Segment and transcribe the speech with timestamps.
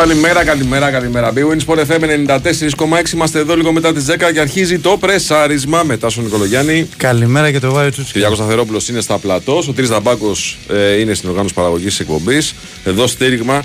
[0.00, 1.32] Καλημέρα, καλημέρα, καλημέρα.
[1.34, 3.12] Big Sport FM 94,6.
[3.14, 6.88] Είμαστε εδώ λίγο μετά τις 10 και αρχίζει το πρεσάρισμα μετά στον Νικολογιάννη.
[6.96, 8.12] Καλημέρα και το Βάιο Τσούτσικ.
[8.12, 9.62] Κυριάκος Σταθερόπουλος είναι στα πλατό.
[9.68, 12.54] Ο Τρει Δαμπάκος ε, είναι στην οργάνωση παραγωγής εκπομπής.
[12.84, 13.64] Εδώ στήριγμα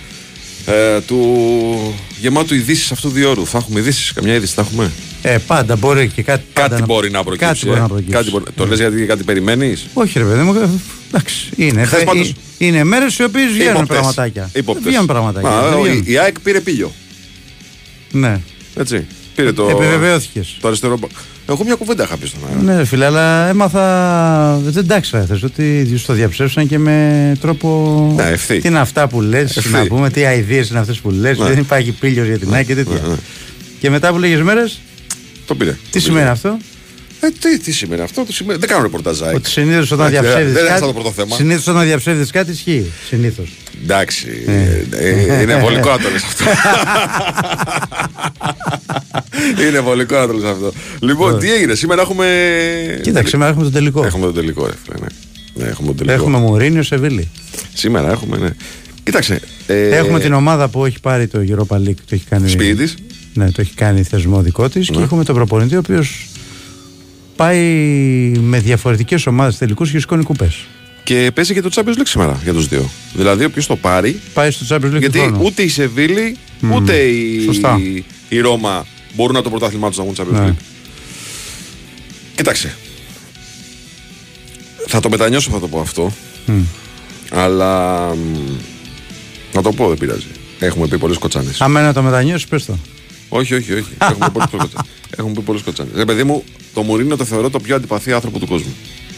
[0.66, 3.47] ε, του γεμάτου ειδήσεις αυτού του διόρου.
[3.47, 4.91] Θα έχουμε ειδήσεις, καμιά είδηση θα έχουμε;
[5.28, 7.48] Ε, πάντα μπορεί και κάτι, Κάτι πάντα μπορεί να προκύψει.
[7.48, 7.82] Κάτι μπορεί ε.
[7.82, 8.12] να προκύψει.
[8.14, 10.54] Κάτι μπορεί- Το λες γιατί κάτι περιμένεις; Όχι, ρε παιδί μου.
[10.54, 10.68] ε,
[11.07, 11.84] Εντάξει, είναι.
[11.86, 12.34] Χθες Ε, πάντως- ε,
[12.66, 14.50] είναι μέρες οι οποίες βγαίνουν πραγματάκια.
[14.54, 14.84] Ύποπτες.
[14.86, 15.50] Βγαίνουν πραγματάκια.
[15.50, 16.04] Α, δεν ο- βγαίνουν.
[16.07, 16.92] η ΑΕΚ πήρε πύλιο.
[18.11, 18.39] Ναι.
[18.75, 19.06] Έτσι.
[19.36, 19.68] Πήρε το.
[19.69, 20.57] Επιβεβαιώθηκες.
[20.61, 20.97] Το αριστερό.
[20.97, 21.07] μπα-
[21.50, 22.61] Εγώ μια κουβέντα είχα πει στον αέρα.
[22.61, 24.60] Ναι, ρε φίλε, αλλά έμαθα.
[24.66, 28.14] Δεν τάξα χθε ότι το διαψεύσαν και με τρόπο.
[28.16, 28.60] Ναι, ευθύ.
[28.60, 29.71] Τι είναι αυτά που λες, Ευθύ.
[29.71, 31.46] να πούμε, τι αειδίε είναι αυτές που λες, Ναι.
[31.47, 32.94] δεν υπάρχει πύλιος για την ΑΕΚ και τέτοια.
[33.02, 33.16] ναι, ναι.
[33.80, 34.80] Και μετά από λίγες μέρες,
[35.45, 35.72] Το πήρε.
[35.72, 36.31] τι Το σημαίνει πήρε.
[36.31, 36.58] αυτό;
[37.19, 38.59] Ε, τι, τι σημαίνει αυτό, το σημαίνει...
[38.59, 39.35] δεν κάνω ρεπορτάζ ΑΕΚ.
[39.35, 40.83] Ότι συνήθως όταν Εντάξει, διαψεύδεις δεν είναι κάτι.
[40.83, 41.35] αυτό το πρώτο θέμα.
[41.35, 42.91] Συνήθως όταν διαψεύδεις κάτι ισχύει.
[43.08, 43.49] Συνήθως.
[43.83, 46.44] Εντάξει, ε, ε, είναι βολικό να το λες αυτό.
[49.67, 50.73] είναι βολικό να το λες αυτό.
[50.99, 52.27] Λοιπόν, τι έγινε, σήμερα έχουμε...
[53.02, 54.05] Κοίταξε, σήμερα έχουμε το τελικό.
[54.05, 55.07] Έχουμε τον τελικό, ρε φίλε, ναι.
[55.63, 56.15] Ναι, έχουμε τον τελικό.
[56.15, 57.30] Έχουμε Μουρίνιο Σεβίλη.
[57.73, 58.49] Σήμερα έχουμε, ναι.
[59.03, 59.39] Κοίταξε.
[59.67, 61.95] ε, Έχουμε την ομάδα που έχει πάρει το Europa League.
[61.95, 62.95] Το έχει κάνει, Σπίτι της.
[63.36, 64.89] Ναι, το έχει κάνει θεσμό δικό της.
[64.89, 65.03] Και Ναι.
[65.03, 66.28] έχουμε τον προπονητή ο οποίος
[67.36, 67.59] πάει
[68.39, 70.55] με διαφορετικές ομάδες τελικούς και σηκώνει κουπές.
[71.03, 72.89] Και παίζει και το Champions League σήμερα για τους δύο.
[73.14, 75.42] Δηλαδή, όποιος το πάρει, Πάει στο Champions League γιατί του χρόνου.
[75.44, 76.36] ούτε η Σεβίλη,
[76.73, 77.80] ούτε η, Σωστά.
[78.30, 80.49] η Ρώμα μπορούν να το πρωτάθλημά τους να βγουν Champions Ναι.
[80.49, 80.55] League.
[82.36, 82.75] Κοίταξε.
[84.88, 86.11] Θα το μετανιώσω θα το πω αυτό.
[87.31, 87.99] Αλλά.
[88.16, 88.20] μ,
[89.53, 90.25] Να το πω, δεν πειράζει.
[90.59, 91.61] Έχουμε πει πολλές κοτσάνες.
[91.61, 92.77] Άμα είναι να το μετανιώσεις, πες το.
[93.38, 93.86] Όχι, όχι, όχι.
[94.02, 94.88] Έχουμε πει πολλές κοτσάνε.
[95.17, 95.89] Έχουμε πει πολλές κοτσάνε.
[95.95, 98.73] Ρε παιδί μου, το Μουρίνο το θεωρώ το πιο αντιπαθή άνθρωπο του κόσμου.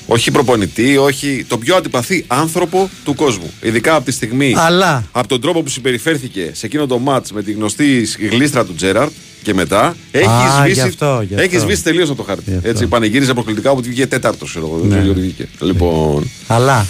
[0.08, 1.46] Όχι προπονητή, όχι.
[1.48, 3.52] Το πιο αντιπαθή άνθρωπο του κόσμου.
[3.62, 4.54] Ειδικά από τη στιγμή.
[4.58, 5.04] Αλλά.
[5.12, 9.12] Από τον τρόπο που συμπεριφέρθηκε σε εκείνο το μάτς με τη γνωστή γλίστρα του Τζέραρτ
[9.44, 9.96] και μετά.
[10.12, 11.46] Έχει Α, σβήσει, γι' αυτό, γι' αυτό.
[11.46, 12.50] έχει σβήσει τελείως από το χάρτη.
[12.52, 12.70] Γι' αυτό.
[12.70, 14.78] Έτσι, πανηγύριζε προκλητικά ότι βγήκε τέταρτος, ξέρω εγώ.
[14.78, 14.94] Δεν Ναι.
[14.94, 15.48] ξέρω γιατί βγήκε.
[15.60, 16.30] Λοιπόν.
[16.48, 16.88] Αλλά.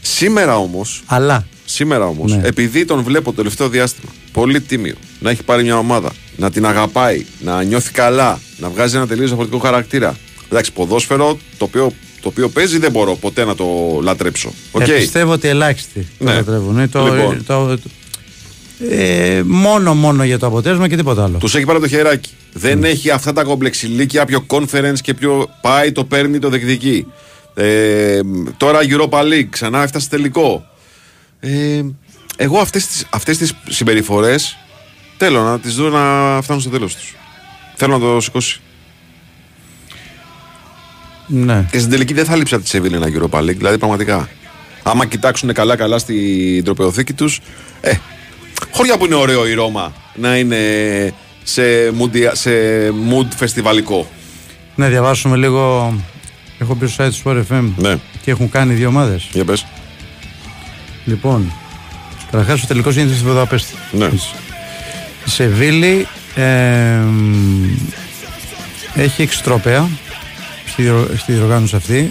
[0.00, 1.46] Σήμερα όμω, Αλλά.
[1.64, 2.40] Σήμερα όμως, Ναι.
[2.44, 6.66] επειδή τον βλέπω το τελευταίο διάστημα πολύ τίμιο, να έχει πάρει μια ομάδα, να την
[6.66, 10.16] αγαπάει, να νιώθει καλά, να βγάζει ένα τελείως διαφορετικό χαρακτήρα.
[10.50, 13.66] Εντάξει, ποδόσφαιρο το οποίο, το οποίο παίζει δεν μπορώ ποτέ να το
[14.02, 14.52] λατρέψω.
[14.70, 14.88] Οκ.
[14.88, 16.32] Ε, πιστεύω ότι ελάχιστοι το Ναι.
[16.34, 16.78] λατρεύουν.
[16.78, 17.44] Ε, Το, Λοιπόν.
[17.46, 17.90] το, το-
[18.90, 21.38] ε, μόνο μόνο για το αποτέλεσμα και τίποτα άλλο.
[21.38, 22.30] Τους έχει πάρει το χεράκι.
[22.52, 27.06] Δεν έχει αυτά τα κομπλεξιλίκια, πιο conference και πιο πάει, το παίρνει, το διεκδικεί.
[27.54, 28.20] Ε,
[28.56, 30.64] τώρα Europa League, ξανά έφτασε τελικό.
[31.40, 31.80] Ε,
[32.36, 34.56] εγώ αυτές τις, αυτές τις συμπεριφορές
[35.18, 37.14] θέλω να τις δω να φτάνουν στο τέλος τους.
[37.74, 38.60] Θέλω να το σηκώσει.
[41.26, 41.66] Ναι.
[41.70, 44.28] Και στην τελική δεν θα λείψει από τη Σεβίλη ένα Europa League, δηλαδή πραγματικά.
[44.82, 47.40] Άμα κοιτάξουν καλά-καλά στην τροπεοθήκη τους,
[47.80, 47.94] ε,
[48.70, 50.58] χωριά που είναι ωραίο η Ρώμα να είναι
[51.42, 51.62] σε
[51.98, 52.50] mood, σε
[52.88, 54.10] mood φεστιβαλικό.
[54.74, 55.92] Να διαβάσουμε λίγο.
[56.58, 59.28] Έχω πει στο site του Sport FM Ναι, και έχουν κάνει δύο ομάδες.
[59.32, 59.66] για πες.
[61.04, 61.52] Λοιπόν,
[62.30, 63.74] καταρχάς ο τελικός γίνεται στη Βουδαπέστη.
[63.92, 64.08] Ναι.
[65.28, 66.42] Η Σεβίλη ε,
[66.96, 67.64] μ,
[68.94, 69.88] έχει έξι τρόπαια
[70.66, 72.10] στη, διοργ- στη διοργάνωση αυτή.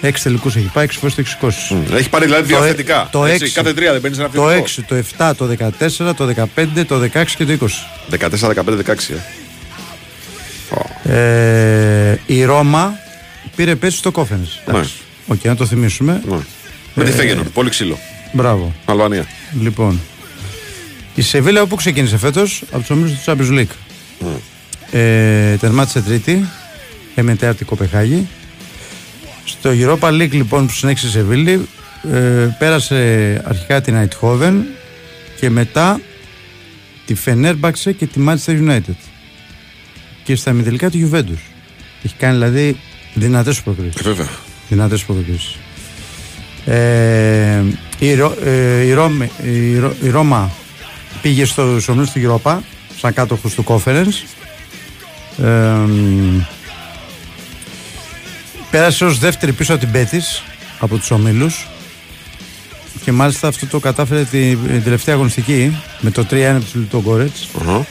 [0.00, 1.76] Έξι τελικούς έχει πάει, έξι φορές το έχει σηκώσει.
[1.92, 3.08] Έχει πάρει δηλαδή δύο Το ε- θετικά.
[3.12, 3.54] το έτσι, έξι.
[3.54, 4.64] Κάθε τρία δεν παίρνεις ένα Το θετικό.
[4.64, 5.46] 6, το 7, το
[6.08, 6.26] 14, το
[6.56, 7.68] 15, το 16 και το 20.
[8.10, 9.14] 14-15-16.
[11.04, 12.12] Ε.
[12.12, 12.94] Ε, η Ρώμα
[13.56, 14.60] πήρε πέρσι στο Conference.
[14.68, 14.92] Εντάξει.
[15.26, 16.22] Οκ, να το θυμίσουμε.
[16.28, 16.36] Ναι.
[16.94, 17.98] Με τη Ε, Φέγενορ, πολύ ξύλο.
[18.32, 18.74] Μπράβο.
[18.84, 19.26] Αλβανία.
[19.60, 20.00] Λοιπόν,
[21.20, 23.74] η Σεβίλα όπου ξεκίνησε φέτο από του ομίλου του Champions League.
[24.90, 26.48] Ε, τερμάτισε τρίτη,
[27.14, 28.28] έμεινε τέταρτη Κοπεγχάγη.
[29.44, 31.66] Στο Europa League λοιπόν που συνέχισε η Σεβίλη,
[32.12, 32.18] ε,
[32.58, 32.96] πέρασε
[33.44, 34.52] αρχικά την Eindhoven
[35.40, 36.00] και μετά
[37.06, 38.94] τη Fenerbahce και τη Manchester United.
[40.24, 41.40] Και στα ημιτελικά του Juventus.
[42.02, 42.76] Έχει κάνει δηλαδή
[43.14, 44.00] δυνατές προκρίσεις.
[44.00, 44.28] Ε, βέβαια.
[44.68, 45.56] Δυνατέ προκρίσει.
[46.64, 47.62] Ε,
[47.98, 50.50] η, Ρο, ε, η, Ρώμη- η, Ρο- η Ρώμα
[51.22, 52.58] πήγε στο ομίλου του Europa
[53.00, 54.24] σαν κάτοχος του Conference.
[55.42, 56.40] Ε, μ,
[58.70, 60.42] πέρασε ως δεύτερη πίσω από την Πέτης
[60.78, 61.66] από τους ομίλους
[63.04, 67.86] και μάλιστα αυτό το κατάφερε την, την τελευταία αγωνιστική με το 3-1 τους Λιτογκόρετς Αχα.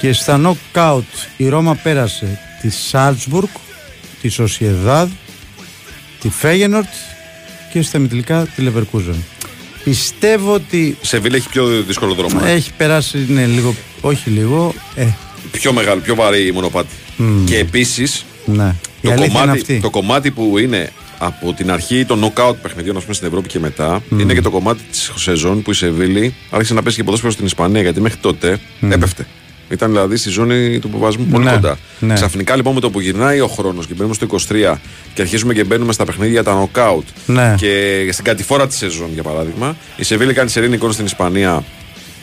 [0.00, 1.04] και στα νοκάουτ
[1.36, 3.48] η Ρώμα πέρασε τη Σάλτσμπουργκ,
[4.20, 5.10] τη Σοσιεδάδ,
[6.20, 6.88] τη Φέγενορτ
[7.72, 9.24] και στα μητυλικά τη Λεβερκούζεν.
[9.90, 12.40] Πιστεύω ότι Σεβίλη έχει πιο δύσκολο δρόμο.
[12.44, 12.50] ε.
[12.50, 15.06] έχει περάσει ναι, λίγο, όχι λίγο, ε,
[15.50, 16.94] Πιο μεγάλο, πιο βαρύ μονοπάτι.
[17.46, 18.74] Και επίσης ναι.
[19.00, 19.80] Η το αλήθεια είναι κομμάτι, αυτή.
[19.80, 23.58] το κομμάτι που είναι από την αρχή των knockout παιχνιδιών, ας πούμε, στην Ευρώπη και
[23.58, 27.32] μετά, είναι και το κομμάτι της σεζόν που η Σεβίλη άρχισε να πέσει και ποδόσφαιρο
[27.32, 27.80] στην Ισπανία.
[27.80, 29.26] Γιατί μέχρι τότε έπεφτε.
[29.70, 31.78] Ήταν δηλαδή στη ζώνη του υποβασμού πολύ Ναι, κοντά.
[31.98, 32.14] ναι.
[32.14, 34.74] Ξαφνικά λοιπόν με το που γυρνάει ο χρόνος και μπαίνουμε στο 23
[35.14, 37.54] και αρχίζουμε και μπαίνουμε στα παιχνίδια τα knockout Ναι.
[37.56, 41.64] και στην κατηφόρα της σεζόν για παράδειγμα, η Σεβίλη κάνει σερήνη εικόνα στην Ισπανία,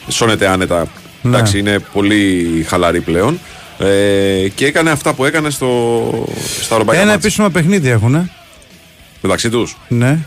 [0.08, 0.88] σώνεται άνετα.
[1.22, 1.36] Ναι.
[1.36, 3.40] Εντάξει, είναι πολύ χαλαρή πλέον.
[3.78, 6.10] Ε, και έκανε αυτά που έκανε στο,
[6.62, 7.26] στα ευρωπαϊκά Ένα μάτς.
[7.26, 8.30] επίσημο παιχνίδι έχουν.
[9.22, 9.78] Μεταξύ τους.
[9.88, 10.20] Ναι.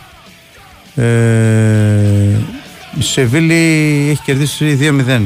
[0.94, 1.04] Ε,
[2.98, 5.20] η Σεβίλη έχει κερδίσει 2-0.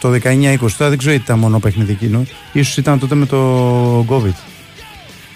[0.00, 0.56] Το 19-20.
[0.58, 2.26] Τώρα δεν ξέρω γιατί ήταν μόνο παιχνίδι εκείνο.
[2.52, 4.34] Ίσως ήταν τότε με το COVID.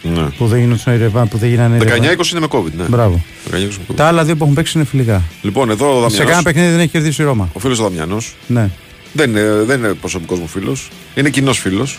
[0.02, 0.22] Ναι.
[0.22, 2.16] Που δεν γίνονταν οι ρεβάν, που δεν γίνανε οι 19-20 ρεβάν.
[2.30, 2.72] είναι με COVID.
[2.76, 2.84] Ναι.
[2.88, 3.20] Μπράβο.
[3.50, 3.94] 19-20 με COVID.
[3.96, 5.22] Τα άλλα δύο που έχουν παίξει είναι φιλικά.
[5.42, 7.48] Λοιπόν, εδώ ο Σε Δαμιανός, κανένα παιχνίδι δεν έχει κερδίσει η Ρώμα.
[7.52, 8.70] ο φίλος ο Δαμιανός, Ναι.
[9.12, 11.98] δεν είναι, δεν είναι προσωπικός μου φίλος, είναι κοινός φίλος.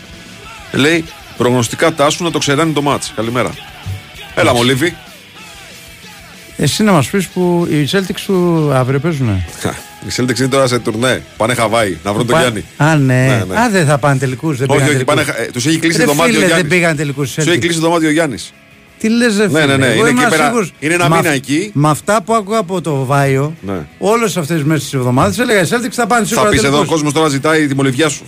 [0.71, 1.03] Λέει
[1.37, 3.13] προγνωστικά τάσου να το ξεράνει το μάτς.
[3.15, 3.51] Καλημέρα.
[4.35, 4.95] Έλα, Μολύβι.
[6.57, 9.45] Εσύ να μας πεις που οι Celtics σου αύριο παίζουνε.
[10.07, 11.23] Η Celtics είναι τώρα σε τουρνέ.
[11.37, 12.63] Πάνε Χαβάη να βρουν τον Πα- Γιάννη.
[12.77, 13.13] Α, ναι.
[13.13, 13.59] Ναι, ναι.
[13.59, 14.57] Α, δεν θα πάνε τελικούς.
[14.57, 15.25] Δεν Όχι, πήγαν όχι, τελικούς.
[15.33, 16.71] πάνε, ε, τους έχει κλείσει Ρε το δωμάτιο ο φίλε, δεν Γιάννης.
[16.77, 17.29] πήγαν τελικούς.
[17.31, 18.53] Σου έχει κλείσει το δωμάτιο ο Γιάννης.
[18.99, 19.65] Τι λες, ρε Ναι, φίλε.
[19.65, 20.73] ναι, ναι, Εγώ είναι εκεί ήμουν πέρα- σίγουρος.
[20.79, 21.71] είναι ένα Με μήνα αυ- εκεί.
[21.73, 23.73] Με αυτά που ακούω από το Βάιο, Ναι.
[23.97, 26.67] όλες αυτές τις μέρες της εβδομάδας έλεγα οι Celtics θα πάνε σίγουρα Θα πεις εδώ
[26.67, 26.91] ο τελικούς.
[26.93, 28.23] κόσμος τώρα ζητάει τη μολυβιά σου.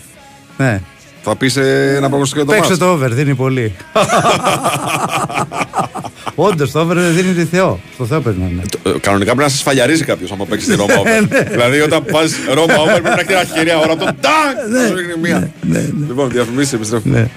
[0.58, 0.82] Ναι.
[1.24, 2.80] Θα πεις ένα προγνωστικό για το Παίξε μάτς.
[2.84, 3.76] το over, δίνει πολύ.
[6.36, 7.80] Όντως το over δίνει τη Θεό.
[7.94, 8.62] Στο Θεό πρέπει να είναι.
[8.84, 11.48] Ε, Κανονικά πρέπει να σε σφαλιαρίζει κάποιος άμα παίξεις τη Ρώμα Ναι, over.
[11.52, 14.56] δηλαδή όταν πας Ρώμα over πρέπει να έχει την ευκαιρία ώρα το τάκ!
[14.82, 15.50] Θα σου ρίχνει μία.
[16.08, 17.20] Λοιπόν, διαφημίσει, επιστρέφουμε.
[17.20, 17.28] Ναι.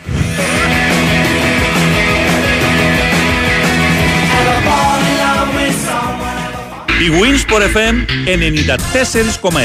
[7.07, 7.95] Η Winsport FM
[9.51, 9.61] 94,6.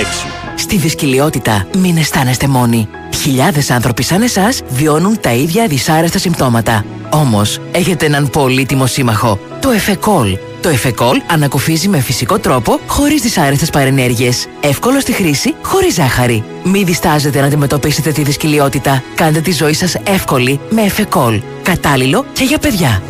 [0.55, 2.87] Στη δυσκολιότητα μην αισθάνεστε μόνοι.
[3.25, 6.85] Χιλιάδες άνθρωποι σαν εσάς βιώνουν τα ίδια δυσάρεστα συμπτώματα.
[7.09, 9.39] Όμως, έχετε έναν πολύτιμο σύμμαχο.
[9.61, 10.37] Το Εφεκόλ.
[10.61, 14.47] Το Εφεκόλ ανακουφίζει με φυσικό τρόπο, χωρίς δυσάρεστες παρενέργειες.
[14.61, 16.43] Εύκολο στη χρήση, χωρίς ζάχαρη.
[16.63, 19.03] Μην διστάζετε να αντιμετωπίσετε τη δυσκολιότητα.
[19.15, 21.41] Κάντε τη ζωή σας εύκολη με Εφεκόλ.
[21.63, 23.01] Κατάλληλο και για παιδιά.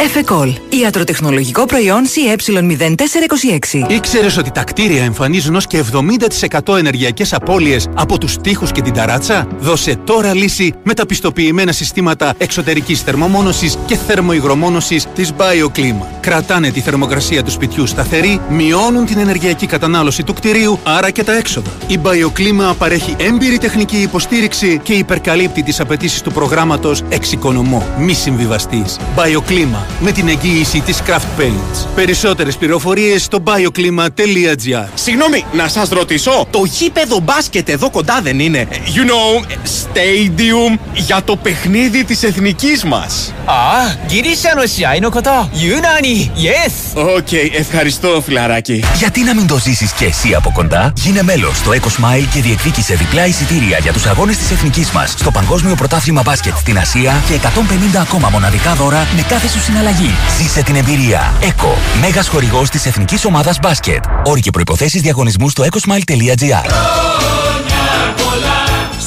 [0.00, 0.52] Εφεκόλ.
[0.68, 3.90] Ιατροτεχνολογικό προϊόν CE0426.
[3.90, 5.84] Ήξερες ότι τα κτίρια εμφανίζουν ως και
[6.64, 11.72] 70% ενεργειακές απώλειες από τους τοίχους και την ταράτσα; Δώσε τώρα λύση με τα πιστοποιημένα
[11.72, 16.06] συστήματα εξωτερικής θερμομόνωσης και θερμοϊγρομόνωσης της BioClima.
[16.20, 21.36] Κρατάνε τη θερμοκρασία του σπιτιού σταθερή, μειώνουν την ενεργειακή κατανάλωση του κτηρίου, άρα και τα
[21.36, 21.70] έξοδα.
[21.86, 27.86] Η BioClima παρέχει έμπειρη τεχνική υποστήριξη και υπερκαλύπτει τις απαιτήσεις του προγράμματος Εξοικονομώ.
[27.98, 28.96] Μη συμβιβαστείς.
[29.16, 31.86] BioClima με την εγγύηση της Craft Paints.
[31.94, 38.66] Περισσότερες πληροφορίες στο bioclima.gr Συγγνώμη, να σας ρωτήσω, το γήπεδο μπάσκετ εδώ κοντά δεν είναι,
[38.70, 43.32] you know, stadium για το παιχνίδι της εθνικής μας.
[43.44, 43.54] Α,
[44.06, 47.00] γυρίσα νοσιάινο κοτά, Ιουνάνι, yes!
[47.16, 48.84] OK, ευχαριστώ φιλαράκι.
[48.96, 52.94] Γιατί να μην το ζήσεις και εσύ από κοντά, γίνε μέλος στο EcoSmile και διεκδίκησε
[52.94, 57.34] διπλά εισιτήρια για τους αγώνες της εθνικής μας στο Παγκόσμιο Πρωτάθλημα Μπάσκετ στην Ασία και
[57.34, 60.10] 150 ακόμα μοναδικά δώρα με κάθε σου συναντήριο συναλλαγή.
[60.40, 61.32] Ζήσε την εμπειρία.
[61.42, 64.04] ΕΚΟ, μέγας χορηγός της εθνικής ομάδας μπάσκετ.
[64.24, 66.70] Όροι και προϋποθέσεις διαγωνισμού στο ecosmile.gr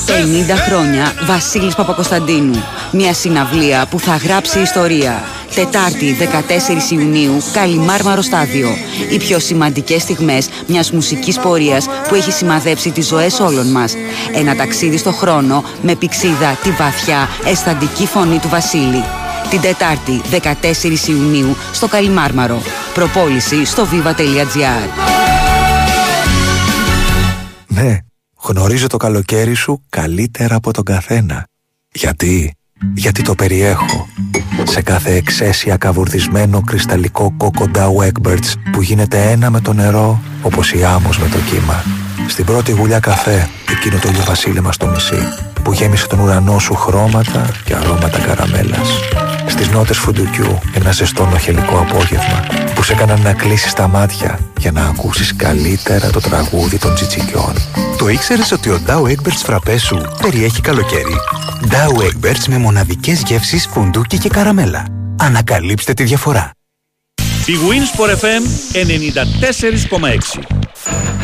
[0.08, 2.64] 50 χρόνια Βασίλης Παπακοσταντίνου.
[2.92, 5.24] Μια συναυλία που θα γράψει ιστορία.
[5.56, 8.70] Τετάρτη 14 Ιουνίου, Καλιμάρμαρο Στάδιο.
[9.12, 13.94] Οι πιο σημαντικές στιγμές μιας μουσικής πορείας που έχει σημαδέψει τις ζωές όλων μας.
[14.34, 19.04] Ένα ταξίδι στο χρόνο με πηξίδα τη βαθιά, αισθαντική φωνή του Βασίλη.
[19.50, 22.62] Την Τετάρτη 14 Ιουνίου στο Καλιμάρμαρο.
[22.94, 24.90] Προπόληση στο viva.gr.
[27.68, 27.98] Ναι,
[28.42, 31.48] γνωρίζω το καλοκαίρι σου καλύτερα από τον καθένα.
[31.92, 32.56] Γιατί;
[32.94, 34.08] Γιατί το περιέχω.
[34.64, 40.74] Σε κάθε εξαίσια καβουρδισμένο κρυσταλλικό κόκο Dow Egberts που γίνεται ένα με το νερό όπως
[40.74, 41.84] η άμμος με το κύμα.
[42.28, 47.50] Στην πρώτη γουλιά καφέ, εκείνο το ηλιοβασίλεμα στο μισή που γέμισε τον ουρανό σου χρώματα
[47.66, 48.90] και αρώματα καραμέλας.
[49.46, 52.44] Στις νότες φουντουκιού ένα ζεστό νοχελικό απόγευμα
[52.76, 57.54] που σε έκαναν να κλείσεις τα μάτια για να ακούσεις καλύτερα το τραγούδι των τσιτσικιών.
[57.98, 61.16] Το ήξερες ότι ο Dow Egberts φραπές σου περιέχει καλοκαίρι;
[61.70, 64.86] Dow Egberts με μοναδικές γεύσεις φουντούκι και καραμέλα.
[65.20, 66.52] Ανακαλύψτε τη διαφορά.
[67.46, 68.44] Η Winsport FM
[70.34, 71.21] 94,6.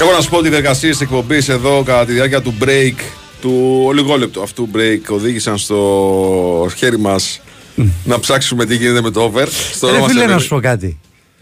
[0.00, 2.94] Εγώ να σου πω ότι οι διεργασίες εκπομπής εδώ κατά τη διάρκεια του break,
[3.40, 7.40] του λιγόλεπτου αυτού break, οδήγησαν στο χέρι μας
[8.04, 9.46] να ψάξουμε τι γίνεται με το over.
[9.72, 10.34] Στο Ρε Ρώμα φίλε, Σεβίλη.
[10.34, 10.98] να σου πω κάτι.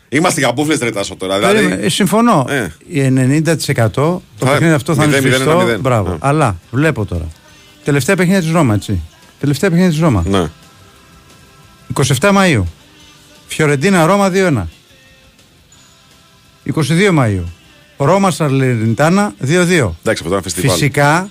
[0.08, 1.38] Είμαστε για μπουφλε τρετάσο τώρα.
[1.38, 2.46] Περίμενε, Δηλαδή, ε, συμφωνώ.
[2.48, 2.68] Ε.
[2.88, 5.54] Η 90% το Θα- παιχνίδι αυτό θα είναι μηδέν, μηδέν, σφιχτό.
[5.56, 5.80] ένα, μηδέν.
[5.80, 6.10] Μπράβο.
[6.10, 6.16] Ναι.
[6.20, 7.28] Αλλά βλέπω τώρα.
[7.84, 9.00] Τελευταία παιχνίδια της Ρώμα, έτσι.
[9.40, 10.24] Τελευταία παιχνίδια της Ρώμα.
[10.28, 10.44] ναι.
[11.94, 12.62] 27 Μαΐου.
[13.46, 14.68] Φιωρεντίνα Ρώμα 2-1.
[16.74, 17.44] 22 Μαΐου.
[17.96, 19.46] Ρώμα Σαρλερνιτάνα 2-2.
[19.46, 20.70] Εντάξει, αυτό ήταν φεστιβάλ.
[20.76, 21.28] Φυσικά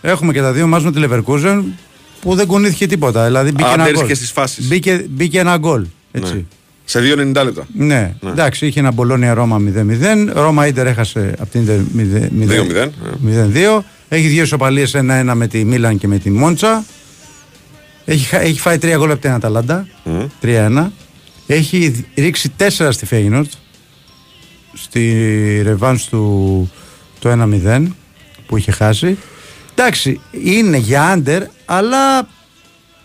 [0.00, 1.62] έχουμε και τα δύο μας με τη Leverkusen
[2.20, 3.24] που δεν κουνήθηκε τίποτα.
[3.26, 4.06] Δηλαδή μπήκε ένα Άντερς γκολ.
[4.06, 4.68] και στις φάσεις.
[4.68, 5.86] Μπήκε, μπήκε ένα γκολ.
[6.12, 6.34] Έτσι.
[6.34, 6.42] Ναι.
[6.84, 7.66] Σε 2,90 λεπτά.
[7.74, 8.14] Ναι.
[8.26, 10.30] εντάξει, είχε ένα Μπολόνια Ρώμα 0-0.
[10.32, 12.88] Ρώμα Ιντερ έχασε από την Ιντερ 2-0,
[13.78, 13.84] 0-2.
[14.08, 15.00] Έχει δύο ισοπαλίες 1-1
[15.34, 16.84] με τη Μίλαν και με τη Μόντσα.
[18.04, 19.86] Έχει, χα- έχει φάει τρία γκολ από την Αταλάντα.
[20.42, 20.86] 3-1.
[21.46, 23.50] Έχει ρίξει 4 στη Φέγινορτ.
[24.82, 26.70] Στη ρεβάνς του
[27.18, 27.30] το
[27.64, 27.82] 1-0
[28.46, 29.18] που είχε χάσει.
[29.74, 32.28] Εντάξει, είναι για άντερ, αλλά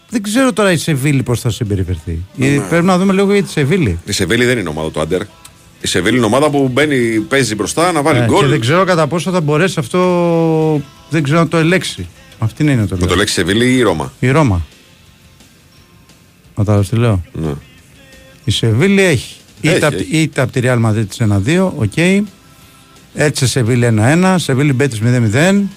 [0.10, 2.20] δεν ξέρω τώρα η Σεβίλη πώς θα συμπεριφερθεί.
[2.40, 4.00] Ε, Πρέπει να δούμε λίγο για τη Σεβίλη.
[4.06, 5.22] Η Σεβίλη δεν είναι ομάδα του Άντερ.
[5.82, 8.40] Η Σεβίλη είναι ομάδα που μπαίνει, παίζει μπροστά να βάλει Ε, γκολ.
[8.40, 10.82] και δεν ξέρω κατά πόσο θα μπορέσει αυτό.
[11.10, 12.08] Δεν ξέρω να το ελέξει.
[12.40, 14.14] Αυτή είναι το Με το λέξη Σεβίλη ή η Ρώμα.
[14.20, 14.62] Η Ρώμα.
[16.56, 17.24] Κατάλαβε τι λέω.
[17.34, 17.52] Ναι.
[18.44, 19.36] Η Σεβίλη έχει.
[19.64, 20.18] Έχει, Είτε απ' έχει.
[20.18, 21.98] είτε από τη Real Madrid 1-2, οκ.
[23.16, 25.68] Έτσι Σεβίλη 1-1, Σεβίλη Μπέτη 0-0.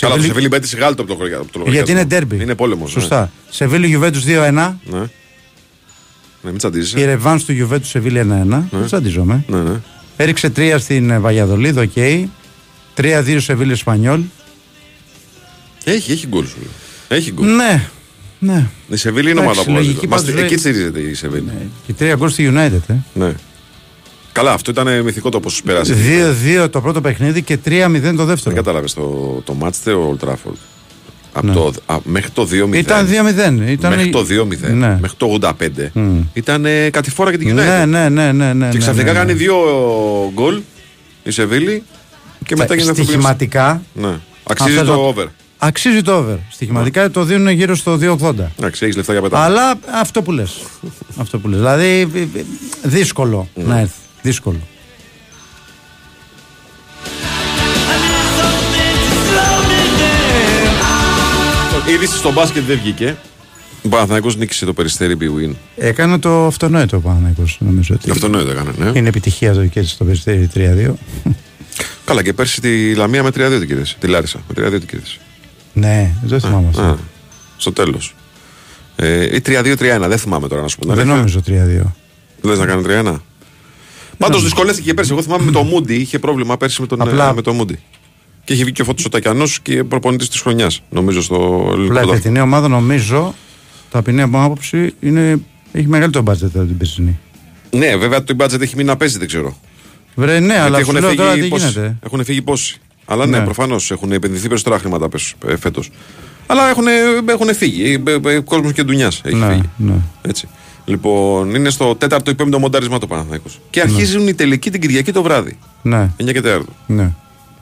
[0.00, 1.36] Καλά, το Σεβίλη μπαίνει γάλτο από το χωριά.
[1.36, 2.08] από το Γιατί είναι λογαριασμό.
[2.08, 2.42] ντέρμπι.
[2.42, 2.90] Είναι πόλεμος.
[2.90, 3.30] Σωστά.
[3.50, 4.80] Σεβίλη Γιουβέντου 2-1.
[4.84, 4.98] Ναι.
[6.42, 7.04] Ναι, μην Η τσαντίζεσαι.
[7.04, 8.24] ρεβάνς του Γιουβέντου Σεβίλη 1-1.
[8.70, 9.44] Δεν τσαντιζόμαι.
[9.48, 9.80] Ναι, ναι.
[10.16, 11.90] Έριξε 3 στην ε, Βαγιαδολίδ, οκ.
[12.96, 14.20] 3-2 Σεβίλη Εσπανιόλ.
[15.84, 16.56] Έχει, έχει γκολ σου.
[16.60, 17.18] λέω.
[17.18, 17.46] Έχει γκολ.
[17.56, 17.88] Ναι,
[18.38, 18.66] ναι.
[18.88, 20.08] Η Σεβίλη είναι Εντάξει, ομάδα που λογική βάζει.
[20.08, 21.52] Μας- πάντως Εκεί λέει- στηρίζεται η Σεβίλη.
[21.86, 22.80] Και 3 γκολ στη United.
[22.88, 22.94] Ε.
[23.12, 23.32] Ναι.
[24.32, 25.94] Καλά, αυτό ήταν μυθικό το πώ πέρασε.
[25.94, 28.36] 2-2 το πρώτο παιχνίδι και 3-0 το δεύτερο.
[28.44, 29.02] Δεν κατάλαβες το,
[29.44, 30.56] το μάτς ο Old Trafford.
[31.32, 31.52] Από Ναι.
[31.52, 32.78] το, α, μέχρι το 2-0.
[32.78, 33.70] Ήταν 2-0.
[33.70, 33.94] Ήταν...
[33.94, 34.72] Μέχρι το 2-0.
[34.74, 34.98] Ναι.
[35.00, 35.90] Μέχρι το 85.
[36.32, 37.54] Ήταν ε, κατηφόρα για την United.
[37.54, 38.68] Ναι, ναι, ναι, ναι, ναι.
[38.68, 39.24] Και ξαφνικά ναι, ναι.
[39.24, 39.54] κάνει δύο
[40.34, 40.60] γκολ
[41.24, 41.82] η Σεβίλη
[42.44, 43.06] και μετά γίνεται αυτό που λες.
[43.08, 43.82] Στοιχηματικά.
[43.92, 44.18] Ναι.
[44.44, 45.26] Αξίζει θες το να- over.
[45.58, 46.36] Αξίζει το over.
[46.50, 48.34] Στοιχηματικά το δίνουν γύρω στο 2,80.
[48.58, 49.38] Εντάξει, έχεις λεφτά για πετά.
[49.40, 50.56] Αλλά αυτό που λες.
[51.16, 51.58] αυτό που λες.
[51.58, 52.44] Δηλαδή ε, ε,
[52.82, 53.64] δύσκολο Ναι.
[53.64, 53.92] να έρθει.
[54.22, 54.58] Δύσκολο.
[61.94, 63.16] Είδηση στο μπάσκετ δεν βγήκε.
[63.82, 65.54] Ο Παναθηναϊκός νίκησε το περιστέρι Big Win.
[65.76, 68.10] Έκανε το αυτονόητο ο Παναθηναϊκός, νομίζω ότι.
[68.10, 68.92] Αυτό νόητο έκανε, ναι.
[68.94, 70.92] Είναι επιτυχία το κέρδισε στο περιστέρι 3-2.
[72.04, 73.96] Καλά, και πέρσι τη Λαμία με 3-2 την κέρδισε.
[74.00, 75.18] Τη Λάρισα με 3-2 την κέρδισε.
[75.78, 76.82] Ναι, δεν θυμάμαι αυτό.
[76.82, 76.96] Α,
[77.56, 78.14] στο τέλος.
[78.96, 79.76] Ε, ή 3-2-3-1,
[80.08, 80.86] δεν θυμάμαι τώρα να σου πω.
[80.86, 81.40] την Δεν αλήθεια.
[81.46, 81.92] νομίζω 3-2.
[82.48, 83.16] Λε να κάνει 3-1.
[84.18, 85.12] Πάντως δυσκολεύτηκε και πέρσι.
[85.12, 85.94] Εγώ θυμάμαι με το Μούντι.
[85.94, 87.78] Είχε πρόβλημα πέρσι με τον Απλά- ε, με το Μούντι.
[88.44, 91.72] Και είχε βγει και ο Φώτος ο Τακιανός και προπονητής της χρονιάς, νομίζω, στο ελληνικό
[91.72, 92.14] Απλά η πρωτάθλημα.
[92.16, 93.34] φετινή ομάδα νομίζω,
[93.90, 95.40] ταπεινή από άποψη, είναι,
[95.72, 97.18] έχει μεγαλύτερο μπάτζετ από την περσινή.
[97.70, 99.58] Ναι, βέβαια το budget έχει μείνει να παίζει, δεν ξέρω.
[100.14, 101.96] Βρε, ναι, αλλά έχουν σου λέω τώρα τι φύγει, πόσοι, γίνεται.
[102.04, 102.78] έχουν φύγει πόσοι;
[103.10, 103.44] Αλλά ναι, Ναι.
[103.44, 105.08] προφανώς έχουν επενδυθεί περισσότερα χρήματα
[105.58, 105.90] φέτος.
[106.46, 106.84] Αλλά έχουν,
[107.28, 108.02] έχουν φύγει.
[108.44, 109.68] Κόσμος και ντουνιά έχει Ναι, φύγει.
[109.76, 109.94] ναι.
[110.22, 110.48] Έτσι.
[110.84, 113.60] Λοιπόν, είναι στο τέταρτο ή πέμπτο μοντάρισμα το Παναθηναϊκός.
[113.70, 115.58] Και αρχίζουν οι τελικοί την Κυριακή το βράδυ.
[115.82, 116.60] Ναι, 9 και 4.
[116.86, 117.10] ναι.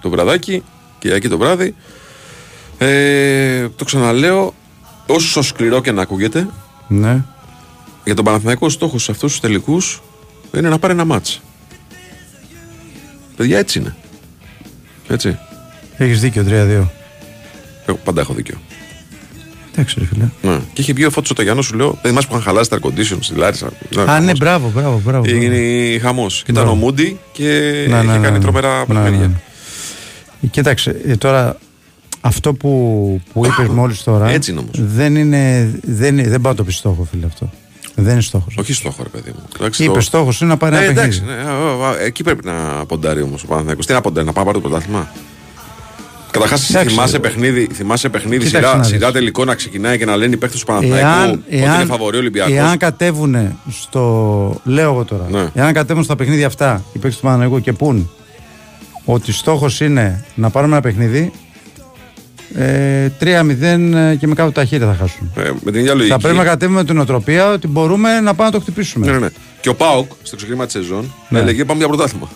[0.01, 0.63] Το βραδάκι,
[0.99, 1.75] Κυριακή το βράδυ.
[2.79, 4.55] Ε, το ξαναλέω,
[5.07, 6.49] όσο σκληρό και να ακούγεται,
[6.89, 7.25] ναι.
[8.05, 10.03] για τον Παναθηναϊκό στόχος σε αυτούς τους τελικούς
[10.57, 11.41] είναι να πάρει ένα μάτς.
[13.37, 13.97] Παιδιά, έτσι είναι.
[15.09, 15.39] Έτσι.
[15.97, 16.51] Έχεις δίκιο, 3-2.
[17.87, 18.55] Εγώ πάντα έχω δίκιο.
[19.73, 20.25] Εντάξει, ρε φίλε.
[20.43, 20.61] Ναι.
[20.73, 22.79] Και είχε βγει ο Φώτης ο Ταγιάννος, σου λέω, δεν θυμάσαι που είχαν χαλάσει τα
[22.83, 23.69] air condition στη Λάρισα.
[24.07, 25.25] Α, ναι, μπράβο, μπράβο, μπράβο.
[25.29, 26.43] Έγινε χαμός.
[26.45, 26.79] Και ήταν Μπράβο.
[26.79, 28.39] ο Μούντι και Ναι, είχε ναι, ναι, κάνει ναι.
[28.43, 29.27] τρομερά Ναι, ναι, παιχνίδια.
[30.41, 30.49] ναι.
[30.51, 31.59] Κοίταξε, ε, τώρα
[32.21, 34.29] αυτό που, που είπε μόλις τώρα.
[34.29, 34.75] Έτσι είναι όμως.
[34.95, 35.71] Δεν είναι.
[35.83, 37.51] Δεν, είναι- δεν πάω να το πει στόχο, φίλε αυτό.
[37.99, 38.57] Δεν είναι στόχος.
[38.59, 39.43] Όχι στόχο, ρε παιδί μου.
[39.57, 41.43] Εντάξει, Είπε το- στόχος είναι να πάρει Ε, ένα εντάξει, παιχνίδι.
[41.45, 43.87] ναι, α, α, εκεί πρέπει να ποντάρει όμως ο Παναθηναϊκός.
[43.87, 45.09] Τι να ποντάρει, να πάει να πάρει το πρωτάθλημα;
[46.31, 46.89] Καταρχάς, Εντάξει.
[46.95, 48.89] θυμάσαι παιχνίδι, θυμάσαι παιχνίδι Κοίταξε να σειρά, δεις.
[48.93, 52.53] σειρά τελικό να ξεκινάει και να λένε οι παίχτε του Παναθηναϊκού ότι είναι φαβορή Ολυμπιακός.
[52.55, 54.61] εάν κατέβουν στο.
[54.65, 55.27] Λέω εγώ τώρα.
[55.31, 55.47] Ναι.
[55.55, 58.11] Εάν κατέβουν στα παιχνίδια αυτά οι παίκτες του Παναγενικού και πούν
[59.05, 61.33] ότι στόχος είναι να πάρουμε ένα παιχνίδι.
[62.55, 65.33] Ε, 3-0 και με κάτω τα χέρια θα χάσουν.
[65.37, 66.13] Ε, με την ίδια λογική.
[66.13, 69.07] Θα πρέπει να κατέβουμε την οτροπία ότι μπορούμε να πάμε να το χτυπήσουμε.
[69.07, 69.29] Ναι, ναι, ναι.
[69.61, 71.39] Και ο Πάοκ στο ξεκίνημα της σεζόν Ναι.
[71.39, 72.29] έλεγε πάμε για πρωτάθλημα.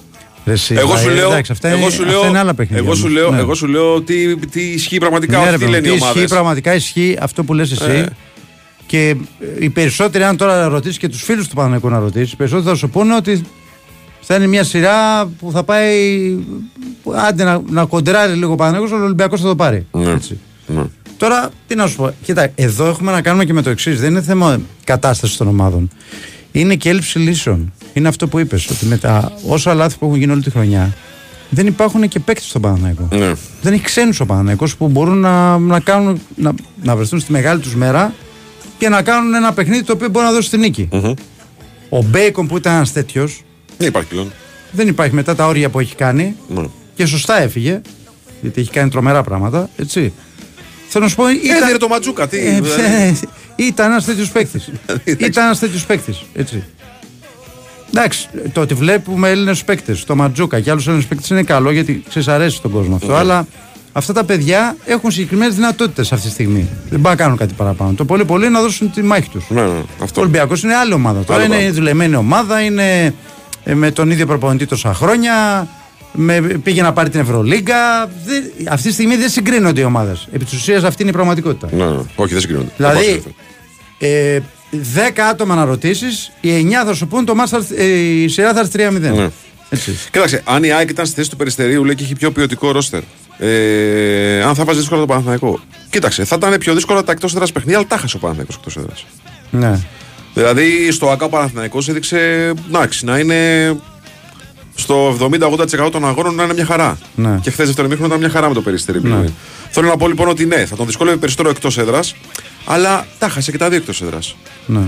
[0.45, 2.55] Ρε εσύ, Εγώ σου ε, λέω, εντάξει, αυτά, εγώ είναι, σου αυτά λέω, είναι άλλα
[2.55, 2.85] παιχνίδια.
[2.85, 3.15] εγώ σου όμως.
[3.19, 3.39] λέω, Ναι.
[3.39, 5.97] εγώ σου λέω τι, τι ισχύει πραγματικά, Ναι, όχι ρε τι παιδί, λένε οι τι
[5.97, 6.31] ισχύει, ομάδες.
[6.31, 7.91] πραγματικά ισχύει αυτό που λες εσύ.
[7.91, 8.05] Ε.
[8.87, 12.37] Και ε, οι περισσότεροι, αν τώρα ρωτήσεις και τους φίλους του Παναγενικού να ρωτήσεις, οι
[12.37, 13.43] περισσότεροι θα σου πούνε ότι
[14.33, 16.37] θα είναι μια σειρά που θα πάει
[17.29, 19.87] άντε να, να κοντράρει λίγο ο Παναγιώτο, ο Ολυμπιακός θα το πάρει.
[19.93, 20.11] Ναι.
[20.11, 20.39] Έτσι.
[20.67, 20.83] Ναι.
[21.17, 22.15] Τώρα, τι να σου πω.
[22.23, 24.01] Κοίτα, εδώ έχουμε να κάνουμε και με το εξής.
[24.01, 25.91] Δεν είναι θέμα κατάστασης των ομάδων.
[26.53, 27.73] Είναι και έλλειψη λύσεων.
[27.93, 28.71] Είναι αυτό που είπες.
[28.71, 30.95] Ότι με τα όσα λάθη που έχουν γίνει όλη τη χρονιά,
[31.51, 33.09] δεν υπάρχουν και παίκτες στον Παναναϊκό.
[33.11, 33.33] Ναι.
[33.63, 37.61] Δεν έχει ξένους ο Παναναϊκό που μπορούν να, να, κάνουν, να, να βρεθούν στη μεγάλη
[37.61, 38.15] τους μέρα
[38.79, 40.89] και να κάνουν ένα παιχνίδι το οποίο μπορεί να δώσει τη νικη
[41.89, 43.45] Ο Μπέικον που ήταν ένας τέτοιος,
[43.81, 44.33] Δεν υπάρχει πλέον.
[44.73, 46.65] δεν υπάρχει μετά τα όρια που έχει κάνει Ναι.
[46.95, 47.81] και σωστά έφυγε.
[48.41, 49.69] Γιατί έχει κάνει τρομερά πράγματα.
[49.77, 50.13] Έτσι.
[50.89, 51.27] Θέλω να σου πω.
[51.27, 52.29] Έδιρε το Ματζούκα.
[52.29, 52.83] Τι, Ε, δηλαδή.
[53.57, 54.71] ε, ήταν ένας τέτοιος παίκτης.
[55.29, 56.23] ήταν ένας τέτοιος παίκτης.
[56.35, 56.63] Έτσι.
[57.95, 62.03] Εντάξει, το ότι βλέπουμε Έλληνες παίκτες, το Ματζούκα και άλλους Έλληνες παίκτες είναι καλό γιατί
[62.09, 63.07] ξέρεις, αρέσει στον κόσμο αυτό.
[63.13, 63.17] Ναι.
[63.19, 63.47] Αλλά
[63.93, 66.69] αυτά τα παιδιά έχουν συγκεκριμένες δυνατότητες αυτή τη στιγμή.
[66.91, 67.93] Δεν μπορούν να κάνουν κάτι παραπάνω.
[67.93, 69.45] Το πολύ πολύ είναι να δώσουν τη μάχη τους.
[69.49, 70.21] Ναι, ναι, Ο αυτό.
[70.21, 71.21] Ολυμπιακός είναι άλλη ομάδα.
[71.25, 71.75] Τώρα Άλλο είναι πράγμα.
[71.79, 73.13] δουλεμένη ομάδα, είναι ε,
[73.65, 75.67] με τον ίδιο προπονητή τόσα χρόνια.
[76.13, 78.11] Με, πήγε να πάρει την Ευρωλίγκα.
[78.25, 80.29] Δεν- αυτή τη στιγμή δεν συγκρίνονται οι ομάδες.
[80.33, 81.69] Επί της ουσίας αυτή είναι η πραγματικότητα.
[81.77, 82.01] Ναι, ναι.
[82.15, 82.71] Όχι, δεν συγκρίνονται.
[82.77, 83.23] Δηλαδή,
[83.99, 84.41] ε,
[84.71, 86.07] 10 άτομα να ρωτήσει,
[86.41, 89.11] οι 9 θα σου πούν το μάτς θα έρθει- ε, η σειρά θα έρθει 3-0.
[89.15, 89.29] Ναι.
[89.71, 89.99] Έτσι.
[90.11, 93.01] Κοίταξε, αν η ΑΕΚ ήταν στη θέση του Περιστερίου, λέει και έχει πιο ποιοτικό ρόστερ.
[93.39, 95.61] Ε, αν θα βάζεις δύσκολα το Παναθηναϊκό.
[95.91, 98.77] Κοίταξε, θα ήταν πιο δύσκολα τα εκτός έδρας παιχνίδια, αλλά τα χάσε ο Παναθηναϊκός εκτός
[98.77, 99.07] έδρας.
[99.51, 99.81] Ναι.
[100.35, 103.77] Δηλαδή στο ΑΚΑ ο Παναθηναϊκός έδειξε εντάξει, να είναι
[104.75, 105.17] στο
[105.87, 106.99] 70-80% των αγώνων να είναι μια χαρά.
[107.15, 107.39] Ναι.
[107.43, 109.03] Και χθες δεύτερο μήχρονο ήταν μια χαρά με το περιστέρι.
[109.03, 109.25] Ναι.
[109.71, 112.15] Θέλω να πω λοιπόν ότι ναι, θα τον δυσκόλευε περισσότερο εκτός έδρας,
[112.65, 114.37] αλλά τα χάσε και τα δύο εκτός έδρας.
[114.67, 114.81] ναι.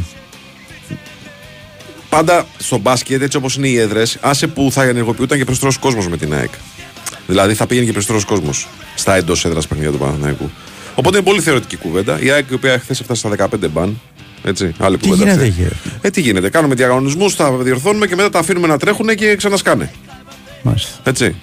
[2.08, 6.08] Πάντα στο μπάσκετ, έτσι όπως είναι οι έδρες, άσε που θα ενεργοποιούταν και περισσότερος κόσμος
[6.08, 6.50] με την ΑΕΚ.
[7.26, 10.50] Δηλαδή θα πήγαινε και περισσότερος κόσμος στα εντός έδρας παιχνίδια του Παναθηναϊκού.
[10.94, 12.20] Οπότε είναι πολύ θεωρητική κουβέντα.
[12.20, 14.00] Η ΑΕΚ, η οποία χθες έφτασε στα 15 μπαν.
[14.44, 15.30] Έτσι, άλλη Τι κουβέντα.
[15.32, 15.62] γίνεται αυτή.
[15.62, 16.50] εκεί, ρε; Ε, τι γίνεται.
[16.50, 19.90] Κάνουμε διαγωνισμούς, τα διορθώνουμε και μετά τα αφήνουμε να τρέχουν και ξανασκάνε.
[20.62, 20.90] Μάλιστα.
[21.04, 21.34] Έτσι.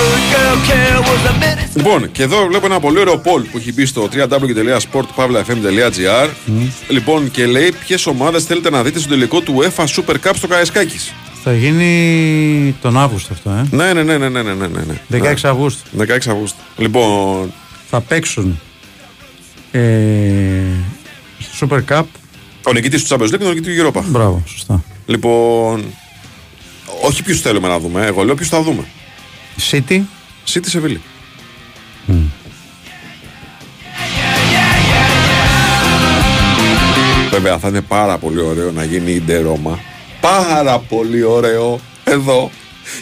[0.00, 0.08] One love at all, I said, why even bother?
[0.08, 0.08] Hey, pick up the bottle, Mr.
[0.08, 0.08] Bus driver, please let his people on.
[0.10, 1.68] Rude girl care was a minute.
[1.74, 6.28] Λοιπόν, και εδώ βλέπω ένα πολύ ωραίο poll που έχει μπει στο www.sportpavlafm.gr.
[6.88, 10.46] Λοιπόν, και λέει ποιες ομάδες θέλετε να δείτε στο τελικό του UEFA Super Cup στο
[10.46, 10.98] Καεσκάκη.
[11.42, 13.66] Θα γίνει τον Αύγουστο αυτό, ε.
[13.70, 15.00] Ναι, ναι, ναι, ναι, ναι, ναι, ναι, ναι.
[15.32, 15.82] 16 Αυγούστου.
[15.98, 16.58] 16 Αυγούστου.
[16.76, 17.52] Λοιπόν,
[17.90, 18.60] Θα παίξουν
[19.70, 19.80] ε,
[21.38, 22.02] στο Super Cup.
[22.66, 24.02] ο νικητής του Champions League και ο νικητή του Europa.
[24.06, 24.82] Μπράβο, σωστά.
[25.06, 25.84] Λοιπόν,
[27.02, 28.84] όχι ποιους θέλουμε να δούμε, εγώ λέω ποιους θα δούμε.
[29.70, 30.00] City.
[30.46, 31.00] City Σεβίλη.
[37.30, 39.78] Βέβαια θα είναι πάρα πολύ ωραίο να γίνει η Ντερόμα.
[40.20, 42.50] Πάρα πολύ ωραίο εδώ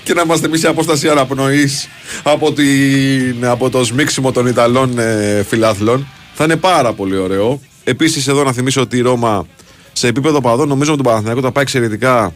[0.03, 1.89] και να είμαστε εμείς σε απόσταση αναπνοής
[2.23, 6.07] από, την, από το σμίξιμο των Ιταλών ε, φιλάθλων.
[6.35, 7.61] Θα είναι πάρα πολύ ωραίο.
[7.85, 9.47] Επίσης, εδώ να θυμίσω ότι η Ρώμα
[9.93, 12.35] σε επίπεδο παδών νομίζω ότι τον Παναθηναϊκό τα πάει εξαιρετικά.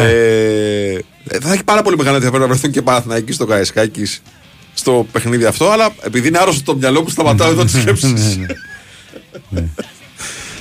[0.00, 0.98] Ε,
[1.40, 4.06] θα έχει πάρα πολύ μεγάλο ενδιαφέρον να βρεθούν και Παναθηναϊκοί στο Καεσκάκη
[4.74, 8.38] στο παιχνίδι αυτό, αλλά επειδή είναι άρρωστο το μυαλό μου, σταματάω εδώ τις σκέψεις.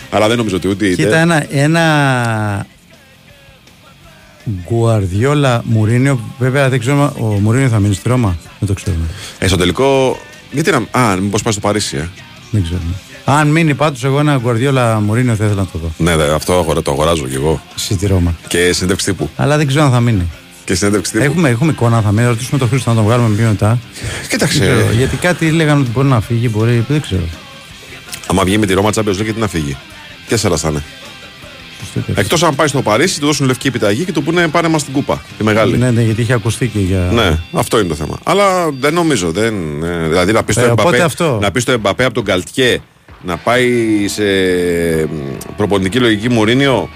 [0.10, 1.04] Αλλά δεν νομίζω ότι ούτε είτε.
[1.04, 2.66] Κοίτα ένα, ένα
[4.64, 6.20] Γκουαρδιόλα Μουρίνιο.
[6.40, 8.38] Βέβαια δεν ξέρω, ο Μουρίνιο θα μείνει στη Ρώμα.
[8.60, 9.06] Δεν το ξέρουμε.
[9.40, 10.20] Ε, στο τελικό.
[10.52, 11.02] Γιατί να.
[11.02, 12.10] Α, μήπως πάει στο Παρίσι, ε.
[12.52, 12.94] Δεν ξέρουμε.
[13.40, 15.92] Αν μείνει πάντως, εγώ ένα Γκουαρδιόλα Μουρίνιο θα ήθελα να το δω.
[15.98, 17.62] Ναι, ναι, αυτό αγορά- το αγοράζω κι εγώ.
[17.76, 18.36] Στη Ρώμα.
[18.48, 19.30] Και συνέντευξη τύπου.
[19.36, 20.30] Αλλά δεν ξέρω αν θα μείνει.
[20.66, 21.24] Και συνέντευξη τύπου.
[21.24, 22.28] Έχουμε, έχουμε εικόνα, θα μείνει.
[22.28, 23.80] Ρωτήσουμε τον Χρήστο να τον βγάλουμε πιο μετά.
[24.30, 24.60] Κοίταξε.
[24.60, 26.86] Δεν ξέρω, γιατί κάτι λέγανε ότι μπορεί να φύγει, μπορεί.
[26.88, 27.22] Δεν ξέρω.
[28.28, 29.78] Άμα βγει με τη Ρώμα Champions League, γιατί να φύγει.
[30.28, 30.84] Τέσσερα θα είναι.
[32.16, 34.94] Εκτός αν πάει στο Παρίσι, του δώσουν λευκή επιταγή και του πούνε πάρε μας την
[34.94, 35.22] κούπα.
[35.38, 35.78] Τη μεγάλη.
[35.78, 37.10] Ναι, ναι, γιατί είχε ακουστεί και για.
[37.14, 38.18] Ναι, αυτό είναι το θέμα.
[38.24, 39.32] Αλλά δεν νομίζω.
[39.32, 41.38] Δεν, ε, δηλαδή να πει στο Ε, οπότε Εμπαπέ, αυτό.
[41.42, 42.82] να πεις στο Εμπαπέ από τον Καλτιέ
[43.24, 44.24] να πάει σε
[45.06, 46.90] μ, προπονητική λογική Μουρίνιο.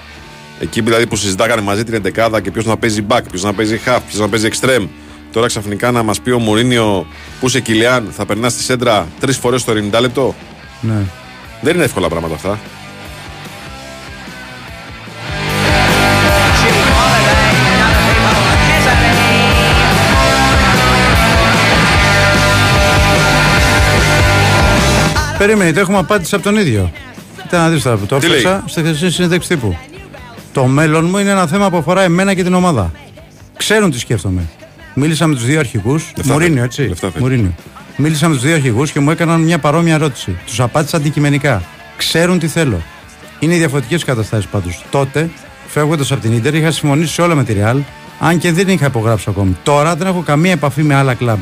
[0.60, 3.80] Εκεί δηλαδή που συζητάγανε μαζί την εντεκάδα και ποιος να παίζει back, ποιος να παίζει
[3.86, 4.88] half, ποιος να παίζει extreme.
[5.32, 7.06] Τώρα ξαφνικά να μας πει ο Μουρίνιο
[7.40, 10.36] που σε Κιλιάν θα περνάς στη σέντρα τρεις φορές το 90 λεπτό.
[10.82, 11.02] Ναι.
[11.62, 12.60] Δεν είναι εύκολα πράγματα αυτά.
[25.46, 26.92] Περίμενε, το έχουμε απάντηση από τον ίδιο.
[27.42, 29.78] Κοίτα να δεις τώρα που το Τι έφτασα λέει; στη χθεσινή συνέντευξη τύπου.
[30.54, 32.92] Το μέλλον μου είναι ένα θέμα που αφορά εμένα και την ομάδα.
[33.58, 34.42] Ξέρουν τι σκέφτομαι.
[34.94, 36.12] Μίλησα με τους δύο αρχηγούς.
[36.18, 36.66] Λεφτά Μουρίνιο, θέλει.
[36.66, 36.82] έτσι.
[36.82, 37.24] Λεφτά θέλει.
[37.24, 37.54] Μουρίνιο.
[37.96, 40.38] Μίλησα με τους δύο αρχηγούς και μου έκαναν μια παρόμοια ερώτηση.
[40.46, 41.64] Τους απάντησα αντικειμενικά.
[41.98, 42.82] Ξέρουν τι θέλω.
[43.40, 44.86] Είναι διαφορετικές καταστάσεις πάντως.
[44.90, 45.30] Τότε,
[45.68, 47.78] φεύγοντας από την ντερ, είχα συμφωνήσει σε όλα με τη Real
[48.20, 49.56] Αν και δεν είχα υπογράψει ακόμη.
[49.64, 51.40] Τώρα δεν έχω καμία επαφή με άλλα κλαμπ.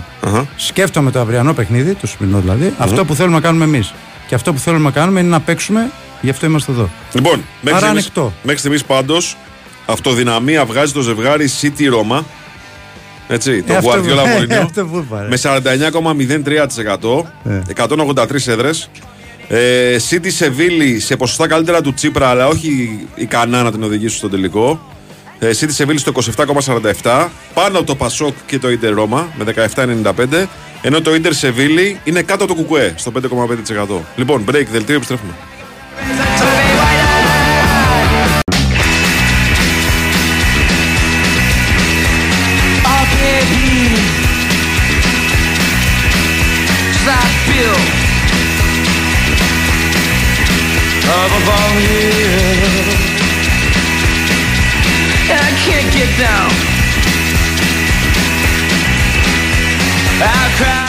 [0.56, 3.94] Σκέφτομαι το αυριανό παιχνίδι, το σημερινό δηλαδή, αυτό που θέλουμε να κάνουμε εμείς.
[4.28, 5.90] Και αυτό που θέλουμε να κάνουμε είναι να παίξουμε,
[6.22, 6.90] γι' αυτό είμαστε εδώ.
[7.14, 8.34] Λοιπόν, μέχρι Άρα στιγμής, ανοιχτό.
[8.44, 9.38] μέχρι στιγμής πάντως
[9.86, 12.26] αυτοδυναμία βγάζει το ζευγάρι City Ρώμα.
[13.28, 14.64] Έτσι, το Ε, αυτό που- Guardiola ε, Mourinho.
[14.64, 15.28] αυτό που είπα, ρε.
[15.28, 17.26] Με 49,03%.
[17.44, 17.62] Ε.
[17.76, 18.90] 183 έδρες.
[19.48, 24.30] Ε, City Σεβίλη σε ποσοστά καλύτερα του Τσίπρα, αλλά όχι ικανά να την οδηγήσουν στο
[24.30, 24.80] τελικό.
[25.44, 26.12] Ε, City Σεβίλη στο
[27.02, 27.28] 27,47.
[27.54, 30.48] Πάνω από το Πασόκ και το Ιντερ Ρώμα με 17,95.
[30.82, 34.02] Ενώ το Ιντερ Σεβίλη είναι κάτω από το Κουκουέ στο 5,5%.
[34.16, 35.34] Λοιπόν, break, δελτίο, επιστρέφουμε.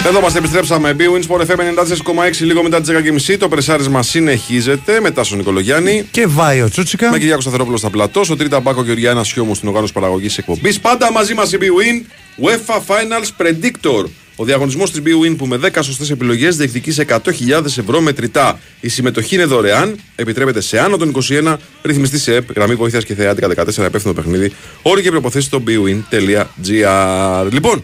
[0.07, 0.97] Εδώ είμαστε, επιστρέψαμε.
[0.99, 2.91] B-Wins Sport FM 94,6 λίγο μετά τις
[3.29, 3.37] 10.30.
[3.39, 6.07] Το πρεσάρισμα συνεχίζεται μετά στον Νικολογιάννη.
[6.11, 7.11] Και βάει ο Τσούτσικα.
[7.11, 8.23] Με Κυριάκος Σταθερόπουλος στα πλατό.
[8.31, 10.81] Ο Τρίτα Μπάκο Γεωργιάνα Σιώμου στην οργάνωση παραγωγής εκπομπής.
[10.81, 12.03] Πάντα μαζί μας η B-Win
[12.45, 14.05] UEFA Finals Predictor.
[14.37, 18.59] Ο διαγωνισμός της B-Win που με 10 σωστές επιλογές διεκδικεί σε 100.000 ευρώ μετρητά.
[18.81, 23.15] Η συμμετοχή είναι δωρεάν, επιτρέπεται σε άνω των 21, ρυθμιστή σε ΕΠ, γραμμή βοήθειας και
[23.15, 24.53] θεάτικα 14, υπεύθυνο παιχνίδι.
[24.83, 27.47] Όροι και προποθέσει στο bwin.gr.
[27.51, 27.83] Λοιπόν,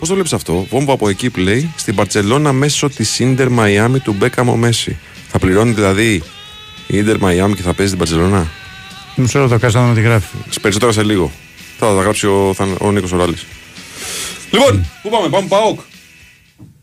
[0.00, 4.12] πώς το βλέπεις αυτό, βόμβα από εκεί λέει στην Παρσελώνα μέσω της Ιντερ Μαϊάμι του
[4.12, 4.98] Μπέκαμο Μέση.
[5.28, 6.22] Θα πληρώνει δηλαδή
[6.86, 8.50] η Ιντερ Μαϊάμι και θα παίζει την Παρσελώνα.
[9.16, 10.36] Μισό λεπτό, κάτσε να δούμε τι γράφει.
[10.60, 11.32] Περισσότερα σε λίγο.
[11.78, 13.46] Θα τα γράψει ο, θα, ο Νίκος Οράλης.
[14.50, 15.80] Λοιπόν, πού πάμε, πάμε Πάοκ.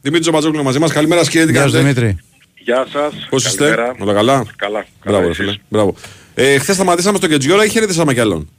[0.02, 0.92] Δημήτρη Τζομπατζόκλου μαζί μας.
[0.92, 2.02] Καλημέρα, κύριε τι Γεια σου κάνετε.
[2.02, 2.24] Δημήτρη.
[2.56, 3.28] Γεια σας.
[3.30, 4.86] Πώς είστε, όλα καλά; Καλά.
[5.06, 5.56] Μπράβο, ρε φίλε.
[5.70, 5.96] Μπράβο.
[6.34, 8.50] Ε, Χθες σταματήσαμε στο Κετζιόρα ή χαιρετήσαμε κι άλλον.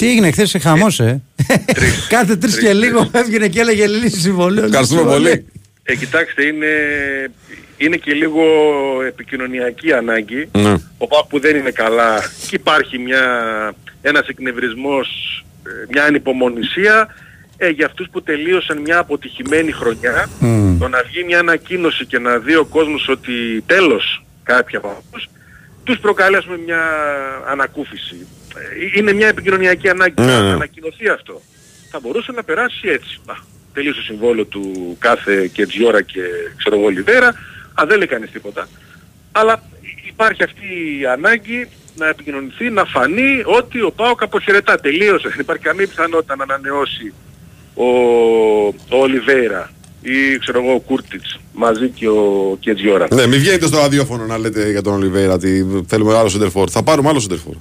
[0.00, 1.22] Τι έγινε χθες σε χαμός, ε;
[2.08, 4.64] Κάθε τρεις και λίγο έβγαινε και έλεγε λύση συμβολέου.
[4.64, 5.46] Ευχαριστούμε πολύ.
[5.82, 6.66] Ε, κοιτάξτε, είναι,
[7.76, 8.42] είναι και λίγο
[9.06, 10.48] επικοινωνιακή ανάγκη.
[10.52, 10.74] Ναι.
[10.98, 13.24] Ο ΠΑΟΚ που δεν είναι καλά και υπάρχει μια,
[14.02, 15.08] ένας εκνευρισμός,
[15.66, 17.08] ε, μια ανυπομονησία
[17.56, 20.28] ε, για αυτούς που τελείωσαν μια αποτυχημένη χρονιά.
[20.40, 20.78] Μμμ.
[20.78, 25.28] Το να βγει μια ανακοίνωση και να δει ο κόσμος ότι τέλος κάποιοι από αυτούς,
[25.84, 26.82] τους προκαλεί ας πούμε, μια
[27.50, 28.26] ανακούφιση.
[28.56, 30.50] Ε, Είναι μια επικοινωνιακή ανάγκη Ναι, να ναι.
[30.50, 31.40] ανακοινωθεί αυτό.
[31.90, 33.20] Θα μπορούσε να περάσει έτσι.
[33.26, 33.34] Α,
[33.74, 36.20] τελείωσε το συμβόλαιο του κάθε Κετζιόρα και
[36.56, 37.28] ξέρω εγώ Λιβέρα.
[37.74, 38.68] Α, δεν λέει κανείς τίποτα.
[39.32, 39.62] Αλλά
[40.08, 40.66] υπάρχει αυτή
[41.00, 44.80] η ανάγκη να επικοινωνηθεί, να φανεί ότι ο ΠΑΟΚ αποχαιρετά.
[44.80, 45.28] Τελείωσε.
[45.28, 47.12] Δεν υπάρχει καμία πιθανότητα να ανανεώσει
[47.74, 47.86] ο,
[48.66, 49.70] ο Ολιβέρα
[50.02, 53.06] ή ξέρω εγώ ο Κούρτιτς μαζί και ο Κετζιόρα.
[53.10, 56.68] Ναι, μην βγαίνετε στο ραδιόφωνο να λέτε για τον Ολιβέρα ότι θέλουμε άλλο σεντερφόρ.
[56.70, 57.54] Θα πάρουμε άλλο σεντερφόρ.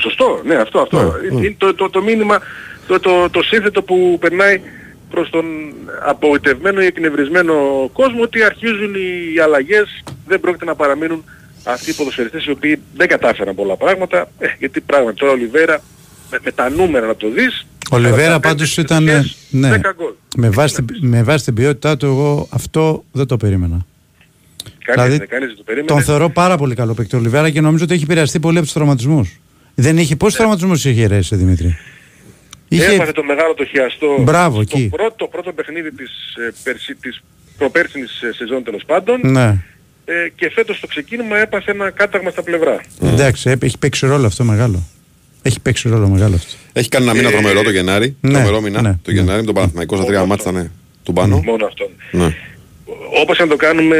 [0.00, 1.16] Σωστό, ναι, αυτό, αυτό.
[1.32, 2.38] Ναι, Είναι το, το, το μήνυμα,
[2.86, 4.60] το, το, το σύνθετο που περνάει
[5.10, 5.44] προς τον
[6.06, 7.54] απογοητευμένο ή εκνευρισμένο
[7.92, 11.24] κόσμο ότι αρχίζουν οι αλλαγές, δεν πρόκειται να παραμείνουν
[11.64, 15.80] αυτοί οι ποδοσφαιριστές οι οποίοι δεν κατάφεραν πολλά πράγματα, ε, γιατί πράγματι τώρα ο Λιβέρα
[16.30, 19.08] με, με τα νούμερα να το δεις, Ο Λεβέρα 45 πάντως ήταν.
[19.08, 20.12] ε, Ναι, 10 γκολ.
[20.36, 23.86] με βάση, την, με βάση την ποιότητά του, εγώ αυτό δεν το περίμενα.
[24.84, 25.86] Κανείς, δεν- κανείς δεν το περίμενε.
[25.92, 28.64] τον θεωρώ πάρα πολύ καλό παίκτη ο Λιβέρα και νομίζω ότι έχει επηρεαστεί πολύ από
[28.64, 29.40] τους τραυματισμούς.
[29.80, 31.76] Δεν είχε, πόσους τραυματισμούς είχε ρέσει, Δημήτρη;
[32.68, 34.88] Είχε- Έπαθε το μεγάλο το χιαστό Μπράβο, στο εκεί.
[34.88, 36.10] πρώτο, πρώτο παιχνίδι της,
[36.48, 37.22] ε, περσι, της
[37.58, 39.56] προπέρσινης ε, σεζόν τέλος πάντων Ναι.
[40.04, 42.80] ε, και φέτος στο ξεκίνημα έπαθε ένα κάταγμα στα πλευρά.
[43.02, 44.82] Εντάξει, έπ- έχει παίξει ρόλο αυτό μεγάλο.
[45.42, 46.54] Έχει παίξει ρόλο μεγάλο αυτό.
[46.72, 48.16] Έχει κάνει ένα μήνα Ε, τρομερό το Γενάρη.
[48.20, 48.82] ναι, τρομερό μήνα.
[48.82, 50.70] ναι, το Γενάρη με τον Παναθηναϊκό στα τρία μάτια ήταν
[51.02, 51.40] του πάνω.
[51.44, 51.90] Μόνο αυτό.
[52.10, 52.34] Ναι.
[53.22, 53.96] Όπως αν το κάνουμε,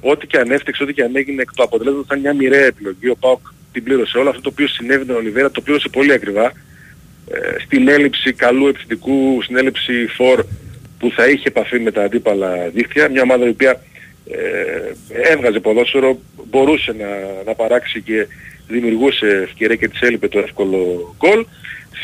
[0.00, 3.08] ό,τι και αν έφτιαξε, ό,τι και αν έγινε εκ του αποτελέσματος ήταν μια μοιραία επιλογή.
[3.08, 3.40] Ο Πάοκ
[3.76, 4.28] την πλήρωσε όλα.
[4.30, 6.52] Αυτό το οποίο συνέβη με τον Ολιβέρα το πλήρωσε πολύ ακριβά.
[7.30, 10.44] Ε, στην έλλειψη καλού επιθετικού, στην έλλειψη φορ
[10.98, 13.08] που θα είχε επαφή με τα αντίπαλα δίχτυα.
[13.08, 13.82] Μια ομάδα η οποία
[14.30, 17.06] ε, έβγαζε ποδόσφαιρο, μπορούσε να,
[17.46, 18.26] να παράξει και
[18.68, 21.46] δημιουργούσε ευκαιρία και της έλειπε το εύκολο γκολ.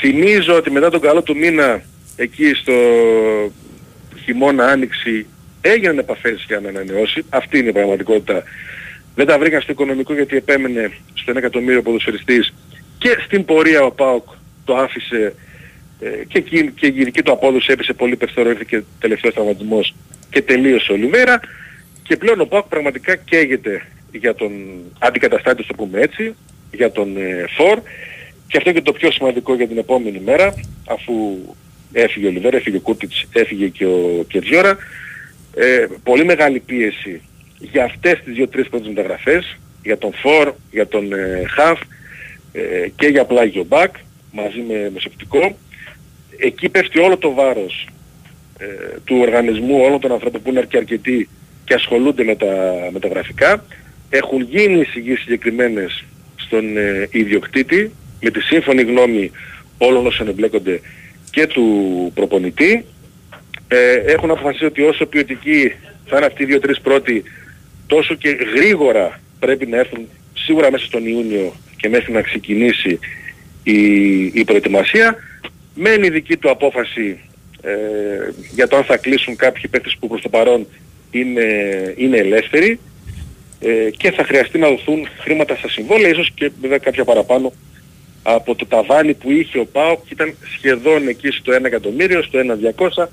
[0.00, 1.82] Θυμίζω ότι μετά τον καλό του μήνα
[2.16, 2.72] εκεί στο
[4.24, 5.26] χειμώνα άνοιξη
[5.61, 7.24] έγιναν επαφές για να ανανεώσει.
[7.28, 8.42] Αυτή είναι η πραγματικότητα.
[9.14, 12.55] Δεν τα βρήκαν στο οικονομικό γιατί επέμενε στο 1 εκατομμύριο ποδοσφαιριστής
[12.98, 14.29] και στην πορεία ο ΠΑΟΚ
[14.64, 15.35] το άφησε
[16.01, 19.94] ε, και, εκεί, και η γενική του απόδοση έπεσε πολύ περισσότερο, ήρθε και τελευταίος τραυματισμός
[20.31, 21.40] και τελείωσε ο Λιβέρα
[22.03, 24.53] και πλέον ο ΠΑΟΚ πραγματικά καίγεται για τον
[24.98, 26.35] αντικαταστάτη, το πούμε έτσι,
[26.72, 27.81] για τον ε, Φορ.
[28.46, 30.55] Και αυτό και το πιο σημαντικό για την επόμενη μέρα
[30.88, 31.38] αφού
[31.92, 34.77] έφυγε ο Λιβέρα, έφυγε ο Κούρτιτς, έφυγε και ο Κετζιόρα
[35.55, 37.20] ε, πολύ μεγάλη πίεση
[37.70, 41.81] για αυτές τις δύο-τρεις πρώτες μεταγραφές, για τον Φορ, για τον ε, Χαφ
[42.53, 43.94] ε, και για πλάγιο Μπακ
[44.33, 45.57] μαζί με μεσοπτικό.
[46.37, 47.88] εκεί πέφτει όλο το βάρος
[48.59, 48.66] ε,
[49.05, 51.29] του οργανισμού όλων των ανθρώπων που είναι και αρκετοί
[51.64, 52.46] και ασχολούνται με τα,
[52.92, 53.64] με τα γραφικά.
[54.11, 56.05] Έχουν γίνει εισηγήσεις συγκεκριμένες
[56.37, 59.31] στον ε, ιδιοκτήτη με τη σύμφωνη γνώμη
[59.79, 60.81] όλων όσων εμπλέκονται
[61.31, 61.66] και του
[62.14, 62.85] προπονητή.
[63.68, 65.72] Ε, έχουν αποφασίσει ότι όσο ποιοτικοί
[66.07, 67.22] θα είναι αυτοί οι δύο-τρεις πρώτοι
[67.87, 72.99] τόσο και γρήγορα πρέπει να έρθουν σίγουρα μέσα στον Ιούνιο και μέχρι να ξεκινήσει
[73.62, 75.16] η, η προετοιμασία.
[75.75, 77.18] Μένει δική του απόφαση
[77.62, 77.73] ε,
[78.55, 80.66] για το αν θα κλείσουν κάποιοι παίκτες που προς το παρόν
[81.11, 81.45] είναι,
[81.97, 82.79] είναι ελεύθεροι
[83.61, 87.53] ε, και θα χρειαστεί να δοθούν χρήματα στα συμβόλαια, ίσως και βέβαια κάποια παραπάνω
[88.23, 92.38] από το ταβάνι που είχε ο ΠΑΟ και ήταν σχεδόν εκεί στο 1 εκατομμύριο, στο
[92.77, 93.07] 1.200,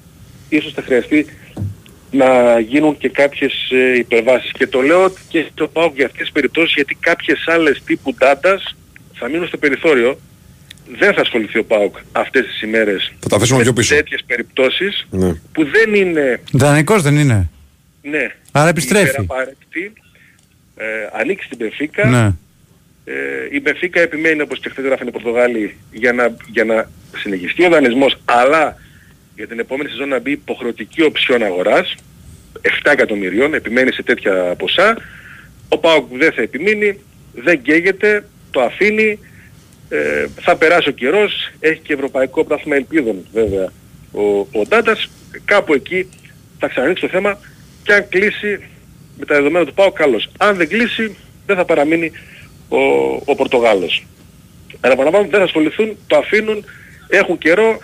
[0.49, 1.25] ίσως θα χρειαστεί
[2.11, 4.51] να γίνουν και κάποιες ε, υπερβάσεις.
[4.51, 8.75] Και το λέω και στο ΠΑΟ για αυτές τις περιπτώσεις γιατί κάποιες άλλες τύπου ντάτας
[9.13, 10.19] θα μείνουν στο περιθώριο.
[10.97, 13.95] Δεν θα ασχοληθεί ο ΠΑΟΚ αυτές τις ημέρες Θα τα αφήσουμε με πιο πίσω.
[13.95, 15.33] τέτοιες περιπτώσεις Ναι.
[15.51, 17.49] που δεν είναι Δανεικός δεν είναι.
[18.01, 19.09] ναι, Άρα επιστρέφει.
[19.09, 19.93] υπεραπαραίτητη.
[20.77, 20.85] Ε,
[21.21, 22.05] ανήκει στην Πεφίκα.
[22.07, 22.25] Ναι.
[23.05, 23.13] Ε,
[23.51, 27.69] η Μπεφίκα επιμένει όπως και χθες γράφουν οι Πορτογάλοι για να, για να συνεχιστεί ο
[27.69, 28.75] δανεισμός αλλά
[29.39, 31.95] για την επόμενη σεζόν να μπει υποχρεωτική οψιόν αγοράς
[32.61, 34.97] 7 εκατομμυρίων, επιμένει σε τέτοια ποσά.
[35.69, 36.99] Ο ΠΑΟΚ δεν θα επιμείνει,
[37.33, 39.19] δεν καίγεται, το αφήνει,
[39.89, 43.71] ε, θα περάσει ο καιρός, έχει και ευρωπαϊκό πράθυμα ελπίδων βέβαια
[44.11, 45.09] ο, ο Ντάντας,
[45.45, 46.09] κάπου εκεί
[46.59, 47.39] θα ξανανοίξει το θέμα
[47.83, 48.59] και αν κλείσει
[49.17, 50.29] με τα δεδομένα του ΠΑΟΚ καλώς.
[50.37, 52.11] Αν δεν κλείσει δεν θα παραμείνει
[52.69, 52.79] ο,
[53.25, 54.05] ο Πορτογάλος.
[54.79, 56.65] Αλλά επαναλαμβάνω δεν θα ασχοληθούν, το αφήνουν,
[57.07, 57.79] έχουν καιρό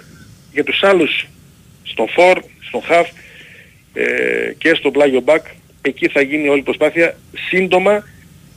[0.51, 1.27] για τους άλλους
[1.85, 3.09] στον φορ, στον χαφ
[3.93, 5.45] ε, και στο πλάγιο μπακ.
[5.81, 7.17] Εκεί θα γίνει όλη η προσπάθεια
[7.49, 8.03] σύντομα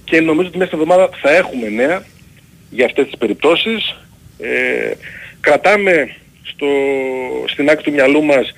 [0.05, 2.05] και νομίζω ότι μέσα στην εβδομάδα θα έχουμε νέα
[2.71, 3.97] για αυτές τις περιπτώσεις.
[4.39, 4.93] Ε,
[5.41, 6.67] κρατάμε στο,
[7.47, 8.53] στην άκρη του μυαλού μας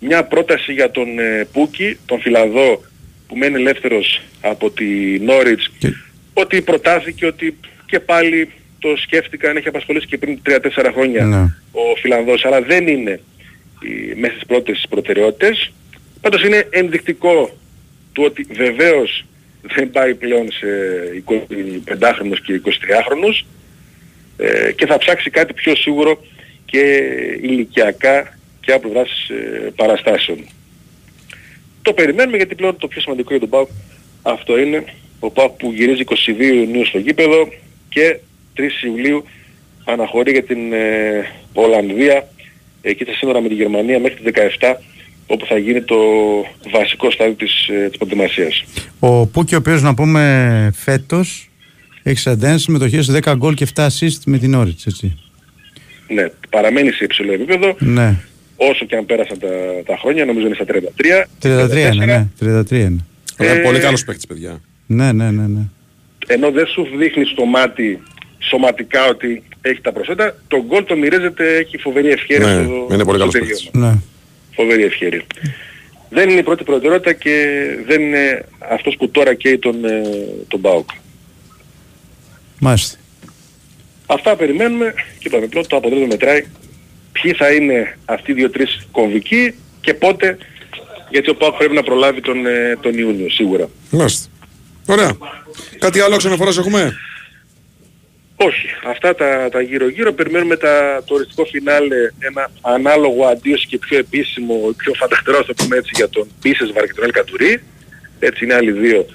[0.00, 2.84] μια πρόταση για τον ε, Πούκι, τον Φιλανδό
[3.28, 5.70] που μένει ελεύθερος από τη Νόριτς
[6.32, 11.42] ότι προτάθηκε ότι και πάλι το σκέφτηκαν, έχει απασχολήσει και πριν 3-4 χρόνια Ναι.
[11.72, 13.35] ο Φιλανδός, αλλά δεν είναι η,
[14.16, 15.72] μέσα στις πρώτες προτεραιότητες.
[16.20, 17.56] Πάντως είναι ενδεικτικό
[18.12, 19.24] του ότι βεβαίως
[19.62, 20.66] δεν πάει πλέον σε
[21.26, 23.46] 25χρονους και 23χρονους
[24.36, 26.24] ε, και θα ψάξει κάτι πιο σίγουρο
[26.64, 26.80] και
[27.40, 30.38] ηλικιακά και από πλευράς ε, παραστάσεων.
[31.82, 33.68] Το περιμένουμε γιατί πλέον το πιο σημαντικό για τον ΠΑΟΚ
[34.22, 34.84] αυτό είναι
[35.18, 37.48] ο ΠΑΟΚ που γυρίζει 22 Ιουνίου στο γήπεδο
[37.88, 38.18] και
[38.56, 39.24] 3 Ιουλίου
[39.84, 42.28] αναχωρεί για την ε, Ολλανδία
[42.90, 44.76] εκεί στα σύνορα με τη Γερμανία μέχρι τις 17
[45.26, 45.96] όπου θα γίνει το
[46.72, 48.64] βασικό στάδιο της, ε, της προετοιμασίας.
[48.98, 51.50] Ο Πούκη, ο οποίος να πούμε φέτος
[52.02, 55.18] έχει 41 συμμετοχές, 10 γκολ και 7 assist με την Όριτς, έτσι.
[56.08, 58.14] Ναι, παραμένει σε υψηλό επίπεδο Ναι.
[58.56, 59.48] όσο και αν πέρασαν τα,
[59.86, 61.26] τα χρόνια, νομίζω είναι στα 33.
[61.42, 62.26] 33 είναι, ναι.
[62.40, 63.04] 33 είναι.
[63.36, 64.60] Αλλά είναι Ε, πολύ καλός παίκτης, παιδιά.
[64.86, 65.60] Ναι, ναι, ναι, ναι.
[66.26, 68.02] ενώ δεν σου δείχνει στο μάτι
[68.38, 73.04] σωματικά ότι έχει τα προσόντα, το γκολ το μοιράζεται, έχει φοβερή ευχαίρεια Ναι, στο, είναι
[73.04, 73.48] πολύ στο καλός τελείωμα.
[73.52, 73.70] παίκτης.
[73.72, 73.92] ναι.
[74.54, 75.22] Φοβερή ευχαίρεια.
[76.10, 80.02] Δεν είναι η πρώτη προτεραιότητα και δεν είναι αυτός που τώρα καίει τον, ε,
[80.48, 80.88] τον ΠΑΟΚ.
[82.58, 82.98] Μάλιστα.
[84.06, 86.44] Αυτά περιμένουμε και είπαμε πρώτο το αποτέλεσμα μετράει
[87.12, 90.38] ποιοι θα είναι αυτοί οι δύο-τρεις κομβικοί και πότε
[91.10, 93.68] γιατί ο ΠΑΟΚ πρέπει να προλάβει τον, ε, τον Ιούνιο σίγουρα.
[93.90, 94.28] Μάλιστα.
[94.86, 95.16] Ωραία.
[95.78, 96.92] Κάτι άλλο ξαναφοράς έχουμε;
[98.36, 98.66] Όχι.
[98.86, 100.12] Αυτά τα, τα γύρω-γύρω.
[100.12, 105.54] Περιμένουμε τα, το οριστικό φινάλε, ένα ανάλογο αντίος και πιο επίσημο, πιο φανταχτερό, θα το
[105.62, 107.62] πούμε έτσι, για τον Πίσεσβαρ και τον Ελκατουρί.
[108.18, 109.06] Έτσι είναι άλλοι δύο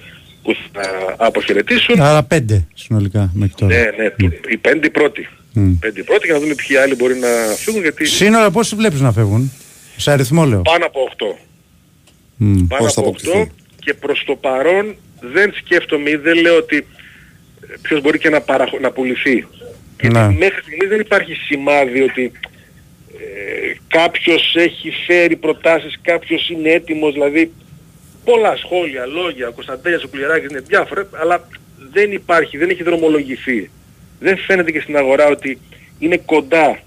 [0.43, 2.01] που θα αποχαιρετήσουν.
[2.01, 2.39] Άρα 5
[2.73, 3.75] συνολικά μέχρι τώρα.
[3.75, 5.27] Ναι, ναι, του- οι πέντε πρώτοι.
[5.53, 5.73] Μμ.
[5.79, 9.12] Πέντε πρώτοι για να δούμε ποιοι άλλοι μπορεί να φύγουν γιατί Σύνορα πόσοι βλέπεις να
[9.12, 9.51] φεύγουν;
[9.97, 10.62] Σε αριθμό λέω.
[10.62, 11.25] πάνω από 8.
[12.36, 12.53] Μμ.
[12.67, 13.47] Πάνω Πώς θα από αποκτηθούν; 8
[13.79, 16.84] και προς το παρόν δεν σκέφτομαι ή δεν λέω ότι ε,
[17.82, 18.80] ποιος μπορεί και να, παραχω...
[18.80, 19.47] να πουληθεί.
[20.02, 20.28] Γιατί Ναι.
[20.38, 22.32] μέχρι στιγμής δεν υπάρχει σημάδι ότι
[23.19, 27.52] ε, κάποιος έχει φέρει προτάσεις, κάποιος είναι έτοιμος, δηλαδή
[28.26, 31.47] πολλά σχόλια, λόγια, ο Κωνσταντέλιας, ο Κουλιαράκης είναι διάφορα, αλλά
[31.91, 33.69] δεν υπάρχει, δεν έχει δρομολογηθεί.
[34.19, 35.58] Δεν φαίνεται και στην αγορά ότι
[36.00, 36.80] είναι κοντά.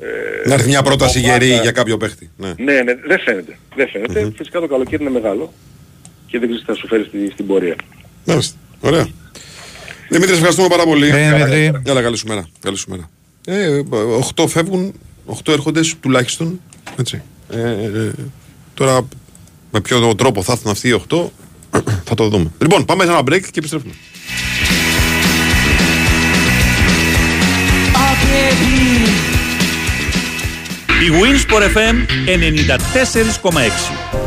[0.00, 1.32] ε, Να έρθει μια πρόταση ομάδα.
[1.44, 2.30] γερή για κάποιο παίχτη.
[2.36, 2.52] Ναι.
[2.58, 3.58] Ναι, ναι, δεν φαίνεται.
[3.76, 5.52] Δεν φαινεται Φυσικά το καλοκαίρι είναι μεγάλο
[6.26, 7.76] και δεν ξέρεις τι θα σου φέρει στη, στην πορεία.
[8.24, 8.56] Μάλιστα.
[8.80, 9.08] Ωραία.
[10.08, 11.08] Δημήτρη, σε ευχαριστούμε πάρα πολύ.
[11.08, 11.80] Ε, Δημήτρη.
[11.84, 12.48] Έλα, καλή σου μέρα.
[12.60, 13.10] Καλή σου μέρα.
[13.44, 13.82] Ε,
[14.36, 14.94] 8 φεύγουν,
[15.26, 16.60] 8 έρχονται τουλάχιστον.
[16.98, 17.22] Έτσι.
[17.50, 18.12] Ε, ε,
[18.74, 19.08] τώρα
[19.70, 21.16] με ποιο τρόπο θα έρθουν αυτοί οι 8
[22.08, 22.50] θα το δούμε.
[22.60, 23.92] Λοιπόν, πάμε σε ένα break και επιστρέφουμε.
[31.00, 31.96] Η Η Winsport FM
[33.42, 34.17] 94,6.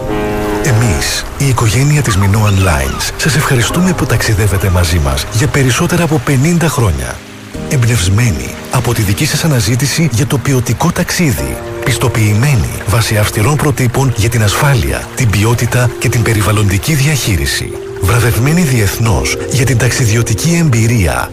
[1.02, 6.22] Εμείς, η οικογένεια της Minoan Lines, σας ευχαριστούμε που ταξιδεύετε μαζί μας για περισσότερα από
[6.28, 7.16] 50 χρόνια.
[7.70, 11.58] Εμπνευσμένοι από τη δική σας αναζήτηση για το ποιοτικό ταξίδι.
[11.86, 17.72] Πιστοποιημένοι βάσει αυστηρών προτύπων για την ασφάλεια, την ποιότητα και την περιβαλλοντική διαχείριση.
[18.02, 21.32] Βραβευμένοι διεθνώς για την ταξιδιωτική εμπειρία.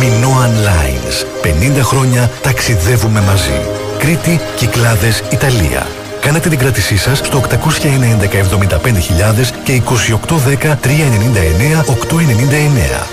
[0.00, 1.26] Minoan Lines.
[1.42, 3.60] 50 χρόνια ταξιδεύουμε μαζί.
[3.98, 5.86] Κρήτη, Κυκλάδες, Ιταλία.
[6.22, 7.54] Κάνετε την κράτησή σας στο 811-75.000
[9.64, 9.94] και 2810-399-899.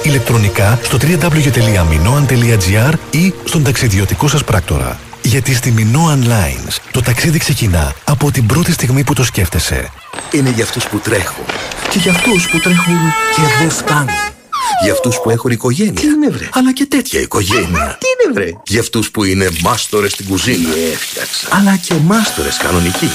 [0.03, 4.99] Ηλεκτρονικά στο www.minoan.gr ή στον ταξιδιωτικό σας πράκτορα.
[5.21, 9.89] Γιατί στη Minoan Lines το ταξίδι ξεκινά από την πρώτη στιγμή που το σκέφτεσαι.
[10.31, 11.45] Είναι για αυτούς που τρέχουν
[11.89, 12.97] και για αυτούς που τρέχουν
[13.35, 14.38] και δεν φτάνουν.
[14.83, 15.93] Για αυτούς που έχουν οικογένεια.
[15.93, 16.49] Τι είναι βρε.
[16.53, 17.97] Αλλά και τέτοια οικογένεια.
[17.99, 18.51] Τι είναι βρε.
[18.65, 20.69] Για αυτούς που είναι μάστορες στην κουζίνα.
[20.93, 21.47] έφτιαξα.
[21.49, 23.09] Αλλά και μάστορες κανονικοί.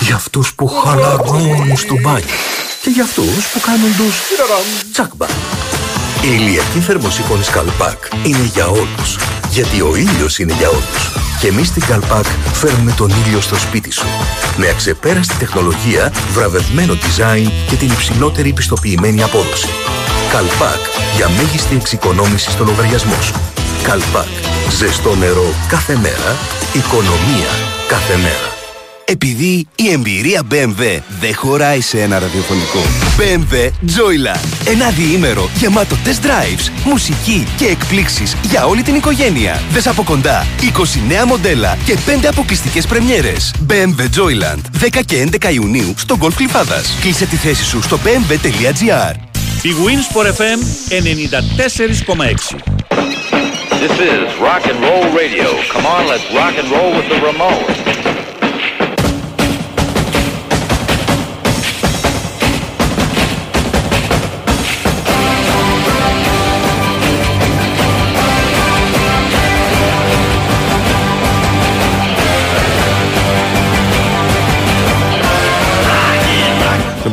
[0.00, 2.26] Για αυτούς που χαλαρώνουν στο μπάνιο.
[2.82, 4.14] Και για αυτούς που κάνουν τους
[4.92, 5.26] τσάκμπα.
[6.22, 9.35] Η ηλιακή θερμοσύφωνη Καλπάκ είναι για όλους.
[9.56, 11.12] Γιατί ο ήλιος είναι για όλους.
[11.40, 14.06] Και εμείς στην Καλπάκ φέρνουμε τον ήλιο στο σπίτι σου.
[14.56, 19.68] Με αξεπέραστη τεχνολογία, βραβευμένο design και την υψηλότερη πιστοποιημένη απόδοση.
[20.32, 20.82] Καλπάκ
[21.16, 23.34] για μέγιστη εξοικονόμηση στο λογαριασμό σου.
[23.82, 24.28] Καλπάκ.
[24.70, 26.36] Ζεστό νερό κάθε μέρα.
[26.72, 27.50] Οικονομία
[27.88, 28.55] κάθε μέρα.
[29.08, 32.78] Επειδή η εμπειρία BMW δεν χωράει σε ένα ραδιοφωνικό.
[33.18, 34.68] BMW Joyland.
[34.68, 39.62] Ένα διήμερο γεμάτο test drives, μουσική και εκπλήξεις για όλη την οικογένεια.
[39.70, 43.54] Δες από κοντά 20 νέα μοντέλα και 5 αποκλειστικές πρεμιέρες.
[43.70, 44.60] BMW Joyland.
[44.80, 46.84] 10 και 11 Ιουνίου στο Golf Cliffhadas.
[47.00, 49.14] Κλείσε τη θέση σου στο bmw.gr.
[49.62, 50.58] Η Winsport FM
[50.90, 52.56] 94,6.
[53.82, 55.48] This is rock and roll radio.
[55.72, 58.05] Come on, let's rock and roll with the Ramones.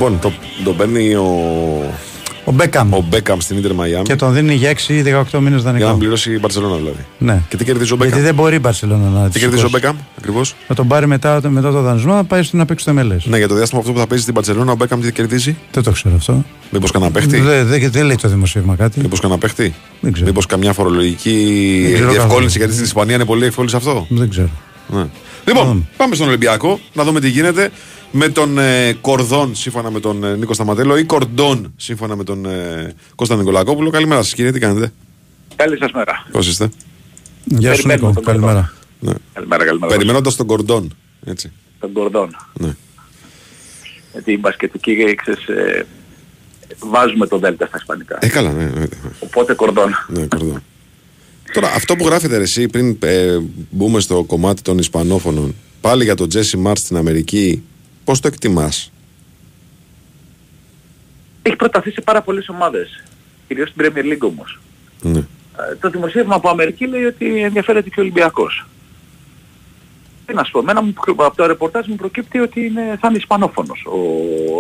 [0.04, 0.32] Λοιπόν, το,
[0.64, 1.24] το παίρνει ο,
[2.44, 2.94] Ο Μπέκαμ.
[2.94, 4.04] ο Μπέκαμ στην Ιντερ Μαϊάμι.
[4.04, 5.94] Και τον δίνει για 6 ή 18 μήνες Για να δανεικό.
[5.98, 7.06] πληρώσει η Μπαρσελόνα δηλαδή.
[7.18, 7.42] Ναι.
[7.50, 8.26] Και τι κερδίζει ο Γιατί Μπέκαμ.
[8.26, 9.84] δεν μπορεί η Μπαρσελόνα να Τι τη κερδίζει ο σηκώσει.
[9.86, 12.92] Μπέκαμ ακριβώς; Να τον πάρει μετά, μετά το δανεισμό να πάει στο να παίξει το
[12.98, 13.18] MLS.
[13.24, 15.84] Ναι, για το διάστημα αυτό που θα παίζει στην Μπαρσελόνα, ο Μπέκαμ τι κερδίζει; Δεν
[15.84, 16.44] το ξέρω αυτό.
[16.70, 19.00] Μήπως κανένα παίχτη; Δεν δεν- δεν λέει το δημοσίευμα κάτι.
[19.00, 20.28] Μήπως κανένα παίχτη; Δεν ξέρω.
[20.28, 22.58] Μήπως καμιά φορολογική Δεν ξέρω διευκόλυνση καθόλου.
[22.58, 24.50] γιατί στην Ισπανία είναι πολύ εύκολη σε αυτό; Δεν ξέρω.
[24.88, 25.06] Ναι.
[25.48, 27.70] Λοιπόν, πάμε στον Ολυμπιακό να δούμε τι γίνεται
[28.16, 32.46] με τον ε, Κορδόν σύμφωνα με τον ε, Νίκο Σταματέλο ή Κορντόν σύμφωνα με τον
[32.46, 33.90] ε, Κώστα Νικολακόπουλο.
[33.90, 34.92] Καλημέρα σας κύριε, τι κάνετε;
[35.56, 36.28] Καλή σας μέρα.
[36.32, 36.70] Πώς είστε;
[37.44, 38.14] Γεια σου Περιμένουμε Νίκο.
[38.14, 38.74] τον Καλημέρα.
[39.00, 39.14] Ναι.
[39.34, 39.96] Καλημέρα, καλημέρα.
[39.96, 40.94] Περιμένοντας τον Κορντόν.
[41.26, 41.52] Έτσι.
[41.80, 42.36] Τον Κορδόν.
[42.54, 42.76] Ναι.
[44.12, 45.86] Γιατί η μπασκετική, ξέρεις, ε,
[46.80, 48.18] βάζουμε το δέλτα στα ισπανικά.
[48.22, 48.64] Ε, καλά, ναι.
[48.64, 48.86] ναι,
[49.20, 49.90] Οπότε Κορδόν.
[50.08, 50.64] ναι, Κορδόν.
[51.54, 53.38] Τώρα, αυτό που γράφετε ρε, εσύ πριν ε,
[53.70, 57.64] μπούμε στο κομμάτι των Ισπανόφωνων, πάλι για τον Τζέσι Μάρτ στην Αμερική,
[58.04, 58.92] πώς το εκτιμάς;
[61.42, 63.04] Έχει προταθεί σε πάρα πολλές ομάδες.
[63.48, 64.60] Κυρίως στην Premier League όμως.
[65.02, 65.20] Ναι.
[65.20, 68.66] Ε, το δημοσίευμα από Αμερική λέει ότι ενδιαφέρεται και ο Ολυμπιακός.
[70.26, 73.18] Τι να σου πω, εμένα μου, από το ρεπορτάζ μου προκύπτει ότι είναι, θα είναι
[73.18, 73.98] Ισπανόφωνος ο,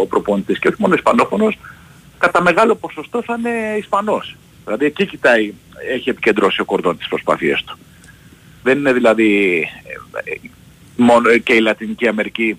[0.01, 1.57] ο προπονητής και όχι μόνο Ισπανόφωνος,
[2.17, 4.35] κατά μεγάλο ποσοστό θα είναι Ισπανός.
[4.65, 5.53] Δηλαδή εκεί κοιτάει,
[5.93, 7.77] έχει επικεντρώσει ο κορδόν τις προσπάθειές του.
[8.63, 9.59] Δεν είναι δηλαδή
[10.23, 10.39] ε, ε,
[10.95, 12.57] μόνο ε, και η Λατινική Αμερική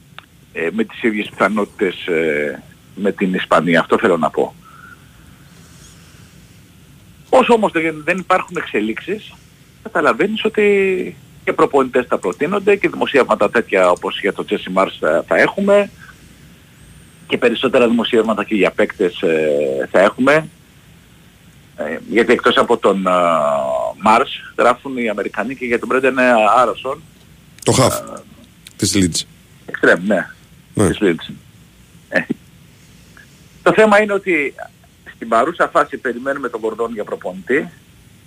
[0.56, 2.62] ε, με τις ίδιες πιθανότητες ε,
[2.94, 3.80] με την Ισπανία.
[3.80, 4.54] Αυτό θέλω να πω.
[7.28, 9.34] Όσο όμως δεν, δεν υπάρχουν εξελίξεις,
[9.82, 15.24] καταλαβαίνεις ότι και προπονητές θα προτείνονται και δημοσιεύματα τέτοια όπως για το Jesse Mars θα,
[15.26, 15.90] θα έχουμε
[17.26, 20.48] και περισσότερα δημοσιεύματα και για παίκτες ε, θα έχουμε.
[21.76, 23.06] Ε, γιατί εκτός από τον
[24.02, 26.18] Μάρς γράφουν οι Αμερικανοί και για τον Μπρέντεν
[26.58, 27.02] Άρασον.
[27.64, 28.00] Το χαφ
[28.76, 29.22] της Λίτζ.
[29.66, 30.26] Εξτρέμ, ναι.
[30.74, 30.88] Ναι.
[30.88, 31.32] Της Leeds.
[32.08, 32.20] Ε,
[33.62, 34.54] Το θέμα είναι ότι
[35.14, 37.68] στην παρούσα φάση περιμένουμε τον Κορδόν για προπονητή.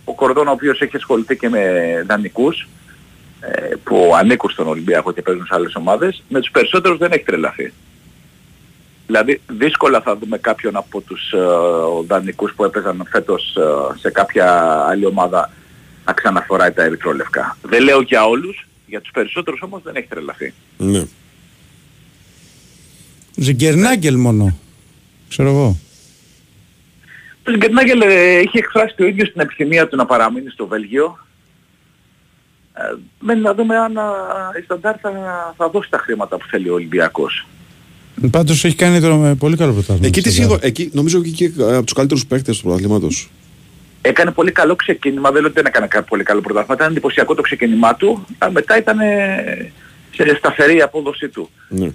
[0.04, 1.62] Ο Κορδόν ο οποίος έχει ασχοληθεί και με
[2.08, 2.68] δανεικούς
[3.41, 6.24] ε, που ανήκουν στον Ολυμπιακό και παίζουν σε άλλες ομάδες.
[6.30, 7.74] Με τους περισσότερους δεν έχει τρελαθεί.
[9.08, 11.38] Δηλαδή δύσκολα θα δούμε κάποιον από τους ε,
[12.08, 15.52] δανεικούς που έπαιζαν φέτος ε, σε κάποια άλλη ομάδα
[16.06, 17.58] να ξαναφοράει τα ερυθρόλευκα.
[17.62, 20.54] Δεν λέω για όλους, για τους περισσότερους όμως δεν έχει τρελαθεί.
[20.78, 21.04] Ναι.
[23.40, 24.58] Ζιγκερνάγκελ μόνο.
[25.30, 25.78] Ξέρω εγώ.
[27.48, 31.18] Ο Γκερνάγκελ ε, είχε εκφράσει το ίδιο στην επιθυμία του να παραμείνει στο Βέλγιο.
[32.74, 32.82] Ε,
[33.20, 34.04] μένει να δούμε αν α,
[34.60, 35.12] η Σταντάρ θα,
[35.58, 37.48] θα δώσει τα χρήματα που θέλει ο Ολυμπιακός.
[38.32, 40.08] Πάντως έχει κάνει τώρα με πολύ καλό πρωτάθλημα.
[40.08, 40.52] Εκεί, η τι Σταντάρ.
[40.52, 43.30] είδω, εκεί νομίζω και, και από τους καλύτερους παίκτες του πρωταθλήματος.
[44.02, 47.36] Έκανε πολύ καλό ξεκίνημα, δεν λέω ότι δεν έκανε κα- πολύ καλό πρωτάθλημα, ήταν εντυπωσιακό
[47.36, 49.72] το ξεκίνημά του, αλλά μετά ήταν ε,
[50.16, 51.50] σε σταθερή η απόδοσή του.
[51.70, 51.90] Ναι.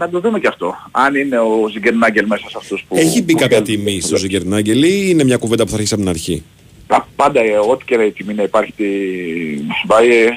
[0.00, 2.96] Να το δούμε και αυτό, αν είναι ο Ζιγκερνάγκελ μέσα σε αυτούς που...
[2.96, 3.84] Έχει μπει που κάποια θέλουν.
[3.84, 6.42] τιμή στο Ζιγκερνάγκελ ή είναι μια κουβέντα που θα αρχίσει από την αρχή;
[6.86, 8.84] Πα- Πάντα ε, ό,τι και η τιμή να υπάρχει τη
[9.84, 10.30] Σμπάι, ε, ε,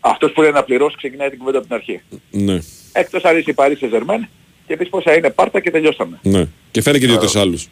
[0.00, 2.00] αυτός που είναι να πληρώσει ξεκινάει την κουβέντα από την αρχή.
[2.30, 2.58] Ναι,
[2.92, 4.26] Εκτός αν είσαι η Paris Saint-Germain
[4.66, 6.18] και πεις πόσα είναι πάρτα και τελειώσαμε.
[6.22, 6.46] ναι.
[6.70, 7.68] Και φέρει και δύο-τρεις άλλους.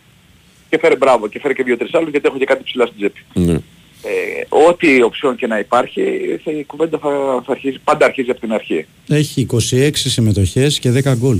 [0.70, 3.20] Και φέρε μπράβο και φέρε και δύο-τρεις άλλους γιατί έχω και κάτι ψηλά στην τσέπη.
[3.34, 3.58] Ναι.
[4.06, 6.02] Ε, ό,τι οψιόν και να υπάρχει,
[6.44, 7.08] θα, η κουβέντα θα,
[7.46, 8.86] θα αρχίσει, πάντα αρχίζει από την αρχή.
[9.08, 11.38] Έχει 26 συμμετοχές και 10 γκολ.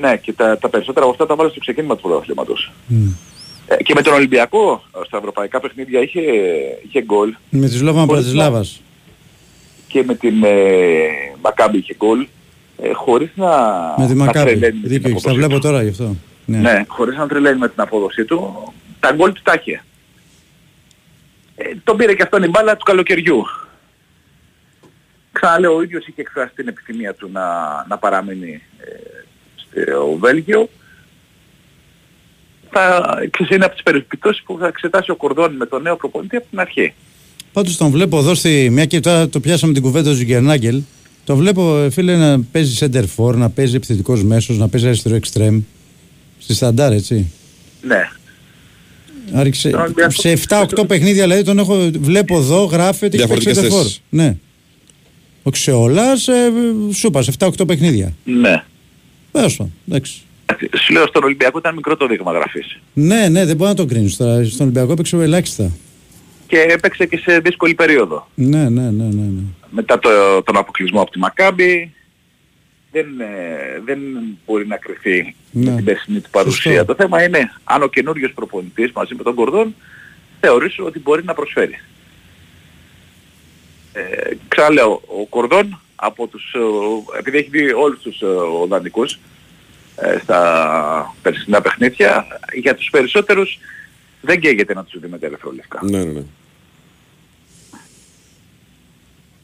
[0.00, 2.72] Ναι, και τα, τα περισσότερα από αυτά τα βάλε στο ξεκίνημα του πρωταθλήματος.
[3.66, 6.20] Ε, και με τον Ολυμπιακό στα ευρωπαϊκά παιχνίδια είχε,
[6.86, 8.64] είχε γκολ Με τη Σλόβαν Χωρίς Πρατισλάβα.
[9.88, 10.50] και με την ε,
[11.42, 12.26] Μακάμπη είχε γκολ
[12.82, 13.48] ε, χωρίς να,
[13.98, 14.38] Με τη να Μακάπη.
[14.50, 15.62] τρελαίνει με την Δίκιο, έχεις, τα απόδοσή βλέπω τους.
[15.70, 16.16] τώρα γι' αυτό.
[16.46, 16.58] Ναι.
[16.58, 19.84] Ναι, χωρίς να τρελαίνει με την απόδοσή του, τα γκολ του τα είχε.
[21.56, 23.44] Ε, τον πήρε και αυτόν η μπάλα του καλοκαιριού.
[25.32, 27.42] Ξαναλέω, ο ίδιος είχε εκφράσει την επιθυμία του να,
[27.88, 28.92] να παραμείνει ε,
[29.56, 30.68] στο Βέλγιο.
[32.70, 36.36] Θα, ξέρεις, είναι από τις περιπτώσεις που θα εξετάσει ο Κορδόν με τον νέο προπονητή
[36.36, 36.94] από την αρχή.
[37.52, 38.68] Πάντως τον βλέπω εδώ στη.
[38.70, 40.82] Μια και τώρα το πιάσαμε την κουβέντα του Ζιγκερνάγκελ.
[41.24, 45.18] Το βλέπω, ε, φίλε, να παίζει center for, να παίζει επιθετικός μέσος, να παίζει αριστερό
[45.22, 45.62] extreme.
[46.38, 47.32] Στη σταντάρ, έτσι.
[47.82, 48.10] Ναι.
[49.32, 53.58] Άρχισε, Τον Ολυμπιακό- σε 7-8 παιχνίδια δηλαδή τον έχω, βλέπω εδώ, γράφεται και παίξει Διαφορετικές
[53.58, 53.82] center for.
[53.82, 54.00] θέσεις.
[54.08, 54.36] Ναι.
[55.42, 56.32] Όχι σε όλα, σε,
[56.92, 58.12] σου είπα, σε 7-8 παιχνίδια.
[58.24, 58.64] Ναι.
[59.32, 60.22] Τέλος πάντων, εντάξει.
[60.84, 62.78] Σου λέω στον Ολυμπιακό ήταν μικρό το δείγμα γραφής.
[62.92, 64.44] Ναι, ναι, δεν μπορεί να το κρίνεις τώρα.
[64.44, 65.70] Στον Ολυμπιακό έπαιξε ελάχιστα.
[66.46, 68.28] Και έπαιξε και σε δύσκολη περίοδο.
[68.34, 69.04] Ναι, ναι, ναι, ναι.
[69.22, 69.40] ναι.
[69.70, 70.08] μετά το,
[70.44, 71.92] τον αποκλεισμό από τη Μακάμπη
[72.94, 73.98] δεν, ε, δεν
[74.46, 75.70] μπορεί να κρυφτεί Ναι.
[75.70, 76.72] με την περσινή του παρουσία.
[76.72, 76.84] Σωστό.
[76.84, 79.74] Το θέμα είναι αν ο καινούριος προπονητής μαζί με τον Κορδόν
[80.40, 81.80] θεωρήσει ότι μπορεί να προσφέρει.
[83.92, 88.26] Ε, ξαναλέω, ο Κορδόν από τους, ε, επειδή έχει δει όλους τους ε,
[88.62, 89.18] οδαντικούς
[89.96, 93.58] ε, στα περσινά παιχνίδια, για τους περισσότερους
[94.20, 95.80] δεν καίγεται να τους δει με τα ελευθερολευκά.
[95.82, 96.22] Ναι, ναι, ναι.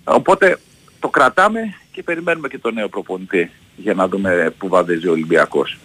[0.05, 0.59] Οπότε
[1.01, 5.79] το κρατάμε και περιμένουμε και τον νέο προπονητή για να δούμε πού βαδίζει ο Ολυμπιακός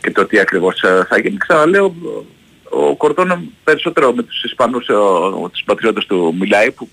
[0.00, 1.36] και το τι ακριβώς ε, θα γίνει.
[1.36, 1.94] Ξαναλέω,
[2.62, 6.88] ο Κορδόν περισσότερο με τους Ισπανούς, ε, ο- τους πατριώτες του μιλάει που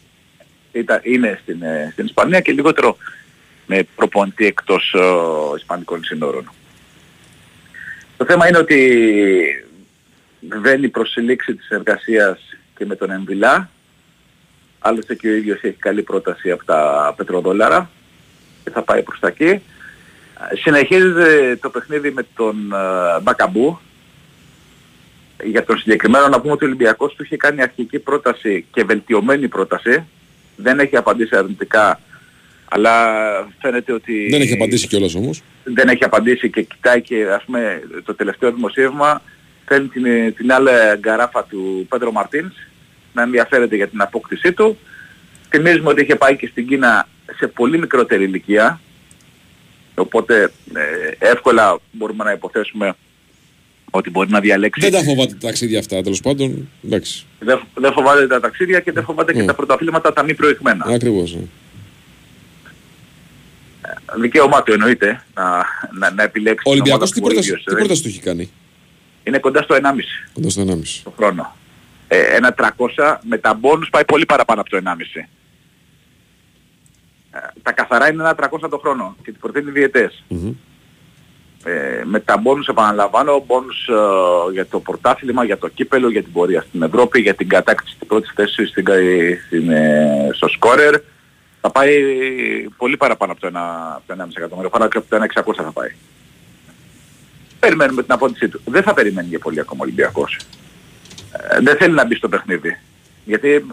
[0.71, 2.97] ήταν, είναι στην, ε, στην Ισπανία και λιγότερο
[3.65, 4.99] με προπονητή εκτός ε,
[5.57, 6.51] Ισπανικών συνόρων.
[8.17, 9.65] Το θέμα είναι ότι
[10.61, 12.39] βαίνει η προσελήξη της εργασίας
[12.77, 13.69] και με τον Εμβιλά
[14.81, 17.89] Άλλωστε και ο ίδιος έχει καλή πρόταση από τα πετροδόλαρα
[18.63, 19.61] και θα πάει προς τα εκεί.
[20.53, 23.79] Συνεχίζεται το παιχνίδι με τον ε, Μπακαμπού.
[25.43, 29.47] Για τον συγκεκριμένο να πούμε ότι ο Ολυμπιακός του είχε κάνει αρχική πρόταση και βελτιωμένη
[29.47, 30.05] πρόταση.
[30.55, 31.99] Δεν έχει απαντήσει αρνητικά,
[32.69, 32.93] αλλά
[33.61, 34.27] φαίνεται ότι...
[34.29, 35.41] Δεν έχει απαντήσει κιόλας όμως.
[35.63, 39.21] δεν έχει απαντήσει και κοιτάει και ας πούμε το τελευταίο δημοσίευμα
[39.65, 42.53] φέρνει την, την άλλη γκαράφα του Πέντρο Μαρτίνς
[43.13, 44.77] να ενδιαφέρεται για την απόκτησή του.
[45.49, 47.07] Θυμίζουμε ότι είχε πάει και στην Κίνα
[47.37, 48.79] σε πολύ μικρότερη ηλικία
[49.95, 52.93] οπότε ε, εύκολα μπορούμε να υποθέσουμε
[53.91, 54.81] ότι μπορεί να διαλέξει.
[54.81, 56.69] Δεν τα φοβάται τα ταξίδια αυτά, τέλος πάντων.
[56.85, 57.25] Εντάξει.
[57.39, 59.45] Δεν, δεν φοβάται τα ταξίδια και δεν φοβάται και Mm.
[59.45, 60.85] τα πρωταθλήματα τα μη προηγμένα.
[60.89, 61.35] Ακριβώς.
[61.35, 61.41] ναι.
[64.19, 65.65] Δικαίωμά του εννοείται να,
[65.99, 68.01] να, να επιλέξει Ο την ομάδα Ολυμπιακός τι που ο πρόταση, ίδιος τι δεν- πρόταση
[68.01, 68.49] του έχει κάνει;
[69.23, 69.79] Είναι κοντά στο 1,5
[70.33, 71.01] Κοντά στο 1,5.
[71.03, 71.55] το χρόνο.
[72.07, 75.29] Ε, ένα 300 με τα μπόνους πάει πολύ παραπάνω από το 1,5.
[77.31, 80.23] Ε, τα καθαρά είναι ένα 300 το χρόνο και την προτείνει διαιτές.
[80.27, 80.53] Μμμ.
[81.63, 83.93] Ε, με τα μπόνους επαναλαμβάνω, μπόνους ε,
[84.51, 88.07] για το πρωτάθλημα, για το κύπελο, για την πορεία στην Ευρώπη, για την κατάκτηση της
[88.07, 88.93] πρώτης θέσης στην, κα-
[89.45, 90.95] στην, ε, στο σκόρερ.
[91.61, 91.93] Θα πάει
[92.77, 95.71] πολύ παραπάνω από το 1,5 από το 1,5 εκατομμύριο, παρά και από το 1,600 θα
[95.71, 95.89] πάει.
[97.59, 98.61] Περιμένουμε την απόδειξή του.
[98.65, 100.39] Δεν θα περιμένει για πολύ ακόμα ο Ολυμπιακός.
[101.49, 102.77] Ε, δεν θέλει να μπει στο παιχνίδι.
[103.29, 103.65] Γιατί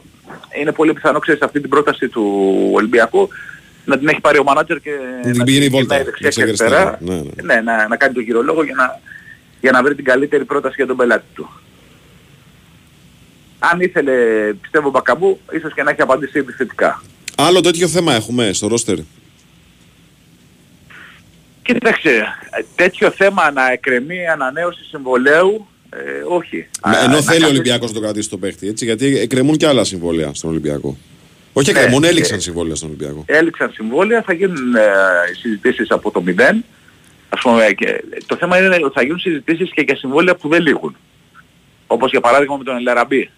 [0.60, 2.24] είναι πολύ πιθανό, ξέρεις, αυτή την πρόταση του
[2.72, 3.28] Ολυμπιακού
[3.84, 4.90] να την έχει πάρει ο μάνατζερ και
[5.22, 6.88] την να πηγαίνει την βόλτα, γυρνάει δεξιά δεξιά και και αριστερά.
[6.88, 7.22] αριστερά.
[7.44, 9.00] Ναι, Ναι, να, να κάνει το γυρολόγο για να,
[9.60, 11.50] για να βρει την καλύτερη πρόταση για τον πελάτη του.
[13.58, 14.12] Αν ήθελε,
[14.60, 17.02] πιστεύω, Μπακαμπού, ίσως και να έχει απαντήσει επιθετικά.
[17.36, 18.98] Άλλο τέτοιο θέμα έχουμε στο ρόστερ;
[21.62, 22.24] Κοίταξε,
[22.74, 25.66] τέτοιο θέμα να εκκρεμεί ανανέωση συμβολέου
[26.04, 26.56] Ε, όχι.
[26.86, 29.18] Ναι, Α, ενώ να θέλει ο καθίσει- Ολυμπιακός να τον κρατήσει τον παίχτη, έτσι, γιατί
[29.18, 30.96] εκκρεμούν και άλλα συμβόλαια στον Ολυμπιακό.
[31.52, 33.22] Όχι Ναι, εκκρεμούν, ε, έληξαν συμβόλαια στον Ολυμπιακό.
[33.26, 34.82] Έληξαν συμβόλαια, θα γίνουν ε,
[35.40, 36.64] συζητήσεις από το μηδέν.
[37.28, 40.62] Ας πούμε, και, το θέμα είναι ότι θα γίνουν συζητήσεις και για συμβόλαια που δεν
[40.62, 40.96] λήγουν.
[41.86, 43.30] Όπως για παράδειγμα με τον Ελαραμπή.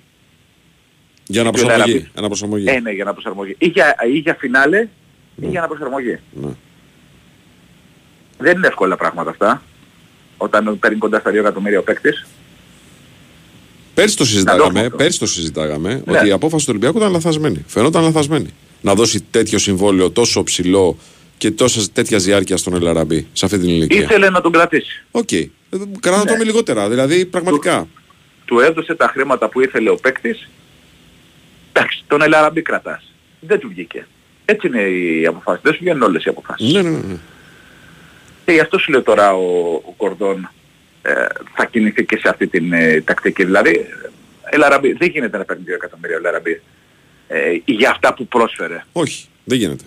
[1.26, 1.92] Για να και ο προσαρμογή.
[1.92, 2.10] Λαραμπή.
[2.18, 2.64] Ένα προσαρμογή.
[2.68, 3.54] Ε, ναι, για να προσαρμογή.
[3.58, 4.88] Ή για, ή για φινάλε
[5.36, 6.18] ή για να προσαρμογή.
[6.32, 6.50] Ναι.
[8.38, 9.62] Δεν είναι εύκολα πράγματα αυτά.
[10.36, 12.26] Όταν παίρνει κοντά στα 2 εκατομμύρια ο παίκτης.
[13.98, 14.96] Πέρσι το Να το συζητάγαμε, έχουμε αυτό.
[14.96, 16.18] πέρσι το συζητάγαμε Ναι.
[16.18, 17.64] ότι η απόφαση του Ολυμπιακού ήταν λαθασμένη.
[17.66, 18.54] Φαινόταν λαθασμένη.
[18.80, 20.98] Να δώσει τέτοιο συμβόλαιο τόσο ψηλό
[21.38, 24.00] και τόσα τέτοια διάρκεια στον Ελαραμπή σε αυτή την ηλικία.
[24.00, 25.04] Ήθελε να τον κρατήσει.
[25.10, 25.28] OK.
[25.32, 25.46] Okay.
[26.00, 26.38] Κράτα το Ναι.
[26.38, 26.88] με λιγότερα.
[26.88, 27.88] Δηλαδή πραγματικά.
[28.44, 30.48] Του έδωσε τα χρήματα που ήθελε ο παίκτης.
[31.72, 33.12] Εντάξει, τον Ελαραμπή κρατάς.
[33.40, 34.06] Δεν του βγήκε.
[34.44, 35.62] Έτσι είναι οι αποφάσεις.
[35.62, 36.72] Δεν σου βγαίνουν όλες οι αποφάσεις.
[36.72, 37.16] Ναι, ναι, ναι.
[38.44, 40.48] Και γι' αυτό σου λέω τώρα ο, ο Κορδόν ε,
[41.54, 43.44] θα κινηθεί και σε αυτή την ε, τακτική.
[43.44, 43.86] Δηλαδή,
[44.50, 46.60] Ελαραμπή, δεν γίνεται να παίρνει 2 εκατομμύρια ο Ελαραμπή
[47.28, 48.84] ε, για αυτά που πρόσφερε.
[48.92, 49.84] Όχι, δεν γίνεται.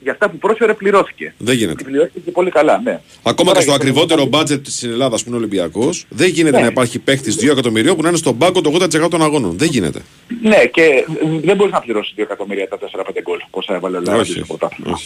[0.00, 1.34] Για αυτά που πρόσφερε πληρώθηκε.
[1.38, 1.82] Δεν γίνεται.
[1.82, 3.00] Και πληρώθηκε και πολύ καλά, ναι.
[3.22, 6.28] Ακόμα Τώρα και στο για το ακριβότερο μπάτζετ στην Ελλάδα, που είναι ο Ολυμπιακός, δεν
[6.28, 6.62] γίνεται Ναι.
[6.62, 8.70] να υπάρχει παίχτη 2 εκατομμυρίων που να είναι στον πάγκο το
[9.04, 9.58] 80% των αγώνων.
[9.58, 10.00] Δεν γίνεται.
[10.42, 11.06] Ναι, και
[11.42, 13.38] δεν μπορείς να πληρώσεις 2 εκατομμύρια τα 4-5 γκολ.
[13.50, 14.98] Πόσα έβαλε ο Ελαραμπή Όχι, στο πρωτάθλημα.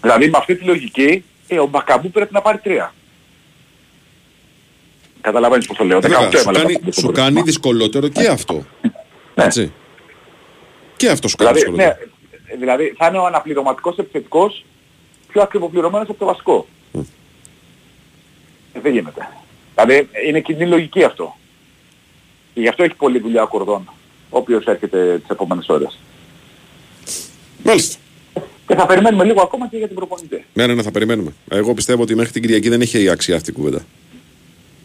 [0.00, 2.94] Δηλαδή με αυτή τη λογική, ε, ο Μπακαμπού πρέπει να πάρει 3.
[5.20, 5.98] Καταλαβαίνεις πώς το λέω.
[5.98, 7.28] 18 Βέβαια, σου έβαλε ο κάνει, Μπακαμπού στο σου πρωτάθλημα.
[7.28, 8.64] κάνει δυσκολότερο και αυτό.
[9.34, 9.72] Έτσι.
[10.96, 12.08] Και αυτό σου κάνει Δηλαδή, δυσκολότερο.
[12.50, 14.64] ναι, δηλαδή θα είναι ο αναπληρωματικός επιθετικός
[15.28, 16.66] πιο ακριβοπληρωμένος από το βασικό.
[18.72, 19.28] Ε, δεν γίνεται.
[19.74, 21.36] Δηλαδή είναι κοινή λογική αυτό.
[22.54, 23.88] Και γι' αυτό έχει πολλή δουλειά ο Κορδόν,
[24.30, 25.98] ο οποίος έρχεται τις επόμενες ώρες.
[27.64, 27.98] Μάλιστα.
[28.66, 30.44] Και θα περιμένουμε λίγο ακόμα και για την προπονητή.
[30.52, 31.32] Ναι, ναι, ναι, θα περιμένουμε.
[31.50, 33.84] Εγώ πιστεύω ότι μέχρι την Κυριακή δεν έχει αξία αυτή η κουβέντα.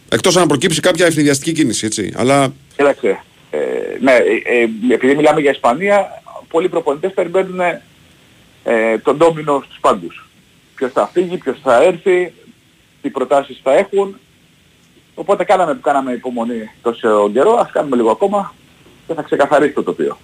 [0.08, 2.12] Εκτός αν προκύψει κάποια ευνηδιαστική κίνηση, έτσι.
[2.16, 3.58] Αλλά Κοίταξε, ε,
[4.00, 7.60] ναι, ε, ε, επειδή μιλάμε για Ισπανία, πολλοί προπονητές περιμένουν
[8.64, 10.28] ε, τον ντόμινο στους πάντους.
[10.74, 12.32] Ποιος θα φύγει, ποιος θα έρθει,
[13.02, 14.16] τι προτάσεις θα έχουν.
[15.14, 18.54] Οπότε κάναμε που κάναμε υπομονή τόσο καιρό, ας κάνουμε λίγο ακόμα
[19.06, 20.18] και θα ξεκαθαρίσει το τοπίο.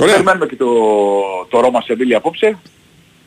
[0.00, 0.14] Ωραία.
[0.14, 0.66] Περιμένουμε και το,
[1.48, 2.58] το Ρώμα Σεβίλη απόψε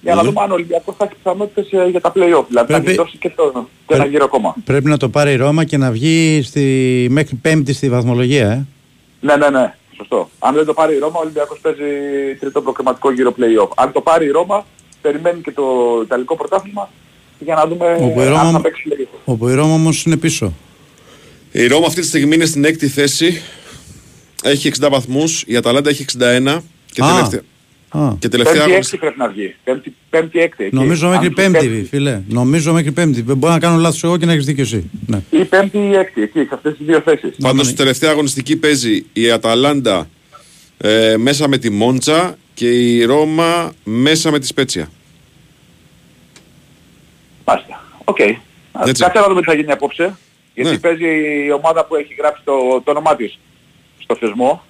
[0.04, 2.46] για να δούμε αν ο Ολυμπιακός θα έχει πιθανότητες ε, για τα play-off.
[2.48, 4.56] Δηλαδή θα Πρέπει- γλιτώσει και, το, και ένα γύρο ακόμα.
[4.66, 7.08] Πρέπει να το πάρει η Ρώμα και να βγει στη...
[7.10, 8.66] μέχρι πέμπτη στη βαθμολογία, ε.
[9.20, 9.74] Ναι, ναι, ναι.
[9.98, 10.30] Σωστό.
[10.40, 11.84] Αν δεν το πάρει η Ρώμα, ο Ολυμπιακός παίζει
[12.40, 13.68] τρίτο προκριματικό γύρο play-off.
[13.76, 14.66] Αν το πάρει η Ρώμα,
[15.02, 15.64] περιμένει και το
[16.04, 16.90] Ιταλικό πρωτάθλημα
[17.40, 19.10] για να δούμε Όπου η αν Ρώμα, θα παίξει λίγο.
[19.26, 20.54] όπου η Ρώμα όμως είναι πίσω.
[21.52, 23.42] η Ρώμα αυτή τη στιγμή είναι στην έκτη θέση.
[24.44, 25.44] Έχει 60 βαθμούς.
[25.48, 26.60] Η Αταλάντα έχει 61.
[26.92, 27.08] Και Α.
[27.16, 27.42] τελευταία,
[27.96, 29.06] Α, και τελευταία Πέμπτη αγωνιστική.
[29.06, 29.56] έκτη πρέπει να βγει.
[29.64, 30.64] Πέμπτη, πέμπτη έκτη.
[30.64, 30.76] εκεί.
[30.76, 32.22] νομίζω Αν μέχρι σου πέμπτη, φίλε.
[32.28, 33.22] Νομίζω μέχρι πέμπτη.
[33.24, 34.90] Μπορεί να κάνω λάθος εγώ και να έχεις δίκιο εσύ.
[35.06, 35.22] Ναι.
[35.30, 37.36] Ή πέμπτη ή έκτη, εκεί, σε αυτές τις δύο θέσεις.
[37.42, 40.10] Πάντως, στη τελευταία αγωνιστική παίζει η Αταλάντα
[40.78, 44.90] ε, μέσα με τη Μόντσα και η Ρώμα μέσα με τη Σπέτσια.
[47.46, 47.84] Μάλιστα.
[48.04, 48.18] Οκ.
[48.72, 49.04] Ας Έτσι.
[49.04, 50.16] Κάτσε να δούμε τι θα γίνει απόψε.
[50.54, 50.78] Γιατί Ναι.
[50.78, 51.06] παίζει
[51.48, 53.40] η ομάδα που έχει γράψει το, το όνομά της
[54.00, 54.64] στο θεσμό.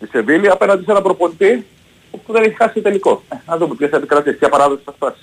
[0.00, 1.64] Τη Σεβίλη απέναντι σε ένα προπονητή
[2.10, 3.22] που δεν έχει χάσει τελικό.
[3.28, 5.20] Ε, να δούμε ποιες θα επικρατήσει, ποια παράδοση θα φτάσει.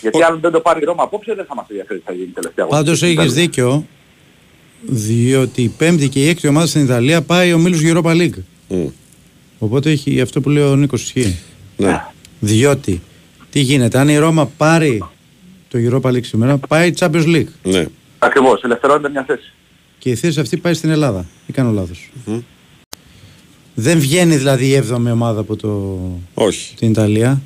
[0.00, 2.26] Γιατί αν δεν το πάρει η Ρώμα απόψε δεν θα μας ενδιαφέρει τι θα γίνει
[2.26, 3.20] τελευταία Πάντως αγωνιστική.
[3.20, 3.86] έχεις δίκιο,
[4.82, 8.42] διότι η πέμπτη και η έκτη ομάδα στην Ιταλία πάει ομίλους Europa League.
[9.58, 11.38] Οπότε έχει αυτό που λέει ο Νίκος ισχύει.
[11.76, 12.04] Ναι.
[12.40, 13.02] Διότι,
[13.50, 15.04] τι γίνεται, αν η Ρώμα πάρει
[15.68, 17.48] το Europa League σήμερα, πάει Champions League.
[17.62, 17.86] Ναι.
[18.18, 19.52] Ακριβώς, ελευθερώνεται μια θέση.
[19.98, 21.26] Και η θέση αυτή πάει στην Ελλάδα.
[21.46, 22.10] Ή κάνω λάθος.
[23.74, 25.98] Δεν βγαίνει δηλαδή η 7η ομάδα από το...
[26.34, 26.74] Όχι.
[26.74, 27.42] την Ιταλία;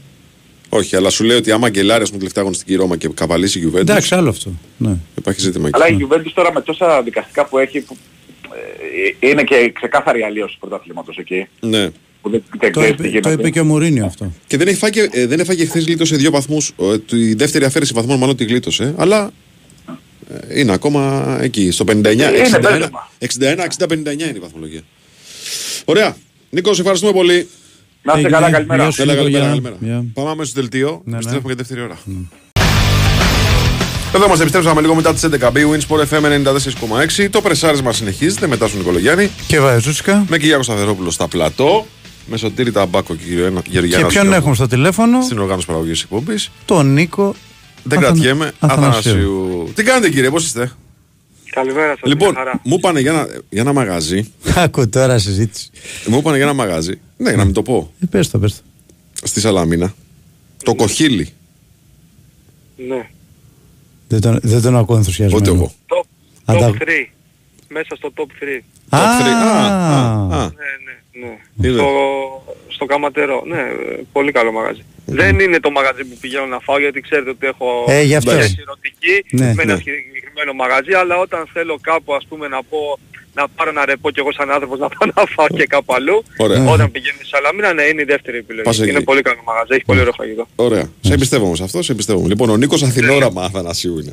[0.68, 3.80] Όχι, αλλά σου λέει ότι άμα γκελάρει μου τελευταία αγωνιστική Ρώμα και καβαλήσει η Juventus.
[3.80, 4.52] Εντάξει, άλλο αυτό.
[4.76, 4.96] Ναι.
[5.14, 5.82] Υπάρχει ζήτημα εκεί.
[5.82, 7.96] Αλλά η Juventus τώρα με τόσα δικαστικά που έχει που,
[9.20, 11.46] ε, είναι και ξεκάθαρη αλλίωση του πρωταθλήματος εκεί.
[11.60, 11.90] Ναι.
[12.22, 13.34] Που δεν, δεν Το ξέρεις τι είπε, γίνεται.
[13.34, 14.32] το είπε και ο Μουρίνιο αυτό.
[14.46, 16.72] Και δεν, έχει φάγει, ε, δεν έφαγε χθες γλίτωσε δύο βαθμούς.
[17.12, 18.94] Η δεύτερη αφαίρεση βαθμών μάλλον τη γλίτωσε.
[18.96, 19.32] Αλλά
[20.28, 21.92] ε, είναι ακόμα εκεί, στο 59.
[21.92, 23.10] Είναι 61, μπέρδεμα.
[23.20, 23.26] 61,
[23.78, 24.80] 60, 59 είναι η βαθμολογία.
[25.84, 26.16] Ωραία.
[26.50, 27.34] Νίκος, σε ευχαριστούμε πολύ.
[28.02, 28.28] Να είστε Έγινε.
[28.28, 28.82] καλά, καλημέρα.
[28.82, 29.60] Γεια σου, Έλα, Νίκο, καλημέρα, γεια.
[29.62, 29.76] καλημέρα.
[30.00, 30.04] Γεια.
[30.14, 30.88] Πάμε αμέσως στο δελτίο.
[30.88, 31.16] Ναι, ναι.
[31.16, 31.98] Επιστρέφουμε για δεύτερη ώρα.
[34.14, 35.50] Εδώ μας επιστρέψαμε λίγο μετά τις 11.
[35.52, 37.28] Winsport FM 94,6.
[37.30, 39.30] Το πρεσάρισμα συνεχίζεται μετά στον Νικολογιάννη.
[39.46, 40.24] Και Βαϊζούσικα.
[40.28, 41.86] Με Κυριάκο Σταθερόπουλο στα πλατό.
[42.26, 46.50] Με Σωτήρη Ταμπάκο και κύριο Και Γεωργιάννα ποιον έχουμε στο τηλέφωνο, στην οργάνωση παραγωγής εκπομπής.
[46.64, 47.34] τον Νίκο
[47.82, 48.52] Δεν Αθανα- κρατιέμαι.
[48.58, 49.00] Αθανασίου.
[49.12, 49.70] Αθανασίου.
[49.74, 50.72] Τι κάνετε κύριε, πώς είστε;
[51.56, 52.08] Καλημέρα σας.
[52.08, 52.60] Λοιπόν, μια χαρά.
[52.64, 54.32] μου είπανε για ένα, για ένα μαγαζί.
[54.56, 55.70] Άκου τώρα συζήτηση.
[56.06, 57.00] Μου είπανε για ένα μαγαζί.
[57.16, 57.92] Ναι, να μην το πω.
[58.02, 58.62] Ε, πες το, πες το.
[59.26, 59.94] Στη Σαλαμίνα.
[60.64, 61.32] Το κοχύλι.
[62.88, 63.08] Ναι.
[64.08, 65.40] Δεν τον, δεν τον ακούω ενθουσιασμένο.
[65.42, 65.72] Ούτε εγώ.
[65.86, 66.04] Το
[66.44, 66.86] Αν τα- Top 3.
[67.68, 68.62] Μέσα στο top 3.
[68.88, 70.52] Α, Ναι,
[71.56, 71.72] ναι, ναι.
[71.74, 71.86] Στο,
[72.76, 73.42] στο Καματερό.
[73.46, 74.82] Ναι, ε, πολύ καλό μαγαζί.
[75.06, 78.30] Δεν είναι το μαγαζί που πηγαίνω να φάω γιατί ξέρετε ότι έχω Ε, γι' αυτό.
[78.30, 79.52] σχέση ερωτική Ναι.
[79.54, 79.80] με ένα Ναι.
[79.84, 82.98] συγκεκριμένο μαγαζί αλλά όταν θέλω κάπου ας πούμε να πω
[83.34, 86.24] να πάρω ένα ρεπό κι εγώ σαν άνθρωπος να πάω να φάω και κάπου αλλού
[86.36, 86.64] Ωραία.
[86.70, 88.64] όταν πηγαίνει στη Σαλαμίνα ναι είναι η δεύτερη επιλογή.
[88.64, 88.90] Πας εκεί.
[88.90, 90.46] Είναι πολύ καλό μαγαζί, έχει πολύ ωραίο φαγητό.
[90.56, 90.90] Ωραία.
[91.00, 92.26] Σε εμπιστεύω όμως αυτό, σε εμπιστεύω.
[92.26, 94.12] Λοιπόν, ο Νίκος Αθηνόραμα Αθανασίου είναι.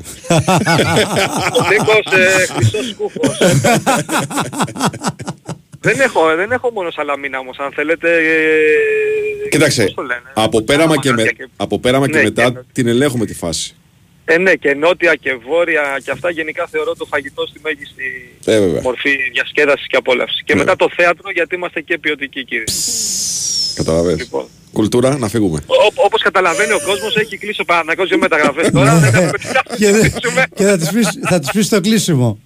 [1.60, 3.38] Ο Νίκος ε, χρυσός σκούφος.
[5.84, 8.10] δεν, έχω, δεν έχω μόνο Σαλαμίνα όμως αν θέλετε.
[8.16, 10.22] ε, Κοίταξε, πώς το λένε.
[10.34, 11.24] από πέραμα και, με,
[11.58, 13.76] από πέραμα και Ναι, μετά και- την ελέγχουμε τη φάση.
[14.26, 18.60] Ε, ναι, και νότια και βόρεια και αυτά γενικά θεωρώ το φαγητό στη μέγιστη Ε,
[18.60, 18.82] βέβαια.
[18.82, 20.42] μορφή διασκέδασης και απόλαυσης.
[20.46, 20.60] Και Ναι.
[20.60, 22.64] μετά το θέατρο γιατί είμαστε και ποιοτικοί κύριε.
[23.76, 24.20] Καταλαβαίνεις.
[24.20, 24.46] Λοιπόν.
[24.74, 25.60] Κουλτούρα, να φύγουμε.
[25.66, 25.76] Ό,
[26.06, 28.96] όπως καταλαβαίνει ο κόσμος έχει κλείσει ο Παναγιώτης για μεταγραφές τώρα.
[29.00, 30.46] δεν έχουμε τι να και, δε- συζητήσουμε.
[30.56, 32.40] και θα, της πεις, θα της πεις το κλείσιμο.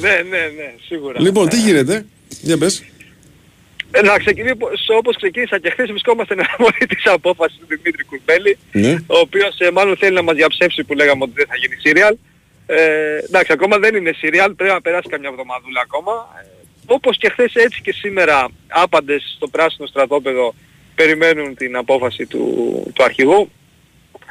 [0.00, 1.20] ναι, ναι, ναι, σίγουρα.
[1.20, 2.06] Λοιπόν, τι γίνεται;
[2.40, 2.82] Για πες.
[3.90, 8.58] Ε, να ξεκινήσω όπως ξεκίνησα και χθες βρισκόμαστε εν αναμονή της απόφασης του Δημήτρη Κουρμπέλη
[8.72, 8.92] Ναι.
[9.06, 12.16] ο οποίος ε, μάλλον θέλει να μας διαψεύσει που λέγαμε ότι δεν θα γίνει σύριαλ.
[12.66, 12.76] Ε,
[13.28, 16.12] εντάξει, ακόμα δεν είναι σύριαλ, πρέπει να περάσει καμιά εβδομαδούλα ακόμα.
[16.42, 16.46] Ε,
[16.86, 20.54] όπως και χθες έτσι και σήμερα άπαντες στο πράσινο στρατόπεδο
[20.94, 22.42] περιμένουν την απόφαση του,
[22.94, 23.50] του αρχηγού.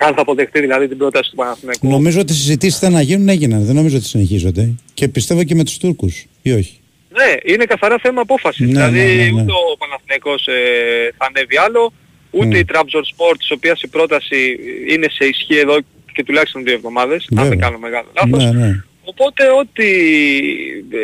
[0.04, 1.88] Αν θα αποδεχτεί δηλαδή την πρόταση του Παναθηναϊκού.
[1.88, 3.66] Νομίζω ότι οι συζητήσεις ήταν να γίνουν, έγιναν.
[3.66, 4.74] Δεν νομίζω ότι συνεχίζονται.
[4.94, 6.26] Και πιστεύω και με τους Τούρκους.
[6.42, 6.81] Ή όχι;
[7.18, 8.68] Ναι, είναι καθαρά θέμα απόφασης.
[8.68, 9.42] Ναι, δηλαδή ναι, ναι, ναι.
[9.42, 11.94] ούτε ο Παναθηναϊκός ε, θα ανέβει άλλο,
[12.32, 12.58] ούτε Ναι.
[12.58, 14.60] η Trabzon Sport, της οποίας η πρόταση
[14.90, 15.78] είναι σε ισχύ εδώ
[16.14, 17.60] και τουλάχιστον δύο εβδομάδες, αν δεν Βέβαια.
[17.66, 18.44] κάνω μεγάλο λάθος.
[18.44, 18.84] Ναι, ναι.
[19.04, 19.88] Οπότε ό,τι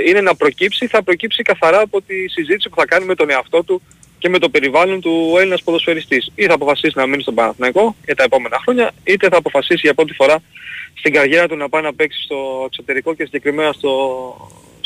[0.08, 3.64] είναι να προκύψει θα προκύψει καθαρά από τη συζήτηση που θα κάνει με τον εαυτό
[3.64, 3.82] του
[4.20, 6.32] και με το περιβάλλον του Έλληνας ποδοσφαιριστής.
[6.36, 9.94] Ή θα αποφασίσει να μείνει στον Παναθηναϊκό για τα επόμενα χρόνια, είτε θα αποφασίσει για
[9.94, 10.40] πρώτη φορά
[10.94, 13.92] στην καριέρα του να πάει να παίξει στο εξωτερικό και συγκεκριμένα στο,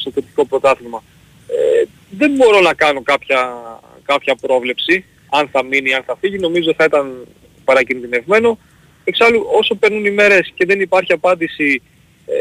[0.02, 1.04] στο τουρκικό πρωτάθλημα.
[1.48, 3.40] Ε, δεν μπορώ να κάνω κάποια,
[4.06, 6.38] κάποια πρόβλεψη αν θα μείνει ή αν θα φύγει.
[6.38, 7.28] Νομίζω θα ήταν
[7.64, 8.60] παρακινδυνευμένο.
[9.04, 11.82] Εξάλλου όσο παίρνουν οι μέρες και δεν υπάρχει απάντηση
[12.26, 12.34] ε,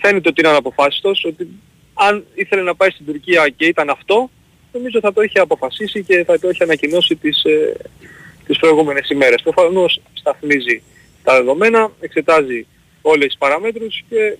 [0.00, 1.48] φαίνεται ότι είναι αναποφάσιστος, ότι
[1.94, 4.30] αν ήθελε να πάει στην Τουρκία και ήταν αυτό,
[4.72, 7.76] νομίζω θα το είχε αποφασίσει και θα το είχε ανακοινώσει τις, ε,
[8.46, 9.42] τις προηγούμενες ημέρες.
[9.42, 10.82] Προφανώς σταθμίζει
[11.22, 12.66] τα δεδομένα, εξετάζει
[13.02, 14.36] όλες τις παραμέτρους και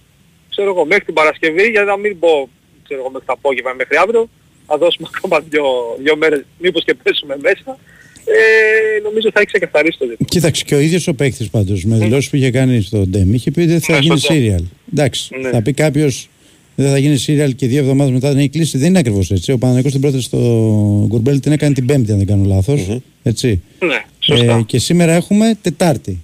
[0.51, 2.49] ξέρω εγώ μέχρι την Παρασκευή, για να μην πω
[2.89, 4.22] ξέρω εγώ, μέχρι το απόγευμα μέχρι αύριο,
[4.68, 5.64] θα δώσουμε ακόμα δύο,
[6.05, 7.70] δύο μέρες, μήπως και πέσουμε μέσα,
[8.37, 10.28] ε, νομίζω θα έχει ξεκαθαρίσει το ζήτημα.
[10.34, 13.51] Κοίταξε και ο ίδιος ο παίκτης πάντως με δηλώσεις που είχε κάνει στο Ντέμ είχε
[13.51, 14.37] πει ότι δεν θα Ναι, γίνει στο Ντέμ.
[14.41, 14.62] σύριαλ.
[14.93, 15.51] Εντάξει, Ναι.
[15.51, 16.28] θα πει κάποιος
[16.78, 18.78] δεν θα γίνει σύριαλ και δύο εβδομάδες μετά δεν έχει κλείσει.
[18.78, 19.53] Δεν είναι ακριβώς έτσι.
[19.53, 20.39] Ο Παναγιώτης την πρόταση στο
[21.09, 22.99] Γκουρμπέλ την έκανε την Πέμπτη αν δεν κάνω λάθος.
[23.22, 23.62] Έτσι.
[23.87, 24.57] Ναι, σωστά.
[24.59, 26.18] Ε, και σήμερα έχουμε Τετάρτη.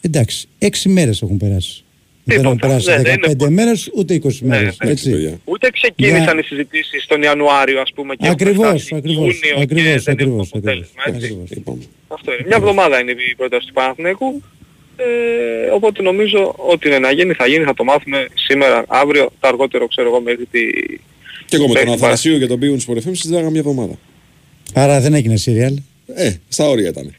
[0.00, 1.84] Εντάξει, έξι μέρες έχουν περάσει.
[2.24, 2.66] Δεν έχουν Τίποτα.
[2.66, 4.76] περάσει Ναι, δεν 15 είναι- μέρες ούτε 20 Ναι, μέρες.
[4.84, 4.90] ναι.
[4.90, 5.40] έτσι.
[5.44, 9.54] Ούτε ξεκίνησαν Για- οι συζητήσεις τον Ιανουάριο ας πούμε και έχουν Ακριβώς, φτάσει ακριβώς, Ιούνιο
[9.56, 11.38] και ακριβώς, δεν έχουν ακριβώς, αποτέλεσμα, έτσι.
[11.44, 11.78] ακριβώς.
[12.08, 12.42] Αυτό είναι.
[12.46, 14.42] Μια εβδομάδα είναι η πρόταση του Παναθηναϊκού.
[14.96, 19.48] Ε, οπότε νομίζω ότι είναι να γίνει θα γίνει, θα το μάθουμε σήμερα, αύριο, το
[19.48, 20.60] αργότερο ξέρω εγώ μέχρι τη...
[21.46, 23.98] Και εγώ με μέχρι τον την Αθανασίου και τον Μπίουν Sport FM συζητάγαμε μια εβδομάδα.
[24.74, 25.74] Άρα δεν έγινε σύριαλ.
[26.14, 27.14] Ε, στα όρια ήταν.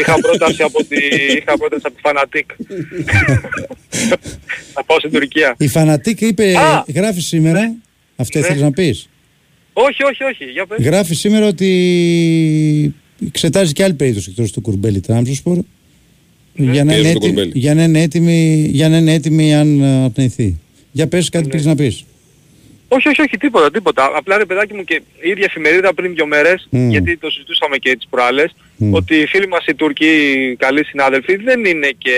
[0.00, 0.96] Είχα πρόταση από τη,
[1.38, 2.50] είχα πρόταση από τη Φανατίκ.
[4.74, 5.54] να πάω στην Τουρκία.
[5.58, 6.84] Η Φανατίκ είπε, Α!
[6.94, 7.74] γράφει σήμερα,
[8.16, 8.44] αυτό Ναι.
[8.44, 9.08] ήθελες να πεις;
[9.72, 10.44] όχι, όχι, όχι.
[10.44, 10.84] Για πες.
[10.84, 12.94] Γράφει σήμερα ότι
[13.26, 15.58] εξετάζει και άλλη περίπτωση εκτός του Κουρμπέλη Τραμζοσπορ
[16.54, 17.52] για, να είναι Πιέζει το έτοιμη- Κουρμπέλη.
[17.54, 20.58] για, να είναι έτοιμη, για να είναι έτοιμη αν ε, αρνηθεί.
[20.92, 22.04] Για πες κάτι πήγες να πεις.
[22.88, 24.10] Όχι, όχι, όχι, τίποτα, τίποτα.
[24.14, 26.88] Απλά ρε παιδάκι μου και η ίδια εφημερίδα πριν δύο μέρες, Μμ.
[26.90, 28.94] γιατί το συζητούσαμε και τις προάλλες, Μμ.
[28.94, 30.10] ότι οι φίλοι μας οι Τουρκοί
[30.58, 32.14] καλοί συνάδελφοι δεν είναι και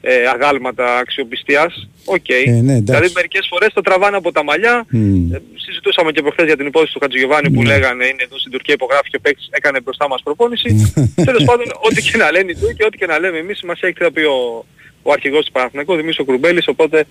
[0.00, 1.88] ε, αγάλματα αξιοπιστίας.
[2.04, 2.28] Οκ.
[2.28, 2.82] Ε, ναι, εντάξει.
[2.84, 4.86] δηλαδή μερικές φορές το τραβάνε από τα μαλλιά.
[4.90, 5.32] Μμ.
[5.34, 7.68] Ε, συζητούσαμε και προχθές για την υπόθεση του Χατζηγιοβάνη που Ναι.
[7.68, 10.92] λέγανε είναι εδώ στην Τουρκία υπογράφει και ο παίκτης έκανε μπροστά μας προπόνηση.
[11.24, 13.94] Τέλος πάντων, ό,τι και να λένε οι Τούρκοι, ό,τι και να λέμε εμείς, μας έχει
[13.98, 14.64] θα πει ο,
[15.02, 17.04] ο αρχηγός του Παναθηναϊκού, Δημήτρης ο Κρουμπέλης, οπότε ε,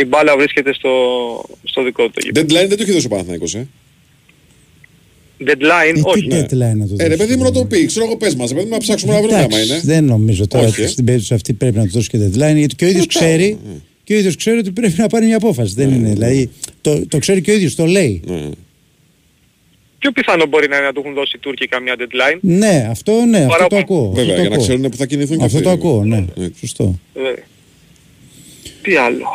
[0.00, 0.90] η μπάλα βρίσκεται στο,
[1.64, 2.46] στο δικό του το γήπεδο.
[2.46, 3.66] Deadline δεν το έχει δώσει ο Παναθηναϊκός, ε.
[5.46, 6.26] Deadline, Ε, όχι.
[6.26, 7.16] τι deadline να το Ε, ρε δώσει.
[7.16, 9.18] παιδί μου να το πει, ξέρω εγώ πες μας, ρε παιδί μου να ψάξουμε να
[9.20, 9.80] βρούμε άμα Εντάξει, είναι.
[9.84, 10.86] δεν νομίζω τώρα Όχι, ότι ε.
[10.86, 13.58] στην περίπτωση αυτή πρέπει να του δώσει και deadline γιατί και ο ίδιος Ρωτάω, ξέρει
[14.04, 15.74] και ο ίδιος ξέρει ότι πρέπει να πάρει μια απόφαση.
[15.74, 16.50] Δεν είναι, δηλαδή
[16.80, 18.22] το, το ξέρει και ο ίδιος, το λέει.
[19.98, 22.38] Πιο πιθανό μπορεί να είναι να του έχουν δώσει οι Τούρκοι καμιά deadline.
[22.40, 23.82] Ναι, αυτό ναι, αυτό το Παραπάνω.
[23.82, 24.10] ακούω.
[24.12, 24.64] Βέβαια, αυτό το για να ακούω.
[24.66, 25.68] ξέρουν που θα κινηθούν και Αυτό αυτοί.
[25.68, 26.16] το ακούω, ναι.
[26.16, 26.98] Ε, Σωστό.
[28.88, 29.06] Βέβαια.
[29.08, 29.28] Τι άλλο.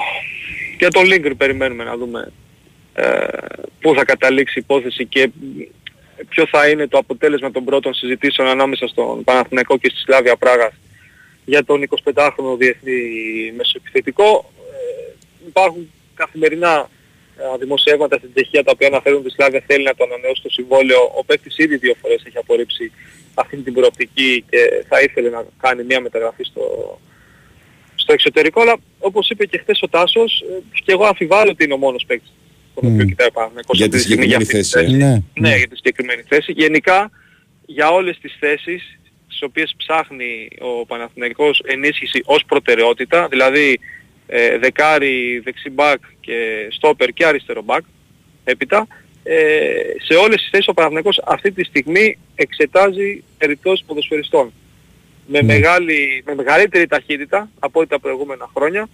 [0.78, 2.32] Για τον Λίγκρ περιμένουμε να δούμε
[2.94, 3.28] ε,
[3.80, 5.30] πού θα καταλήξει η υπόθεση και
[6.30, 10.74] ποιο θα είναι το αποτέλεσμα των πρώτων συζητήσεων ανάμεσα στον Παναθηναϊκό και στη Σλάβια Πράγας
[11.46, 12.94] για τον 25χρονο διεθνή
[13.58, 14.52] μεσοεπιθετικό.
[14.72, 15.14] Ε,
[15.48, 16.90] υπάρχουν καθ- καθημερινά
[17.38, 20.50] ε, δημοσιεύματα στην Τσεχία τα οποία αναφέρουν ότι η Σλάβια θέλει να το ανανεώσει το
[20.50, 21.12] συμβόλαιο.
[21.16, 22.92] Ο παίκτης ήδη δύο φορές έχει απορρίψει
[23.34, 26.64] αυτή την προοπτική και θα ήθελε να κάνει μια μεταγραφή στο,
[28.04, 28.62] στο εξωτερικό.
[28.62, 32.04] Αλλά όπως είπε και χθες ο Τάσος, ε, και εγώ αμφιβάλλω ότι είναι ο μόνος
[32.08, 32.32] παίκτης
[32.76, 33.52] τον οποίο κοιτάει πάνω.
[33.72, 34.80] Για τη συγκεκριμένη θέση.
[34.80, 34.88] ε.
[34.88, 35.22] Ναι.
[35.34, 36.52] Ναι, για τη συγκεκριμένη θέση.
[36.52, 37.12] Γενικά
[37.66, 43.80] για όλες τις θέσεις τις οποίες ψάχνει ο Παναθηναϊκός ενίσχυση ως προτεραιότητα, δηλαδή
[44.28, 47.84] ε, δεκάρι, δεξιμπάκ και στόπερ και αριστερό μπακ
[48.44, 48.88] έπειτα,
[49.24, 49.36] ε,
[50.04, 54.54] σε όλες τις θέσεις ο Παναθηναϊκός αυτή τη στιγμή εξετάζει περιπτώσεις ποδοσφαιριστών.
[55.28, 58.88] Με, μεγάλη, με μεγαλύτερη ταχύτητα από ό,τι τα προηγούμενα χρόνια,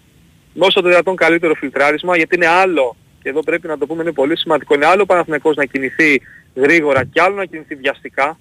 [0.54, 4.02] με όσο το δυνατόν καλύτερο φιλτράρισμα, γιατί είναι άλλο, και εδώ πρέπει να το πούμε
[4.02, 6.22] είναι πολύ σημαντικό, είναι άλλο ο Παναθηναϊκός να κινηθεί
[6.56, 8.40] γρήγορα και άλλο να κινηθεί βιαστικά,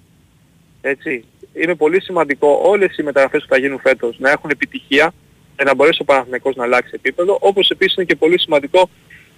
[0.81, 1.23] έτσι.
[1.53, 5.13] Είναι πολύ σημαντικό όλες οι μεταγραφές που θα γίνουν φέτος να έχουν επιτυχία
[5.55, 8.89] για να μπορέσει ο Παναθηναϊκός να αλλάξει επίπεδο, όπως επίσης είναι και πολύ σημαντικό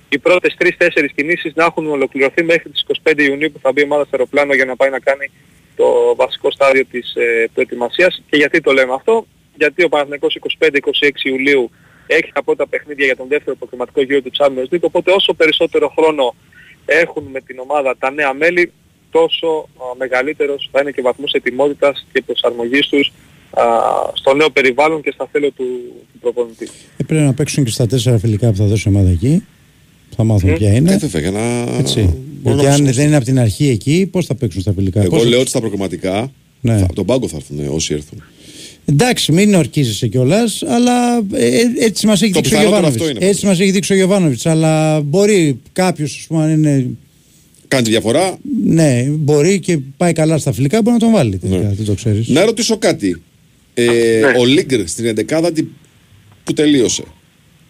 [0.10, 3.84] οι πρώτες 3-4 κινήσεις να έχουν ολοκληρωθεί μέχρι τις 25 Ιουνίου που θα μπει η
[3.84, 5.32] ομάδα στο αεροπλάνο για να πάει να κάνει
[5.76, 8.22] το βασικό στάδιο της ε, προετοιμασίας.
[8.30, 9.26] Και γιατί το λέμε αυτό,
[9.58, 10.70] γιατί ο Παναθηναϊκός 25-26
[11.24, 11.72] Ιουλίου
[12.08, 15.94] έχει τα πρώτα παιχνίδια για τον δεύτερο προκριματικό γύρο του Champions League, οπότε όσο περισσότερο
[15.98, 16.36] χρόνο
[16.86, 18.72] έχουν με την ομάδα τα νέα μέλη,
[19.12, 23.12] τόσο α, μεγαλύτερος θα είναι και ο βαθμός ετοιμότητας και προσαρμογής τους
[23.52, 23.64] α,
[24.14, 25.66] στο νέο περιβάλλον και στα θέλω του,
[26.14, 26.70] του προπονητή.
[26.98, 29.46] Ε, πρέπει να παίξουν και στα τέσσερα φιλικά που θα δώσει η ομάδα εκεί.
[30.16, 30.54] Θα μάθουν Μμ.
[30.56, 30.92] ποια είναι.
[30.94, 31.78] Ε, βέβαια, για να...
[31.80, 32.00] Έτσι.
[32.44, 34.74] μπορώ Γιατί να αν σας- δεν είναι από την αρχή εκεί, πώς θα παίξουν στα
[34.74, 35.02] φιλικά.
[35.02, 36.32] Εγώ πώς θα- λέω ότι στα προκριματικά
[36.62, 36.78] Ναι.
[36.78, 38.24] θα, από τον πάγκο θα έρθουν όσοι έρθουν.
[38.86, 43.02] Εντάξει, μην ορκίζεσαι κιόλας, αλλά ε, έτσι μας έχει Το δείξει ο πιθανότερο Γιωβάνοβιτς.
[43.06, 44.46] αυτό είναι Έτσι μας έχει δείξει ο Γιωβάνοβιτς.
[44.46, 46.88] Αλλά μπορεί κάποιος, ας πούμε, αν είναι.
[47.68, 48.38] Κάνει τη διαφορά.
[48.66, 51.38] Ναι, μπορεί και πάει καλά στα φιλικά, μπορεί να τον βάλει.
[51.38, 52.28] Τελικά, Δεν το ξέρεις.
[52.28, 53.22] Να ρωτήσω κάτι.
[53.74, 55.64] Ε, Ο Λίγκρ στην 11η τι-
[56.44, 57.04] που τελείωσε.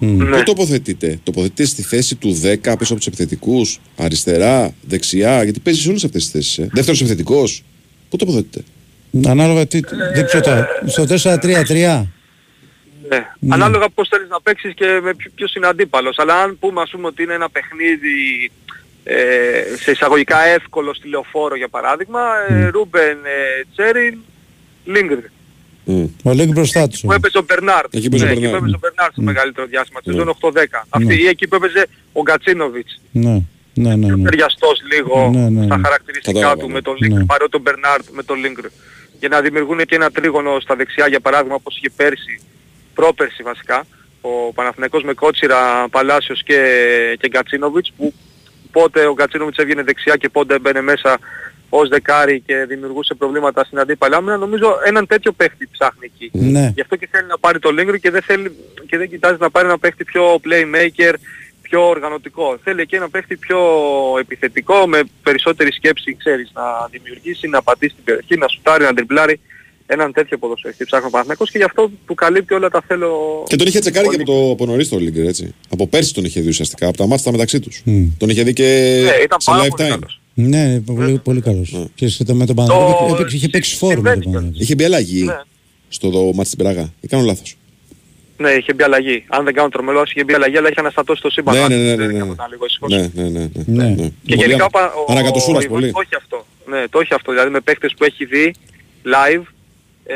[0.08, 5.84] Πού τοποθετείτε, τοποθετείτε στη θέση του 10 πίσω από τους επιθετικούς, αριστερά, δεξιά, γιατί παίζεις
[5.84, 6.58] σε όλες αυτές τις θέσεις.
[6.58, 6.70] Ε.
[6.74, 7.64] Δεύτερος επιθετικός.
[8.10, 8.64] Πού τοποθετείτε;
[9.28, 9.80] Ανάλογα τι.
[10.14, 10.68] δεν ξέρω τώρα.
[10.86, 12.08] Στο 4-3-3.
[13.10, 13.54] Ναι.
[13.54, 16.20] Ανάλογα πώς θέλεις να παίξεις και με ποιο- ποιος είναι αντίπαλος.
[16.20, 18.52] Αλλά αν πούμε ας πούμε ότι είναι ένα παιχνίδι
[19.04, 19.16] ε,
[19.82, 24.18] σε εισαγωγικά εύκολο στη λεωφόρο για παράδειγμα, ε, Ρούμπεν, ε, Τσέριν,
[25.86, 26.08] Λίγκρ.
[26.24, 27.02] Ο Λίγκ μπροστά τους.
[27.02, 27.96] Που έπαιζε ο Μπερνάρτ.
[27.96, 30.00] Εκεί παίζει ο ναι, εκεί που Μπερνάρτ, έπαιζε ο Μπερνάρτ στο μεγαλύτερο διάστημα.
[30.02, 30.16] Τη Ναι.
[30.16, 30.86] σεζόν 8-10.
[30.90, 33.00] Αυτή ή εκεί που έπαιζε ο Γκατσίνοβιτς.
[33.12, 33.42] Ναι,
[33.74, 34.16] ναι, ναι.
[34.16, 34.24] ναι.
[34.24, 35.84] Ταιριαστός λίγο Ναι, ναι, στα ναι.
[35.84, 36.74] χαρακτηριστικά Κατάλαβα, του ναι.
[36.74, 37.26] με τον Λίγκρ, Ναι.
[37.26, 38.66] παρότι τον Μπερνάρτ με τον Λίγκρ.
[39.20, 42.40] Για να δημιουργούν και ένα τρίγωνο στα δεξιά για παράδειγμα όπως είχε πέρσι,
[42.94, 43.86] πρόπερσι βασικά,
[44.22, 46.58] ο Παναθηναϊκός με Κότσιρα, Παλάσιος και,
[47.20, 48.14] και Γκατσίνοβιτς που
[48.72, 51.20] πότε ο Γκατσίνοβιτς έβγαινε δεξιά και πότε έμπαινε μέσα
[51.74, 54.38] ως δεκάρι και δημιουργούσε προβλήματα στην αντίπαλη άμυνα.
[54.38, 56.30] Νομίζω έναν τέτοιο παίχτη ψάχνει εκεί.
[56.34, 56.72] Ναι.
[56.76, 58.56] Γι' αυτό και θέλει να πάρει το Λίγκρ και δεν, θέλει,
[58.86, 61.14] και δεν κοιτάζει να πάρει ένα παίχτη πιο playmaker,
[61.62, 62.58] πιο οργανωτικό.
[62.64, 63.60] Θέλει και ένα παίχτη πιο
[64.20, 69.40] επιθετικό, με περισσότερη σκέψη, ξέρεις, να δημιουργήσει, να πατήσει την περιοχή, να σουτάρει, να τριμπλάρει.
[69.86, 73.44] Έναν τέτοιο ποδοσφαιριστή ψάχνει ο Παναθηναϊκός και γι' αυτό του καλύπτει όλα τα θέλω...
[73.48, 75.56] Και τον είχε τσεκάρει και από, το, από νωρίς το Λίγκρ, έτσι.
[75.70, 77.84] Από πέρσι τον είχε δει ουσιαστικά, από τα μάτια τα μεταξύ τους.
[78.18, 78.64] Τον είχε δει και
[79.04, 79.90] Ναι, ήταν σε πάρα live πολύ time.
[79.90, 80.21] καλός.
[80.34, 81.88] Ναι, πολύ, πολύ καλός.
[81.96, 84.02] Και στο- με τον Παναγιώτο έπαιξε- είχε παίξει φόρμα.
[84.02, 84.58] με τον Παναγιώτο.
[84.62, 85.40] Είχε μπει αλλαγή Ναι.
[85.88, 86.94] στο δω μάτι στην Πράγα.
[87.02, 87.56] Ή κάνω λάθος.
[88.38, 89.26] Ναι, είχε μπει αλλαγή.
[89.30, 91.56] Αν δεν κάνω τρομελός, είχε μπει αλλαγή, αλλά είχε αναστατώσει το σύμπαν.
[91.56, 91.96] Ναι, ναι, ναι.
[91.96, 92.18] Δεν ναι, ναι.
[92.18, 92.92] ήμουν λίγο ήσυχος.
[92.94, 93.50] Ναι, ναι, ναι, ναι.
[93.66, 93.84] Ναι.
[93.90, 93.96] ναι.
[93.96, 95.88] Και Πολύ γενικά ανα- ο Πα- ο- Ανακατοσούρας ο πολύ.
[95.88, 96.46] Ιβάν το έχει αυτό.
[96.70, 97.32] Ναι, το έχει αυτό.
[97.32, 98.54] Δηλαδή με παίκτες που έχει δει
[99.06, 99.44] live
[100.04, 100.16] ε,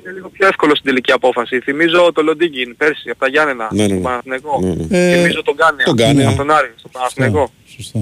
[0.00, 1.60] είναι λίγο πιο εύκολο στην τελική απόφαση.
[1.60, 4.00] Θυμίζω το Λοντίγκιν πέρσι από τα Γιάννενα, Ναι, ναι, στο ναι.
[4.00, 4.60] Παναθηναϊκό.
[4.62, 4.98] Ναι, ναι.
[5.10, 6.28] Ε, Θυμίζω τον Κάνια, τον Κάνια.
[6.28, 7.52] από τον Άρη, στο Παναθηναϊκό.
[7.76, 8.00] Σωστά.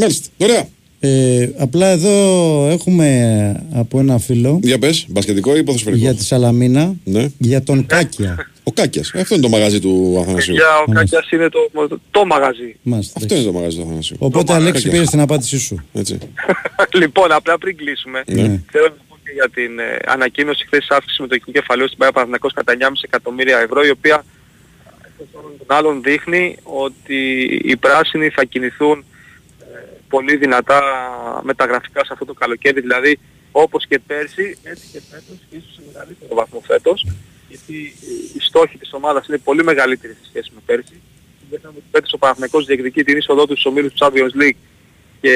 [0.00, 0.28] Μάλιστα.
[0.38, 0.68] Ωραία.
[1.02, 3.06] Ε, απλά εδώ έχουμε
[3.74, 7.26] από ένα φίλο Για πες, μπασκετικό ή ποδοσφαιρικό; για τη Σαλαμίνα Ναι.
[7.38, 8.46] για τον Κάκια.
[8.62, 9.12] Ο Κάκιας.
[9.14, 10.54] Αυτό είναι το μαγαζί του Αθανασίου.
[10.54, 12.76] Για ο Κάκιας είναι το, το, το μαγαζί.
[12.82, 13.12] Μάλιστα.
[13.22, 14.16] Αυτό είναι το μαγαζί του Αθανασίου.
[14.20, 14.92] Οπότε, Αλέξη, Κάκιας.
[14.94, 15.84] πήρε την απάντησή σου.
[15.92, 16.18] Έτσι.
[17.00, 18.42] λοιπόν, απλά πριν κλείσουμε, Ναι.
[18.70, 22.10] θέλω να πω και για την ε, ανακοίνωση χθες της αύξησης μετοχικού κεφαλαίου στην ΠΑΕ
[22.10, 24.24] Παναθηναϊκός κατά 9,5 εκατομμύρια ευρώ, η οποία
[25.58, 27.18] των άλλων δείχνει ότι
[27.64, 29.04] οι πράσινοι θα κινηθούν ε,
[30.10, 30.80] πολύ δυνατά
[31.42, 33.18] μεταγραφικά σε αυτό το καλοκαίρι, δηλαδή
[33.52, 37.06] όπως και πέρσι, έτσι και φέτος, και ίσως σε μεγαλύτερο βαθμό φέτος,
[37.48, 41.00] γιατί ε, οι στόχοι της ομάδας είναι πολύ μεγαλύτεροι σε σχέση με πέρσι.
[41.50, 44.60] Δεν ότι φέτος ο Παναθηναϊκός διεκδικεί την είσοδό του στους ομίλους του Champions League
[45.20, 45.32] και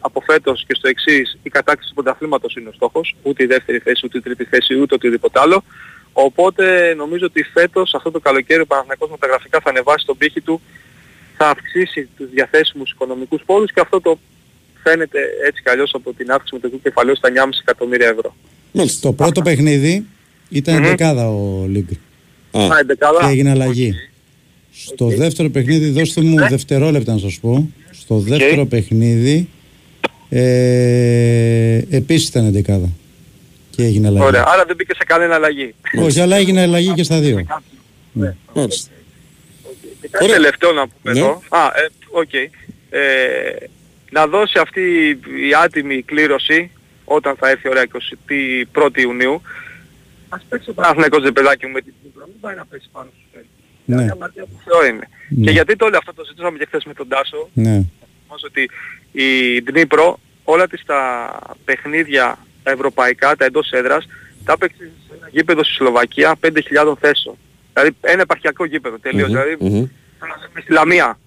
[0.00, 3.78] από φέτος και στο εξής η κατάκτηση του πρωταθλήματος είναι ο στόχος, ούτε η δεύτερη
[3.78, 5.64] θέση, ούτε η τρίτη θέση, ούτε οτιδήποτε άλλο.
[6.12, 10.60] Οπότε νομίζω ότι φέτος αυτό το καλοκαίρι ο Παναθηναϊκός μεταγραφικά θα ανεβάσει τον πύχη του,
[11.36, 14.18] θα αυξήσει τους διαθέσιμους οικονομικούς πόρους και αυτό το
[14.82, 18.36] φαίνεται έτσι κι αλλιώς από την αύξηση μετοχικού κεφαλαίου στα 9,5 εκατομμύρια ευρώ.
[19.00, 20.06] Το πρώτο παιχνίδι
[20.48, 20.84] ήταν Μμμ.
[20.84, 21.90] δεκάδα ο Λίγκ.
[22.50, 23.20] Α, εντεκάδα.
[23.20, 23.94] Και έγινε αλλαγή.
[24.72, 27.70] Στο δεύτερο παιχνίδι, δώστε μου δευτερόλεπτα να σας πω.
[27.90, 29.48] Στο δεύτερο παιχνίδι
[30.28, 32.88] ε, επίσης ήταν εντεκάδα.
[33.70, 34.24] Και έγινε αλλαγή.
[34.24, 35.74] Ωραία, άρα δεν μπήκε σε κανένα αλλαγή.
[36.02, 37.46] Όχι, αλλά έγινε αλλαγή και στα δύο.
[38.12, 38.34] Ναι.
[38.54, 38.90] Μάλιστα.
[40.10, 41.18] Κάτι τελευταίο να πούμε Ναι.
[41.20, 41.42] εδώ.
[41.48, 42.32] Α, ε, οκ.
[42.90, 43.66] Ε,
[44.10, 45.08] να δώσει αυτή
[45.48, 46.70] η άτιμη κλήρωση
[47.04, 47.82] όταν θα έρθει ωραία
[48.72, 49.42] 21η Ιουνίου.
[50.28, 52.26] Ας παίξει ο Παναθηναϊκός ρε παιδάκι μου με την Κύπρο.
[52.26, 53.50] Μην πάει να παίξει πάνω στους παίκτες.
[53.84, 54.02] Ναι.
[54.02, 55.08] Μια αμαρτία που Θεό είναι.
[55.28, 55.44] Ναι.
[55.44, 57.48] Και γιατί το λέω αυτό το ζητούσαμε και χθες με τον Τάσο.
[57.52, 57.82] Ναι.
[58.28, 58.70] Όμως ότι
[59.12, 61.30] η Δνήπρο όλα της τα
[61.64, 64.06] παιχνίδια τα ευρωπαϊκά, τα εντός έδρας,
[64.44, 67.36] τα έπαιξε σε ένα γήπεδο στη Σλοβακία 5.000 θέσεων.
[67.76, 69.28] Δηλαδή ένα επαρχιακό γήπεδο τελείως.
[69.28, 69.88] Μμμ, Δηλαδή μμμ.
[70.54, 71.18] με στη Λαμία.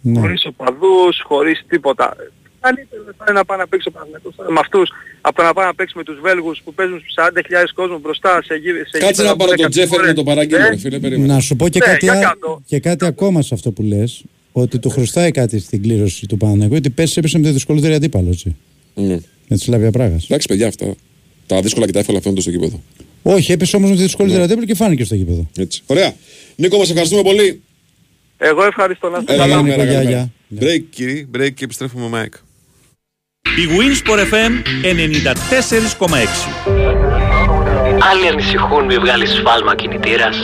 [0.00, 0.20] Ναι.
[0.20, 2.16] Χωρίς οπαδούς, χωρίς τίποτα.
[2.60, 4.90] Καλύτερο δεν θα είναι να πάει να παίξει ο Παναθηναϊκός τώρα με αυτούς
[5.20, 8.42] από το να πάει να παίξει με τους Βέλγους που παίζουν στους 40.000 κόσμος μπροστά
[8.44, 10.12] σε, γη, σε Κάτσε γήπεδα να που πάρω είναι τον Τζέφερ κατηγορία.
[10.12, 11.32] να το παραγγείλω, Ε, ρε φίλε, περίμενε.
[11.34, 12.62] Να σου πω και, Ναι, κάτι, για α- κάτω.
[12.66, 14.22] και κάτι ακόμα σε αυτό που λες
[14.52, 18.28] ότι του χρωστάει κάτι στην κλήρωση του Παναγιώτη ότι πέρσι έπεσε με τη δυσκολότερη αντίπαλο
[18.30, 18.56] έτσι.
[18.94, 19.18] Ναι.
[19.48, 20.24] Με τη Σλαβία Πράγας.
[20.24, 20.94] Εντάξει, παιδιά, αυτά.
[21.46, 22.80] Τα δύσκολα και τα εύκολα φαίνονται στο γήπεδο.
[23.22, 24.44] Όχι, έπεσε όμως με τη δυσκολότερη Ναι.
[24.44, 25.46] αντίπαλο και φάνηκε στο γήπεδο.
[25.56, 25.82] Έτσι.
[25.86, 26.12] Ωραία.
[26.56, 27.62] Νίκο, μας ευχαριστούμε πολύ.
[28.38, 29.54] Εγώ ευχαριστώ να είστε Έλα, καλά.
[29.54, 30.30] καλημέρα, Νίκο, καλημέρα.
[30.48, 32.36] γεια, Break, κύριε, break και επιστρέφουμε με Mike.
[33.58, 34.52] Η Winsport FM
[34.82, 36.48] 94,6.
[38.10, 40.36] Άλλοι ανησυχούν μη βγάλεις σφάλμα κινητήρας,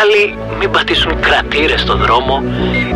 [0.00, 2.38] άλλοι μην πατήσουν κρατήρες στο δρόμο,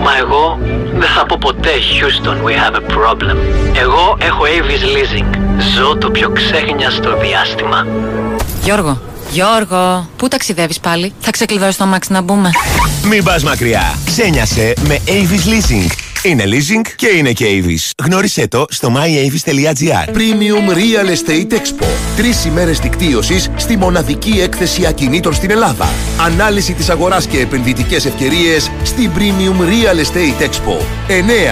[0.05, 0.59] μα εγώ
[0.95, 3.37] δεν θα πω ποτέ Houston we have a problem.
[3.81, 5.39] Εγώ έχω Avis Leasing.
[5.77, 7.87] Ζω το πιο ξέχνιαστο διάστημα.
[8.65, 9.01] Γιώργο,
[9.35, 12.51] Γιώργο, πού ταξιδεύεις πάλι; Θα ξεκλειδώσει το αμάξι να μπούμε.
[13.05, 13.99] Μην πας μακριά.
[14.05, 15.91] Ξένιασε με Avis Leasing.
[16.23, 18.05] Είναι leasing και είναι και Avis.
[18.05, 20.15] Γνώρισέ το στο myavis.gr.
[20.15, 21.87] Premium Real Estate Expo.
[22.17, 25.89] Τρεις ημέρες δικτύωσης στη μοναδική έκθεση ακινήτων στην Ελλάδα.
[26.21, 30.81] Ανάλυση της αγοράς και επενδυτικές ευκαιρίες στην Premium Real Estate Expo.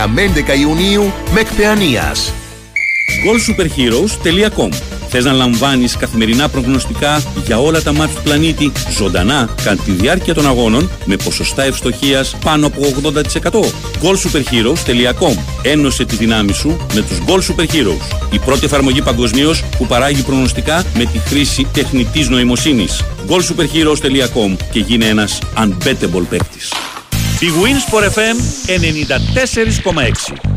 [0.05, 2.33] 9 με 11 Ιουνίου με εκπαιανίας.
[3.25, 4.69] goalsuperheroes.com
[5.15, 10.35] Θες να λαμβάνεις καθημερινά προγνωστικά για όλα τα μάτια του πλανήτη ζωντανά κατά τη διάρκεια
[10.35, 13.13] των αγώνων με ποσοστά ευστοχίας πάνω από 80%.
[14.03, 18.33] goalsuperheroes.com Ένωσε τη δύναμη σου με τους Goal Super Heroes.
[18.33, 23.05] Η πρώτη εφαρμογή παγκοσμίως που παράγει προγνωστικά με τη χρήση τεχνητής νοημοσύνης.
[23.29, 26.73] goalsuperheroes.com και γίνε ένας unbettable παίκτης.
[27.41, 28.37] Η Winsport FM
[28.67, 30.52] 94,6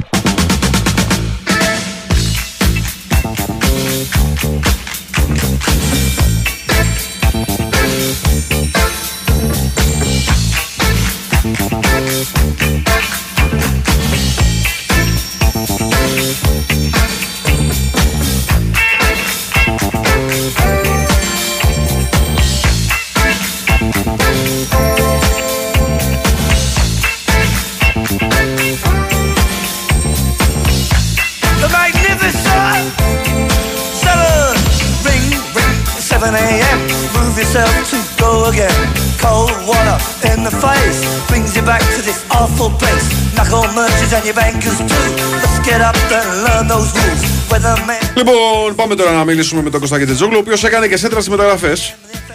[48.18, 51.30] Λοιπόν, πάμε τώρα να μιλήσουμε με τον Κωστάκη Τετζόγλου, ο οποίος έκανε και σέντρα στι
[51.30, 51.74] μεταγραφέ.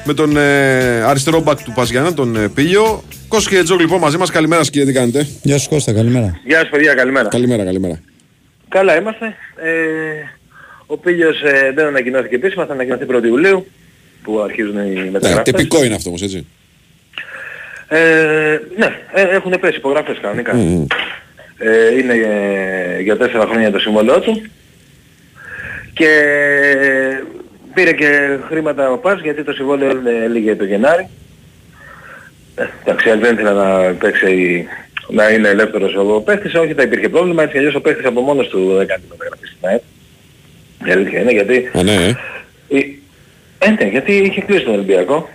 [0.04, 3.02] Με τον ε, αριστερό μπακ του Παζιανά, τον ε, Πίλιο.
[3.28, 4.30] Κώστα Τετζόγλου, λοιπόν, μαζί μας.
[4.30, 6.40] Καλημέρα, σας, κύριε, τι κάνετε; Γεια σου Κώστα, καλημέρα.
[6.44, 7.28] Γεια σας παιδιά, καλημέρα.
[7.28, 8.00] Καλημέρα, καλημέρα.
[8.68, 9.26] Καλά είμαστε.
[9.56, 9.70] Ε,
[10.86, 13.66] ο Πίλιος ε, δεν ανακοινώθηκε επίσημα, θα ανακοινωθεί 1η Ιουλίου
[14.22, 15.42] που αρχίζουν οι Ναι, μεταγραφές.
[15.54, 16.46] τυπικό είναι αυτό όμως, έτσι.
[17.88, 17.98] Ε,
[18.76, 20.54] ναι, ε, έχουν πέσει υπογραφές κανονικά.
[20.54, 20.86] Μμμ.
[21.62, 24.42] Ε, είναι ε, για τέσσερα χρόνια το συμβόλαιό του
[25.92, 26.08] και
[27.74, 31.08] πήρε και χρήματα ο Πας γιατί το συμβόλαιο ε, λίγε το Γενάρη.
[32.54, 34.66] Ε, εντάξει, αν δεν ήθελε να παίξει
[35.08, 38.20] να είναι ελεύθερος ο παίχτης, όχι θα υπήρχε πρόβλημα, έτσι κι αλλιώς ο παίχτης από
[38.20, 39.82] μόνος του δεν κάνει τη μεταγραφή στην ΑΕΠ.
[40.86, 41.70] Η αλήθεια είναι γιατί...
[41.78, 42.16] Α, ναι, ε.
[42.78, 42.98] η-
[43.58, 45.28] Ε, ναι, γιατί είχε κλείσει τον Ολυμπιακό.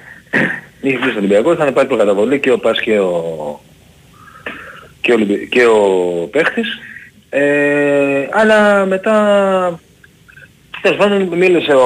[0.82, 3.14] είχε κλείσει τον Ολυμπιακό, είχαν πάρει προκαταβολή και ο Πας και ο,
[5.06, 5.80] και ο, Ολυμπι- και ο
[6.32, 6.68] παίχτης.
[7.30, 9.80] Ε, αλλά μετά...
[10.82, 11.86] Τέλος πάντων μίλησε ο,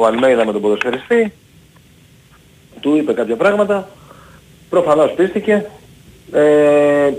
[0.00, 1.32] ο Αλμέιδα με τον ποδοσφαιριστή,
[2.80, 3.88] του είπε κάποια πράγματα,
[4.70, 5.66] προφανώς πίστηκε
[6.32, 7.12] ε,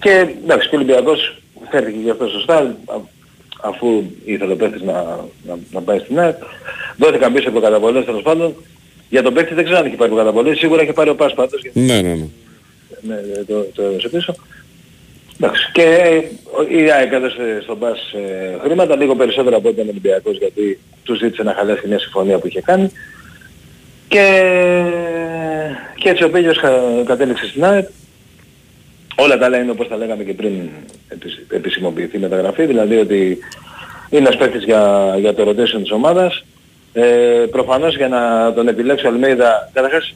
[0.00, 0.10] και
[0.44, 1.36] εντάξει και ο Ολυμπιακός
[1.70, 3.00] φέρθηκε και αυτό σωστά α-
[3.62, 4.92] αφού ήθελε ο παίχτης να,
[5.46, 6.42] να, να πάει στην ΑΕΠ.
[6.96, 8.54] Δόθηκαν πίσω προκαταβολές τέλος πάντων.
[9.10, 11.60] Για τον παίχτη δεν ξέρω αν είχε πάρει προκαταβολές, σίγουρα είχε πάρει ο Πας πάντως.
[11.62, 12.26] γιατί, Ναι, ναι, ναι.
[13.00, 13.16] Ναι,
[13.46, 14.34] το, το έδωσε πίσω.
[15.40, 15.70] Εντάξει.
[15.72, 15.84] Και
[16.44, 20.36] ο- η ΑΕΚ έδωσε στον Πας ε, χρήματα, λίγο περισσότερα από ό,τι ήταν ο Ολυμπιακός,
[20.38, 22.90] γιατί τους ζήτησε να χαλάσει μια συμφωνία που είχε κάνει.
[24.08, 24.26] Και,
[25.94, 27.88] και έτσι ο Πέλιος κα- κατέληξε στην ΑΕΚ
[29.20, 30.52] Όλα τα άλλα είναι όπως τα λέγαμε και πριν
[31.08, 33.38] επισ- επισημοποιηθεί η μεταγραφή, δηλαδή ότι
[34.10, 36.44] είναι ένας παίκτης για, για το rotation της ομάδας.
[36.92, 37.02] Ε,
[37.50, 40.14] προφανώς για να τον επιλέξει ο Αλμέιδα, καταρχάς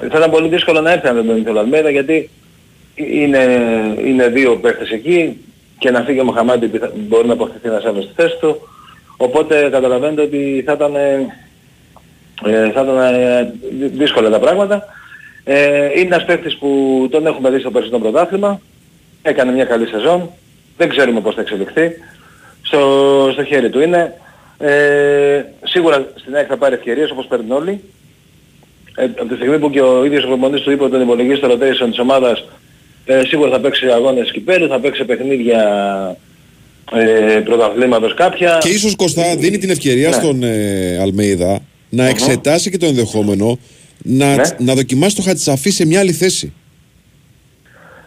[0.00, 2.30] ε, θα ήταν πολύ δύσκολο να έρθει αν δεν τον ήθελε ο Αλμέιδα γιατί
[2.94, 3.44] είναι,
[4.04, 5.36] είναι δύο παίκτες εκεί
[5.78, 8.68] και να φύγει ο Μοχαμάντη πιθα- μπορεί να αποκτηθεί ένας άλλος στη θέση του.
[9.16, 11.26] Οπότε καταλαβαίνετε ότι θα ήταν, ε,
[12.44, 14.84] ε, θα ήταν ε, δυ- δύσκολα τα πράγματα.
[15.44, 16.68] Ε, είναι ένας παίκτης που
[17.10, 18.60] τον έχουμε δει στο περσινό πρωτάθλημα.
[19.22, 20.30] Έκανε μια καλή σεζόν.
[20.76, 21.90] Δεν ξέρουμε πώς θα εξελιχθεί.
[22.62, 22.78] Στο,
[23.32, 24.14] στο χέρι του είναι.
[24.58, 27.80] Ε, σίγουρα στην ΑΕΚ θα πάρει ευκαιρίες όπως παίρνουν όλοι.
[28.96, 31.36] Ε, από τη στιγμή που και ο ίδιος ο προπονητής του είπε ότι τον υπολογίζει
[31.36, 32.44] στο rotation της ομάδας
[33.04, 35.60] ε, σίγουρα θα παίξει αγώνες κυπέλου, θα παίξει παιχνίδια
[36.92, 38.58] ε, πρωταθλήματος κάποια.
[38.60, 40.14] Και ίσως Κωστά δίνει την ευκαιρία Ναι.
[40.14, 43.58] στον ε, Αλμέιδα να εξετάσει και το ενδεχόμενο
[44.02, 44.42] να, Ναι.
[44.58, 46.52] να δοκιμάσει το Χατσαφή σε μια άλλη θέση.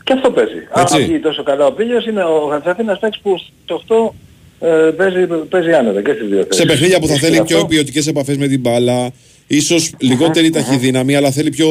[0.04, 0.52] Και αυτό παίζει.
[0.72, 1.04] Αν Έτσι.
[1.04, 4.14] βγει τόσο καλά ο Πίλιος είναι ο Χατζαφή ένας παίκτης που στο
[4.60, 6.56] 8 ε, παίζει, παίζει άνετα και στις δύο θέσεις.
[6.56, 7.56] Σε παιχνίδια που θα Ισχύει θέλει αυτό.
[7.58, 9.10] πιο ποιοτικές επαφές με την μπάλα,
[9.48, 11.68] ίσως λιγότερη ταχυδύναμη, αλλά θέλει πιο,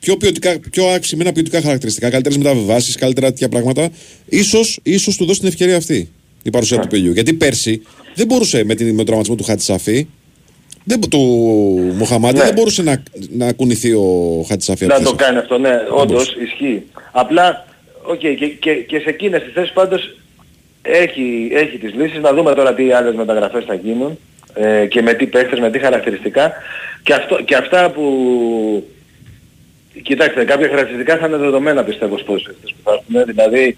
[0.00, 3.88] πιο, ποιοτικά, πιο αυξημένα ποιοτικά χαρακτηριστικά, καλύτερες μεταβιβάσεις, καλύτερα τέτοια πράγματα.
[4.28, 6.10] Ίσως, ίσως του δώσει την ευκαιρία αυτή
[6.42, 7.12] η παρουσία του παιδιού.
[7.12, 7.82] Γιατί πέρσι
[8.14, 10.06] δεν μπορούσε με, την, με τον τραυματισμό του Χατσαφή,
[10.84, 11.18] δεν, του
[11.96, 12.44] Μοχαμάτη, Ναι.
[12.44, 13.02] δεν μπορούσε να,
[13.36, 14.84] να κουνηθεί ο Χατσαφή.
[14.84, 15.24] από Να τη το θέση.
[15.24, 16.82] κάνει αυτό, ναι, όντως ισχύει.
[17.12, 17.66] Απλά,
[18.02, 20.16] οκ, και, και, και σε εκείνες τις θέσεις πάντως
[20.82, 22.18] έχει, έχει τις λύσεις.
[22.20, 24.18] Να δούμε τώρα τι άλλες μεταγραφές θα γίνουν
[24.54, 26.52] ε, και με τι παίχτες, με τι χαρακτηριστικά.
[27.02, 28.04] Και, αυτό, και αυτά που...
[30.02, 33.34] Κοιτάξτε, κάποια χαρακτηριστικά θα είναι δεδομένα πιστεύω στους παίχτες που θα έρθουν.
[33.34, 33.76] Δηλαδή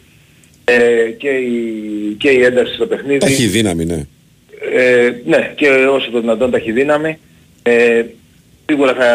[0.64, 3.18] ε, και, η, και η ένταση στο παιχνίδι.
[3.18, 4.06] Ταχυδύναμη, ναι.
[4.74, 7.18] Ε, ναι, και όσο το δυνατόν ταχυδύναμη.
[7.62, 8.04] Ε,
[8.66, 9.10] σίγουρα θα,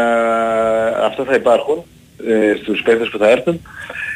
[1.05, 1.83] αυτά θα υπάρχουν
[2.27, 3.61] ε, στους παίκτες που θα έρθουν.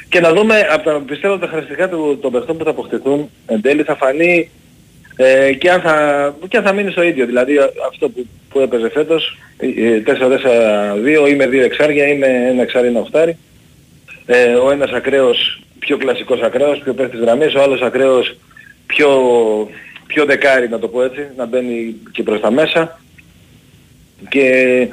[0.09, 3.61] Και να δούμε, από τα, πιστεύω τα χαρακτηριστικά του, των παιχτών που θα αποκτηθούν εν
[3.61, 4.49] τέλει θα φανεί
[5.15, 7.25] ε, και, αν θα, και αν θα μείνει στο ίδιο.
[7.25, 7.57] Δηλαδή
[7.87, 10.01] αυτό που, που έπαιζε φέτος, ε,
[11.25, 13.37] 4-4-2 ή με δύο εξάρια ή με ένα εξάρι ένα οχτάρι.
[14.25, 18.37] Ε, ο ένας ακραίος, πιο κλασικός ακραίος, πιο παίχτης γραμμής, ο άλλος ακραίος
[18.85, 19.09] πιο,
[20.07, 22.99] πιο δεκάρι να το πω έτσι, να μπαίνει και προς τα μέσα
[24.29, 24.87] και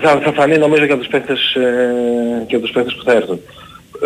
[0.00, 3.12] θα, θα φανεί νομίζω και από τους παίχτες, ε, και από τους παίχτες που θα
[3.12, 3.40] έρθουν.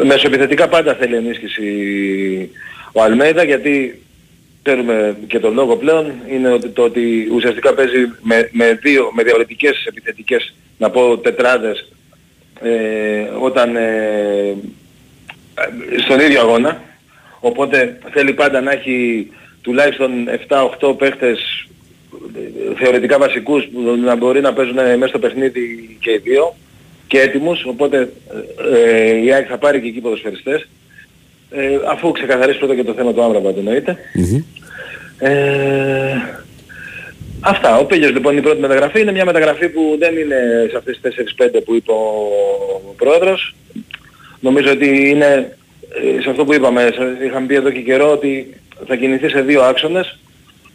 [0.04, 1.70] Μεσοεπιθετικά πάντα θέλει ενίσχυση
[2.92, 4.02] ο Αλμέιδα γιατί
[4.68, 9.22] ξέρουμε και τον λόγο πλέον είναι ότι, το ότι ουσιαστικά παίζει με, με, δύο, με
[9.22, 11.92] διαφορετικές επιθετικές να πω τετράδες
[12.62, 14.54] ε, όταν ε,
[16.04, 16.82] στον ίδιο αγώνα.
[17.40, 19.26] Οπότε θέλει πάντα να έχει
[19.62, 20.10] τουλάχιστον
[20.80, 21.66] 7-8 παίχτες
[22.36, 26.54] ε, θεωρητικά βασικούς που να μπορεί να παίζουν μέσα στο παιχνίδι και οι δύο
[27.06, 27.64] και έτοιμους.
[27.64, 28.12] Οπότε
[28.72, 30.68] ε, η ΑΕΚ θα πάρει και εκεί ποδοσφαιριστές.
[31.50, 33.96] Ε, αφού ξεκαθαρίσει πρώτα και το θέμα του Άμραμπατ εννοείται
[35.18, 36.14] ε,
[37.40, 37.76] αυτά.
[37.78, 41.34] Ο Πέλιος λοιπόν η πρώτη μεταγραφή είναι μια μεταγραφή που δεν είναι σε αυτές τις
[41.38, 43.54] 4-5 που είπε ο πρόεδρος.
[44.40, 45.56] Νομίζω ότι είναι
[46.18, 49.40] ε, σε αυτό που είπαμε, σε- είχαμε πει εδώ και καιρό ότι θα κινηθεί σε
[49.40, 50.18] δύο άξονες.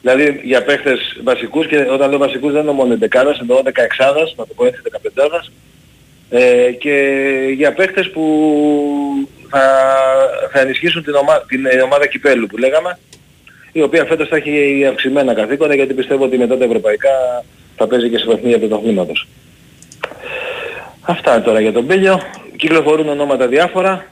[0.01, 3.05] Δηλαδή για παίχτες βασικούς και όταν λέω βασικούς δεν εννοώ μόνο 11
[3.41, 3.69] εννοώ 16
[4.35, 4.81] να το πω έτσι
[5.15, 5.51] 15
[6.29, 7.17] ε, και
[7.55, 8.23] για παίχτες που
[9.49, 9.61] θα,
[10.51, 12.99] θα ενισχύσουν την, ομα, την ε, ομάδα κυπέλου που λέγαμε
[13.73, 17.43] η οποία φέτος θα έχει αυξημένα καθήκοντα γιατί πιστεύω ότι μετά τα ευρωπαϊκά
[17.77, 19.27] θα παίζει και σε παιχνίδια πρωταθλήματος.
[21.01, 22.21] Αυτά τώρα για τον Πέλιο.
[22.55, 24.05] Κυκλοφορούν ονόματα διάφορα.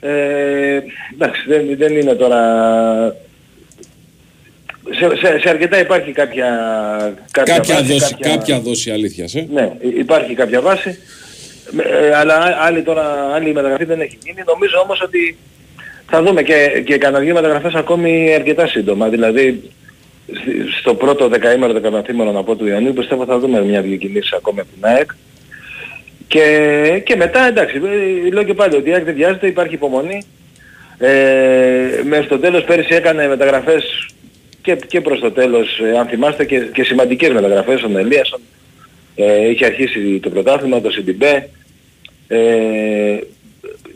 [0.00, 0.80] Ε,
[1.14, 2.40] εντάξει, δεν, δεν είναι τώρα...
[4.90, 6.48] Σε, σε, σε αρκετά υπάρχει κάποια...
[7.30, 9.46] Κάποια, Κάποια, βάση, δόση, κάποια- κάποια δόση αλήθειας, ε.
[9.52, 10.98] ναι, υ- υπάρχει κάποια βάση.
[12.02, 14.42] Ε, αλλά α- άλλη τώρα, άλλη μεταγραφή δεν έχει γίνει.
[14.46, 15.36] Νομίζω όμως ότι
[16.14, 19.08] θα δούμε και, και κανένα δύο μεταγραφές ακόμη αρκετά σύντομα.
[19.08, 19.70] Δηλαδή
[20.32, 24.60] σ- στο πρώτο δεκαήμερο, δεκαπενθήμερο να πω του Ιαννίου πιστεύω θα δούμε μια-δυο κινήσεις ακόμη
[24.60, 25.10] από την ΑΕΚ.
[26.28, 27.80] Και, και μετά εντάξει,
[28.26, 30.22] ε, λέω και πάλι ότι η ΑΕΚ δεν βιάζεται, υπάρχει υπομονή.
[30.98, 34.08] Ε, μέχρι το τέλος πέρυσι έκανε μεταγραφές
[34.62, 38.40] και, και προς το τέλος, ε, αν θυμάστε, και, και σημαντικές μεταγραφές, τον Ελίασον,
[39.14, 41.48] ε, είχε αρχίσει το πρωτάθλημα, το Σιντιμπέ.
[42.28, 43.16] Ε,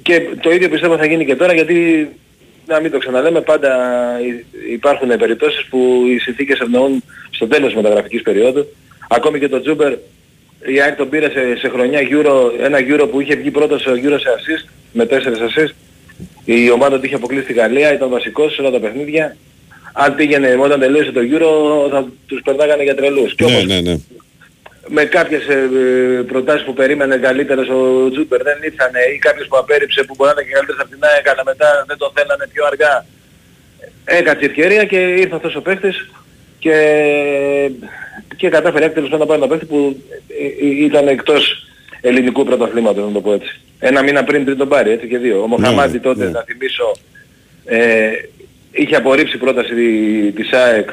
[0.03, 2.09] και το ίδιο πιστεύω θα γίνει και τώρα γιατί
[2.67, 3.71] να μην το ξαναλέμε πάντα
[4.27, 8.67] υ- υπάρχουν περιπτώσεις που οι συνθήκες ευνοούν στο τέλος της μεταγραφικής περίοδου.
[9.09, 9.93] Ακόμη και το Τσούμπερ
[10.67, 13.93] η ΑΕΚ τον πήρε σε, σε χρονιά Euro, ένα Euro που είχε βγει πρώτος στο
[13.93, 15.71] Euro σε assist με 4 assist.
[16.45, 19.37] Η ομάδα του είχε αποκλείσει στη Γαλλία, ήταν βασικός σε όλα τα παιχνίδια.
[19.93, 23.35] Αν πήγαινε όταν τελείωσε το Euro θα τους περνάγανε για τρελούς.
[23.35, 23.97] Και Ναι, όπως ναι, ναι.
[24.89, 25.69] Με κάποιες ε,
[26.19, 30.33] ε, προτάσεις που περίμενε καλύτερες ο Τζούπερ δεν ήρθανε ή κάποιες που απέρριψε που μπορεί
[30.35, 33.07] να είναι και καλύτερες από την ΑΕΚ αλλά μετά δεν το θέλανε πιο αργά.
[34.05, 36.11] Έκατσε ευκαιρία και ήρθε αυτός ο παίχτης
[36.59, 36.77] και,
[38.37, 41.67] και κατάφερε έκτελος να πάρει ένα παίχτη που ε, ε, ήταν εκτός
[42.01, 43.61] ελληνικού πρωταθλήματος να το πω έτσι.
[43.79, 45.43] Ένα μήνα πριν πριν τον πάρει έτσι και δύο.
[45.43, 46.31] Ο Μοχαμάντη τότε ναι.
[46.31, 46.93] να θυμίσω
[47.65, 48.11] ε,
[48.73, 49.75] είχε απορρίψει πρόταση
[50.35, 50.89] της ΑΕΚ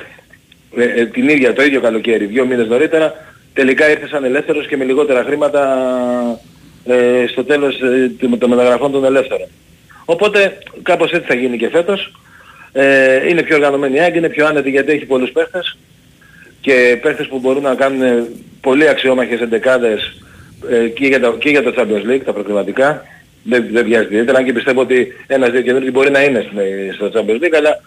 [0.78, 4.78] ε, ε, την ίδια το ίδιο καλοκαίρι, δύο μήνες νωρίτερα, τελικά ήρθε σαν ελεύθερος και
[4.78, 5.62] με λιγότερα χρήματα
[6.86, 9.48] ε, στο τέλος ε, των μεταγραφών των ελεύθερων.
[10.06, 12.12] Οπότε κάπως έτσι θα γίνει και φέτος.
[12.72, 15.78] Ε, είναι πιο οργανωμένη η ΑΕΚ, είναι πιο άνετη γιατί έχει πολλούς παίχτες
[16.62, 18.28] και παίχτες που μπορούν να κάνουν
[18.62, 20.22] πολύ αξιόμαχες εντεκάδες
[20.70, 23.04] ε, και, για το, και για το Champions League, τα προκριματικά.
[23.46, 27.12] Δεν, δεν βιάζεται ιδιαίτερα, αν και πιστεύω ότι ένας-δύο καινούργιοι μπορεί να είναι στην- στο
[27.14, 27.80] Champions League, αλλά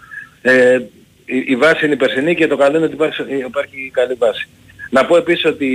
[0.43, 0.79] ε,
[1.25, 4.49] η, η βάση είναι η περσινή και το καλό είναι ότι υπάρχει, υπάρχει καλή βάση.
[4.91, 5.71] Να πω επίσης ότι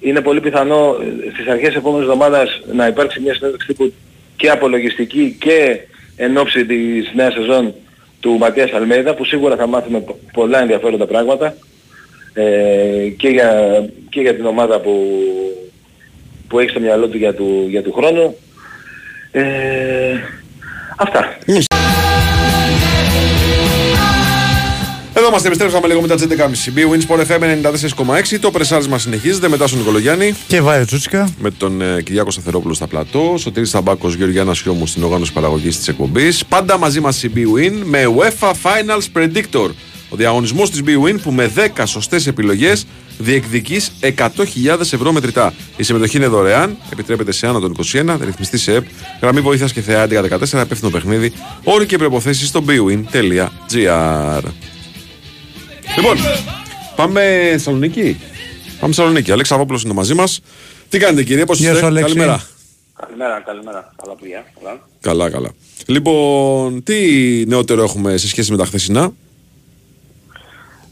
[0.00, 3.92] είναι πολύ πιθανό ε, στις αρχές της επόμενης εβδομάδας να υπάρξει μια συνέντευξη τύπου
[4.36, 5.78] και απολογιστική και
[6.16, 7.74] εν ώψη της νέας σεζόν
[8.20, 11.54] του Ματίας Αλμέιδα που σίγουρα θα μάθουμε πο- πολλά ενδιαφέροντα πράγματα
[12.34, 13.50] ε, και, για,
[14.10, 15.08] και για την ομάδα που,
[16.48, 18.36] που έχει στο μυαλό του για του, για του χρόνου.
[19.32, 19.42] Ε,
[20.96, 21.36] αυτά.
[25.20, 26.78] Εδώ είμαστε, επιστρέψαμε λίγο μετά τις 11.30.
[26.78, 27.42] B Winsport FM
[28.32, 28.38] 94,6.
[28.40, 30.34] Το πρεσάρισμα συνεχίζεται μετά στον Νικολογιάννη.
[30.46, 31.28] Και Βάιο Τσούτσικα.
[31.38, 33.34] Με τον ε, Κυριάκο Σταθερόπουλο στα πλατό.
[33.38, 36.44] Σωτήρης Ταμπάκος, Γεωργιάννα Χιόμου στην οργάνωση παραγωγής της εκπομπής.
[36.46, 39.70] Πάντα μαζί μας η B-Win με UEFA Finals Predictor.
[40.08, 42.86] Ο διαγωνισμός της B-Win που με 10 σωστές επιλογές
[43.18, 44.26] διεκδικείς 100.000
[44.80, 45.52] ευρώ μετρητά.
[45.76, 48.84] Η συμμετοχή είναι δωρεάν, επιτρέπεται σε άνω των 21, ρυθμιστή σε ΕΠ,
[49.20, 51.32] γραμμή βοήθειας και θεά 1114, υπεύθυνο παιχνίδι,
[51.64, 54.42] όροι και προποθέσει στο bwin.gr.
[55.96, 56.16] Λοιπόν,
[56.96, 58.20] πάμε Θεσσαλονίκη.
[58.80, 59.32] Πάμε Θεσσαλονίκη.
[59.32, 60.40] Αλέξης Αβόπουλος είναι μαζί μας.
[60.88, 62.14] Τι κάνετε κύριε, πώς Γεια είστε, σου, Αλέξη.
[62.14, 62.42] καλημέρα.
[63.00, 63.94] Καλημέρα, καλημέρα.
[64.02, 64.44] Καλά παιδιά.
[64.60, 64.80] Καλά.
[65.00, 65.48] Καλά, καλά.
[65.86, 66.96] Λοιπόν, τι
[67.46, 69.12] νεότερο έχουμε σε σχέση με τα χθεσινά;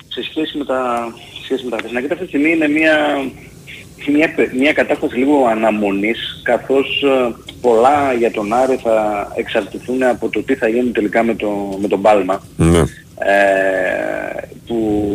[0.09, 2.01] σε σχέση με τα, σε σχέση με τα χθεσινά.
[2.01, 2.97] Κοίτα, αυτή τη στιγμή είναι μια,
[4.07, 10.43] μια, μια κατάσταση λίγο αναμονής, καθώς ε, πολλά για τον Άρη θα εξαρτηθούν από το
[10.43, 12.43] τι θα γίνει τελικά με, το, με τον Πάλμα.
[12.57, 12.79] Ναι.
[12.79, 15.11] Ε, που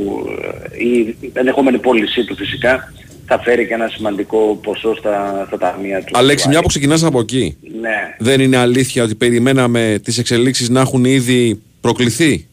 [0.78, 2.94] ε, η ενδεχόμενη πώλησή του φυσικά
[3.26, 6.18] θα φέρει και ένα σημαντικό ποσό στα, στα ταμεία του.
[6.18, 6.68] Αλέξη, του μια Άρη.
[6.68, 7.58] που ξεκινάς από εκεί.
[7.82, 8.16] Ναι.
[8.18, 12.48] Δεν είναι αλήθεια ότι περιμέναμε τις εξελίξεις να έχουν ήδη προκληθεί;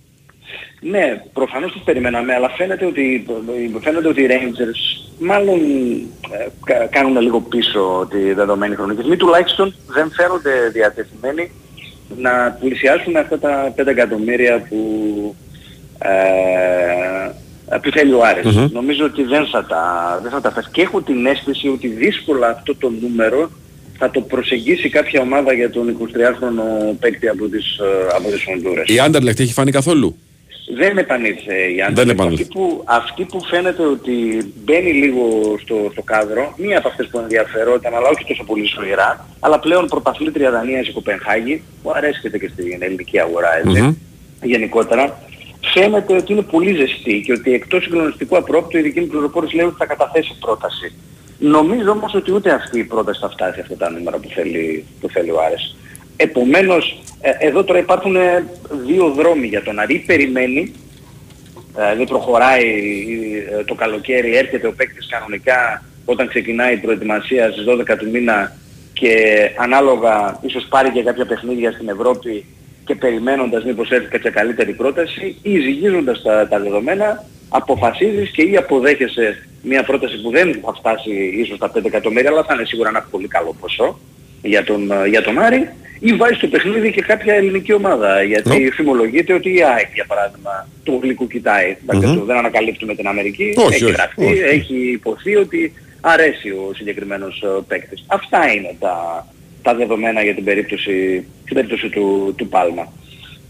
[0.81, 3.27] Ναι, προφανώς τις περιμέναμε, αλλά φαίνεται ότι,
[3.81, 5.59] φαίνεται ότι οι Rangers μάλλον
[6.31, 11.51] ε, κα- κάνουν λίγο πίσω τη δεδομένη χρονική στιγμή, τουλάχιστον δεν φαίνονται διατεθειμένοι
[12.17, 14.79] να πλησιάσουν αυτά τα 5 εκατομμύρια που,
[15.99, 18.69] ε, που θέλει ο αρης Μμμ.
[18.73, 20.69] Νομίζω ότι δεν θα, τα, δεν θα τα φτάσει.
[20.73, 23.51] Και έχω την αίσθηση ότι δύσκολα αυτό το νούμερο
[23.99, 28.89] θα το προσεγγίσει κάποια ομάδα για τον 23χρονο παίκτη από τις, ε, από τις Ονδούρες.
[28.89, 30.17] Η Άντερλεχτ έχει φανεί καθόλου;
[30.77, 32.19] Δεν επανήλθε η Δεν Άντερλεχτ.
[32.21, 32.43] επανήλθε.
[32.43, 34.15] Αυτή που, αυτή που φαίνεται ότι
[34.65, 39.27] μπαίνει λίγο στο, στο κάδρο, μία από αυτές που ενδιαφερόταν, αλλά όχι τόσο πολύ ζωηρά,
[39.41, 43.95] αλλά πλέον πρωταθλήτρια Δανίας η Κοπενχάγη, που αρέσκεται και στην ελληνική αγορά, έτσι, Μμμ.
[44.43, 45.19] γενικότερα,
[45.75, 49.67] φαίνεται ότι είναι πολύ ζεστή και ότι εκτός συγκλονιστικού απρόπτου οι δικοί μου πληροφόρες λέει
[49.67, 50.93] ότι θα καταθέσει πρόταση.
[51.39, 55.09] Νομίζω όμως ότι ούτε αυτή η πρόταση θα φτάσει αυτά τα νούμερα που θέλει, που
[55.09, 55.77] θέλει ο Άρης.
[56.23, 58.45] Επομένως, ε, εδώ τώρα υπάρχουν ε,
[58.87, 59.95] δύο δρόμοι για τον Άρη.
[59.95, 60.73] Ή Περιμένει,
[61.79, 62.67] ε, δεν προχωράει
[63.59, 68.57] ε, το καλοκαίρι, έρχεται ο παίκτης κανονικά όταν ξεκινάει η προετοιμασία στις 12 του μήνα
[68.93, 69.15] και
[69.59, 72.45] ανάλογα ίσως πάρει και κάποια παιχνίδια στην Ευρώπη
[72.85, 78.57] και περιμένοντας μήπως έρθει κάποια καλύτερη πρόταση ή ζυγίζοντας τα, τα δεδομένα αποφασίζεις και ή
[78.57, 82.89] αποδέχεσαι μια πρόταση που δεν θα φτάσει ίσως τα 5 εκατομμύρια αλλά θα είναι σίγουρα
[82.89, 83.99] ένα πολύ καλό ποσό
[84.43, 85.69] για τον, ε, για τον Άρη
[86.01, 88.23] ή βάζει στο παιχνίδι και κάποια ελληνική ομάδα.
[88.23, 91.77] Γιατί φημολογείται ότι η ΑΕΚ για παράδειγμα του γλυκού κοιτάει.
[91.83, 92.13] Εντάξει, Μμμ.
[92.13, 93.55] αυτό δεν ανακαλύπτουμε την Αμερική.
[93.57, 94.41] Όχι, έχει όχι, γραφτεί, όχι.
[94.41, 98.05] έχει υποθεί ότι αρέσει ο συγκεκριμένος ε, παίκτης.
[98.07, 99.27] Αυτά είναι τα,
[99.63, 102.93] τα δεδομένα για την περίπτωση, την περίπτωση του, του Πάλμα.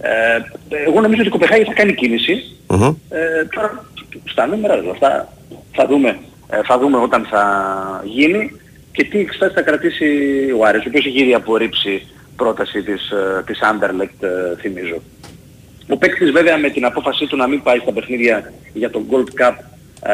[0.00, 0.40] Ε,
[0.86, 2.56] εγώ νομίζω ότι η Κοπεχάγη θα κάνει κίνηση.
[2.66, 2.94] Μμμ.
[3.08, 3.84] Ε, τώρα
[4.24, 5.32] στα νούμερα δηλαδή, αυτά
[5.72, 6.18] θα δούμε,
[6.50, 7.44] ε, θα δούμε όταν θα
[8.04, 8.52] γίνει
[8.92, 10.06] και τι εξετάσεις θα κρατήσει
[10.58, 12.06] ο Άρης, ο οποίος έχει ήδη απορρίψει
[12.44, 14.98] πρόταση της, ε, της Anderlecht, ε, θυμίζω.
[15.88, 19.30] Ο παίκτης βέβαια με την απόφασή του να μην πάει στα παιχνίδια για το Gold
[19.40, 19.54] Cup
[20.02, 20.12] ε,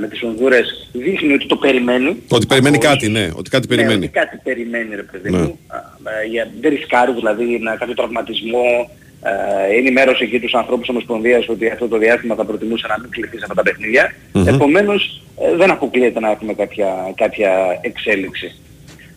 [0.00, 2.22] με τις Ονδούρες δείχνει ότι το περιμένει.
[2.28, 3.24] Ότι περιμένει κάτι, ναι.
[3.36, 4.04] Ότι κάτι Ναι, περιμένει.
[4.04, 5.38] ότι κάτι περιμένει ρε παιδί Ναι.
[5.38, 5.58] μου.
[5.66, 5.76] Α,
[6.22, 8.90] ε, για- δεν ρισκάρει δηλαδή να κάποιο τραυματισμό.
[9.22, 13.10] Ε, ενημέρωσε εκεί τους ανθρώπους της Ομοσπονδίας ότι αυτό το διάστημα θα προτιμούσε να μην
[13.10, 14.12] κληθεί σε αυτά τα παιχνίδια.
[14.32, 14.48] Μμμ.
[14.48, 17.50] Επομένως ε, δεν αποκλείεται να έχουμε κάποια, κάποια
[17.80, 18.54] εξέλιξη.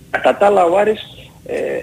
[0.10, 1.23] Κατά τα άλλα ο Άρης ε,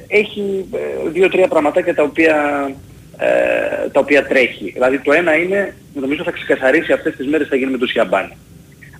[0.07, 2.70] έχει ε, δύο-τρία πραγματάκια τα οποία,
[3.19, 4.70] ε, τα οποία τρέχει.
[4.70, 8.37] Δηλαδή το ένα είναι, νομίζω θα ξεκαθαρίσει αυτές τις μέρες θα γίνει με το Σιαμπάνι.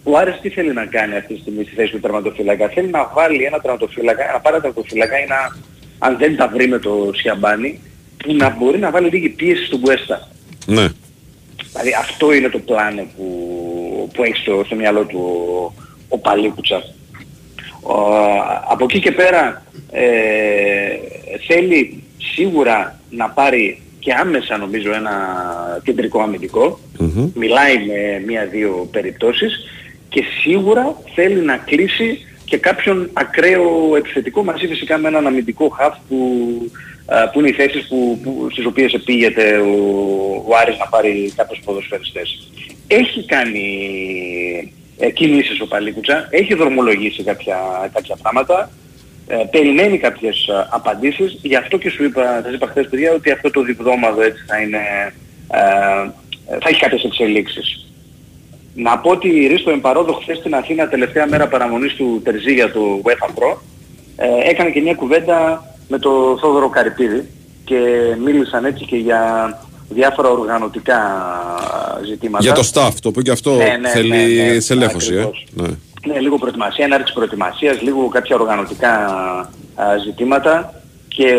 [0.03, 3.11] Ο Άρης τι θέλει να κάνει αυτή τη στιγμή στη θέση του τερματοφύλακα; Θέλει να
[3.15, 5.57] βάλει ένα τερματοφύλακα, ένα πάρα τερματοφύλακα ή να,
[5.99, 7.81] αν δεν τα βρει με το Σιαμπάνι,
[8.16, 10.28] που να μπορεί να βάλει λίγη πίεση στον Κουέστα.
[10.66, 10.89] Ναι.
[11.70, 15.73] Δηλαδή αυτό είναι το πλάνο που, που έχει στο, στο μυαλό του ο,
[16.09, 16.95] ο Παλίκουτσας.
[17.82, 17.94] Ο,
[18.69, 20.09] από εκεί και πέρα ε,
[21.47, 22.02] θέλει
[22.35, 25.12] σίγουρα να πάρει και άμεσα νομίζω ένα
[25.85, 26.78] κεντρικό αμυντικό.
[27.35, 29.59] Μιλάει με μία-δύο περιπτώσεις
[30.09, 35.97] και σίγουρα θέλει να κλείσει και κάποιον ακραίο επιθετικό μαζί φυσικά με έναν αμυντικό χαφ
[36.09, 36.16] που,
[37.07, 39.74] α, που είναι οι θέσεις που, που, στις οποίες επήγεται ο,
[40.47, 42.51] ο Άρης να πάρει κάποιους ποδοσφαιριστές.
[42.86, 43.69] Έχει κάνει
[45.01, 47.57] ε, κινήσεις ο Παλίκουτσα, έχει δρομολογήσει κάποια,
[47.93, 48.71] κάποια πράγματα,
[49.27, 53.31] ε, περιμένει κάποιες ε, απαντήσεις, γι' αυτό και σου είπα, σας είπα χθες παιδιά, ότι
[53.31, 55.13] αυτό το διβδόμαδο έτσι θα είναι,
[55.51, 56.11] ε,
[56.61, 57.85] θα έχει κάποιες εξελίξεις.
[58.75, 62.73] Να πω ότι η Ρίστο Εμπαρόδο χθες στην Αθήνα τελευταία μέρα παραμονής του Τερζή για
[62.73, 63.57] το UEFA Pro
[64.17, 67.29] ε, έκανε και μια κουβέντα με τον Θόδωρο Καρυπίδη
[67.65, 67.79] και
[68.25, 69.21] μίλησαν έτσι και για
[69.91, 71.01] διάφορα οργανωτικά
[72.07, 72.45] ζητήματα.
[72.45, 75.17] Για το staff, το οποίο και αυτό Ναι, ναι, θέλει ναι, ναι, στελέχωση, ε.
[75.17, 75.47] ακριβώς.
[75.51, 75.69] Ναι.
[76.07, 78.91] Ναι, λίγο προετοιμασία, έναρξη προετοιμασίας, λίγο κάποια οργανωτικά
[79.75, 81.35] α, ζητήματα και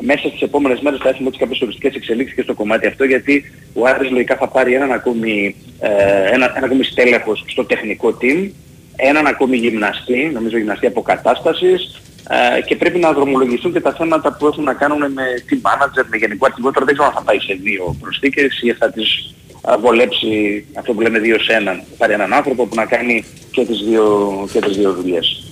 [0.00, 3.44] μέσα στις επόμενες μέρες θα έχουμε έτσι κάποιες οριστικές εξελίξεις και στο κομμάτι αυτό γιατί
[3.74, 5.88] ο Άρης λογικά θα πάρει έναν ακόμη, ε,
[6.32, 8.50] ένα, ένα ακόμη στέλεχος στο τεχνικό team,
[8.96, 14.46] έναν ακόμη γυμναστή, νομίζω γυμναστή αποκατάστασης ε, και πρέπει να δρομολογηθούν και τα θέματα που
[14.46, 16.70] έχουν να κάνουν με team manager, με γενικό αρχηγό.
[16.70, 20.92] Τώρα δεν ξέρω αν θα πάει σε δύο προσθήκες ή θα τις α, βολέψει αυτό
[20.92, 21.76] που λέμε δύο σε έναν.
[21.76, 25.44] Θα πάρει έναν άνθρωπο που να κάνει και τις δύο, και τις δύο δουλειές.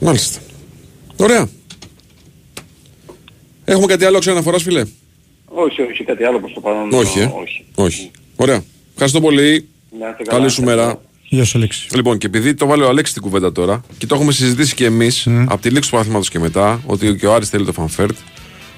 [0.00, 0.40] Μάλιστα.
[1.16, 1.48] Ωραία.
[3.64, 4.84] Έχουμε κάτι άλλο ξαναφοράς φίλε;
[5.44, 6.92] Όχι, όχι, κάτι άλλο προς το παρόν.
[6.92, 7.32] Όχι, ε.
[7.40, 7.64] όχι.
[7.74, 8.10] Όχι.
[8.36, 8.62] Ωραία.
[8.92, 9.68] Ευχαριστώ πολύ.
[9.98, 10.38] Να είστε καλά.
[10.38, 11.00] Καλή σου μέρα.
[11.28, 11.86] Γεια σου Αλέξη.
[11.94, 14.84] Λοιπόν, και επειδή το βάλε ο Αλέξης στην κουβέντα τώρα και το έχουμε συζητήσει και
[14.84, 17.90] εμείς από τη λήξη του πρωταθλήματος και μετά, ότι και ο Άρης θέλει το Φαν
[17.90, 18.16] Βέερτ,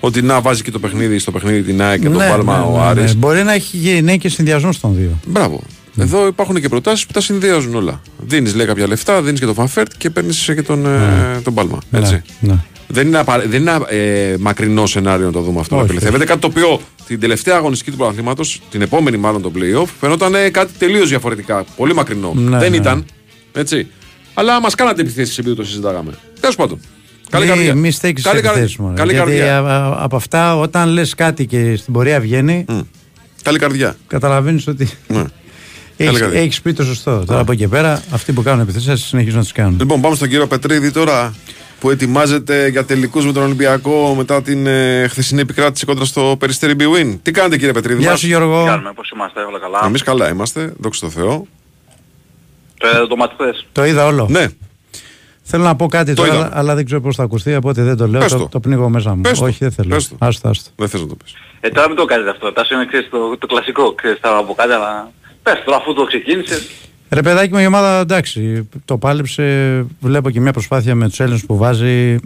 [0.00, 3.16] ότι να βάζει και το παιχνίδι στο παιχνίδι την ΑΕΚ και τον Πάλμα ο Άρης.
[3.16, 5.18] Μπορεί να έχει γίνει και συνδυασμός των δύο.
[5.26, 5.62] Μπράβο.
[5.96, 8.02] Εδώ υπάρχουν και προτάσεις που τα συνδυάζουν όλα.
[8.18, 11.54] Δίνεις λέει κάποια λεφτά, δίνεις και το Φαν Βέερτ και παίρνεις και τον, ε, τον
[11.54, 11.78] Πάλμα.
[11.90, 12.22] Έτσι.
[12.40, 12.54] Ναι.
[12.92, 13.38] Δεν είναι, απα...
[13.38, 15.74] δεν είναι ε, μακρινό σενάριο να το δούμε αυτό.
[15.74, 16.24] να Όχι, επιληθεύεται.
[16.24, 20.50] Κάτι το οποίο την τελευταία αγωνιστική του πρωταθλήματος, την επόμενη μάλλον το playoff, φαινόταν ε,
[20.50, 21.64] κάτι τελείως διαφορετικά.
[21.76, 22.32] Πολύ μακρινό.
[22.36, 22.76] Ναι, δεν ναι.
[22.76, 23.04] ήταν.
[23.52, 23.86] Έτσι.
[24.34, 26.12] Αλλά μας κάνατε επιθέσεις επειδή το συζητάγαμε.
[26.40, 26.80] Τέλος πάντων.
[27.30, 27.74] Καλή Μη- καρδιά.
[27.74, 28.50] Μη στέκει Καλή, καρδιά.
[28.50, 28.94] επιθέσεις μόνο.
[28.94, 29.58] Καλή Γιατί καρδιά.
[29.58, 32.64] α- α- από αυτά, όταν λες κάτι και στην πορεία βγαίνει,
[33.42, 33.96] Καλή καρδιά.
[34.06, 34.88] καταλαβαίνεις ότι.
[35.08, 35.22] Ναι.
[36.04, 36.40] Καλή καρδιά.
[36.40, 37.22] Έχεις πει το σωστό.
[37.26, 39.76] Τώρα από εκεί και πέρα, αυτοί που κάνουν επιθέσεις συνεχίζουν να τις κάνουν.
[39.78, 41.34] Λοιπόν, πάμε στον κύριο Πετρίδη τώρα
[41.80, 46.74] που ετοιμάζεται για τελικούς με τον Ολυμπιακό μετά την ε, χθεσινή επικράτηση κόντρα στο περιστέρι
[46.78, 47.18] Bwin.
[47.22, 48.64] Τι κάνετε κύριε Πετρίδη, Γεια μας; σου Γιώργο.
[48.64, 51.46] Κάνουμε, πώς είμαστε, όλα καλά; Εμείς καλά είμαστε, δόξα τω Θεώ.
[52.82, 53.66] Ε, το μάτι χθες.
[53.72, 54.26] Το είδα όλο.
[54.30, 54.46] Ναι.
[55.42, 56.50] Θέλω να πω κάτι Το τώρα, είδαμε.
[56.52, 58.20] αλλά δεν ξέρω πώς θα ακουστεί, οπότε δεν το λέω.
[58.20, 58.48] Πες Το, το.
[58.48, 59.20] το πνίγω μέσα μου.
[59.20, 59.44] Πες το.
[59.44, 59.88] Όχι, δεν θέλω.
[59.88, 60.16] Πες το.
[60.18, 60.70] Άστο, άστο.
[60.76, 61.34] Δεν θες να το πεις.
[61.60, 62.52] Ε, τώρα μην το κάνετε αυτό.
[62.52, 63.94] Τάσο είναι ξέρεις, το, το κλασικό.
[63.94, 65.10] Ξέρεις, θα να πω κάτι, αλλά
[65.42, 66.70] πες τώρα αφού το ξεκίνησες.
[67.10, 69.86] Ρε παιδάκι μου, η ομάδα εντάξει, το πάλεψε.
[70.00, 72.16] Βλέπω και μια προσπάθεια με τους Έλληνες που βάζει.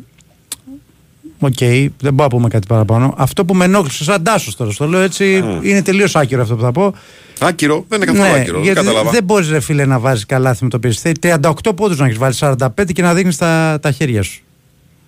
[1.38, 1.58] Οκ,
[2.00, 3.14] δεν μπορώ να πούμε κάτι παραπάνω.
[3.16, 6.62] Αυτό που με ενόχλησε, σαν Τάσος τώρα, στο λέω έτσι, είναι τελείως άκυρο αυτό που
[6.62, 6.94] θα πω.
[7.40, 8.44] Άκυρο, δεν είναι καθόλου άκυρο.
[8.52, 9.10] Δεν Ναι, γιατί κατάλαβα.
[9.10, 11.18] δεν μπορείς, ρε φίλε, να βάζεις καλάθι με το Περιστέρι.
[11.22, 14.42] 38 πόντους να έχεις βάλει 45 και να δείχνεις τα, τα χέρια σου.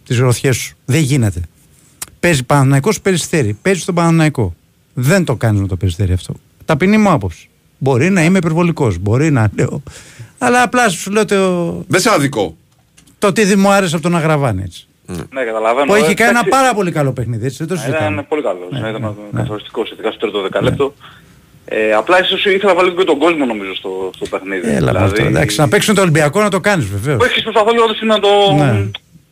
[0.06, 0.76] Τις γροθιές σου.
[0.84, 1.40] Δεν γίνεται.
[2.20, 3.58] Παίζει Παναθηναϊκό Περιστέρι.
[3.62, 4.54] Παίζει στον Παναθηναϊκό.
[4.94, 6.34] Δεν το κάνεις με το περιστέρι αυτό.
[6.64, 7.48] Ταπεινή μου άποψη.
[7.78, 8.98] Μπορεί να είμαι υπερβολικός.
[8.98, 9.82] Μπορεί να λέω.
[10.38, 12.56] Αλλά απλά σου λέω το, Δεν σε αδικό.
[13.18, 14.62] το τι δεν μου άρεσε από τον Αγραβάνη.
[14.62, 14.86] Έτσι.
[15.30, 15.86] Ναι, καταλαβαίνω.
[15.86, 17.44] Που έχει Ε, κάνει ένα εντάξει, πάρα πολύ καλό παιχνίδι.
[17.46, 18.22] Έτσι, δεν το Ήταν συζητάμε.
[18.22, 18.68] πολύ καλός.
[18.70, 19.40] Ναι, Ναι, ήταν ναι, ναι.
[19.40, 20.94] καθοριστικός, ειδικά στο τρίτο δεκαλέπτο.
[21.68, 24.68] Ε, απλά ίσως ήθελα να βάλω και τον κόσμο νομίζω στο, στο παιχνίδι.
[24.70, 25.22] Έλα με αυτό.
[25.22, 27.22] Εντάξει, να παίξουν το Ολυμπιακό να το κάνεις βεβαίως.
[27.22, 28.72] Όχι, προσπαθώ λίγο να το, Ναι.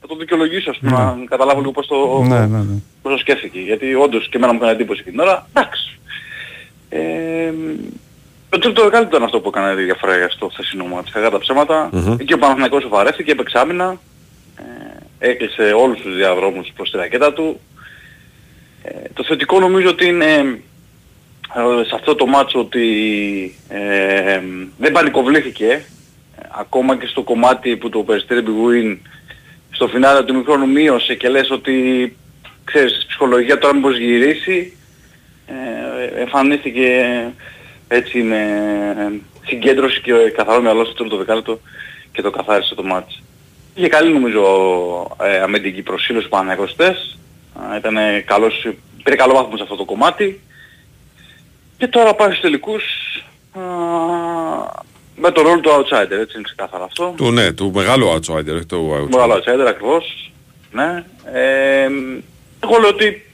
[0.01, 0.97] να το δικαιολογήσω, ας πούμε, Ναι.
[1.05, 2.77] να καταλάβω λίγο πώς το, Ναι, ναι, ναι.
[3.03, 3.59] πώς το σκέφτηκε.
[3.59, 5.47] Γιατί όντως και εμένα μου έκανε εντύπωση εκείνη την ώρα.
[5.53, 5.99] Εντάξει.
[6.89, 7.01] Ε,
[8.55, 11.11] το τρίτο δεκάλεπτο ήταν αυτό που έκανε τη διαφορά για στο χθεσινό μάτς.
[11.11, 11.89] Κακά τα ψέματα.
[11.93, 12.17] Μμμ.
[12.21, 14.01] Εκεί ο Παναθηναϊκός σοβαρεύτηκε, έπαιξε άμυνα.
[15.19, 17.61] Ε, έκλεισε όλους τους διαδρόμους προς τη ρακέτα του.
[18.83, 20.61] Ε, το θετικό νομίζω ότι είναι
[21.55, 22.87] ε, σε αυτό το μάτσο ότι
[23.69, 24.41] ε,
[24.79, 25.83] δεν πανικοβλήθηκε ε,
[26.59, 28.97] ακόμα και στο κομμάτι που το Περιστέρι Big
[29.71, 31.73] στο φινάλε του μικρόνου μείωσε και λες ότι
[32.65, 34.77] ξέρεις η ψυχολογίας τώρα μήπως γυρίσει
[35.47, 36.89] ε, εμφανίστηκε
[37.89, 41.61] έτσι με συγκέντρωση και καθαρό μυαλό στο το δεκάλεπτο
[42.13, 43.23] και το καθάρισε το μάτς.
[43.75, 44.43] Είχε καλή νομίζω
[45.23, 47.19] ε, αμυντική προσήλωση πάνω χθες.
[47.77, 48.67] Ήταν καλός,
[49.03, 50.41] πήρε καλό βάθμο σε αυτό το κομμάτι.
[51.77, 52.83] Και τώρα πάει στους τελικούς
[53.53, 53.61] α,
[55.17, 57.15] με το ρόλο του outsider, έτσι είναι ξεκάθαρα αυτό.
[57.17, 59.11] Του, ναι, του μεγάλου outsider, όχι του outsider.
[59.11, 60.33] Μεγάλο outsider ακριβώς.
[60.73, 61.05] Ναι.
[61.33, 61.89] Ε,
[62.61, 63.27] εγώ λέω ότι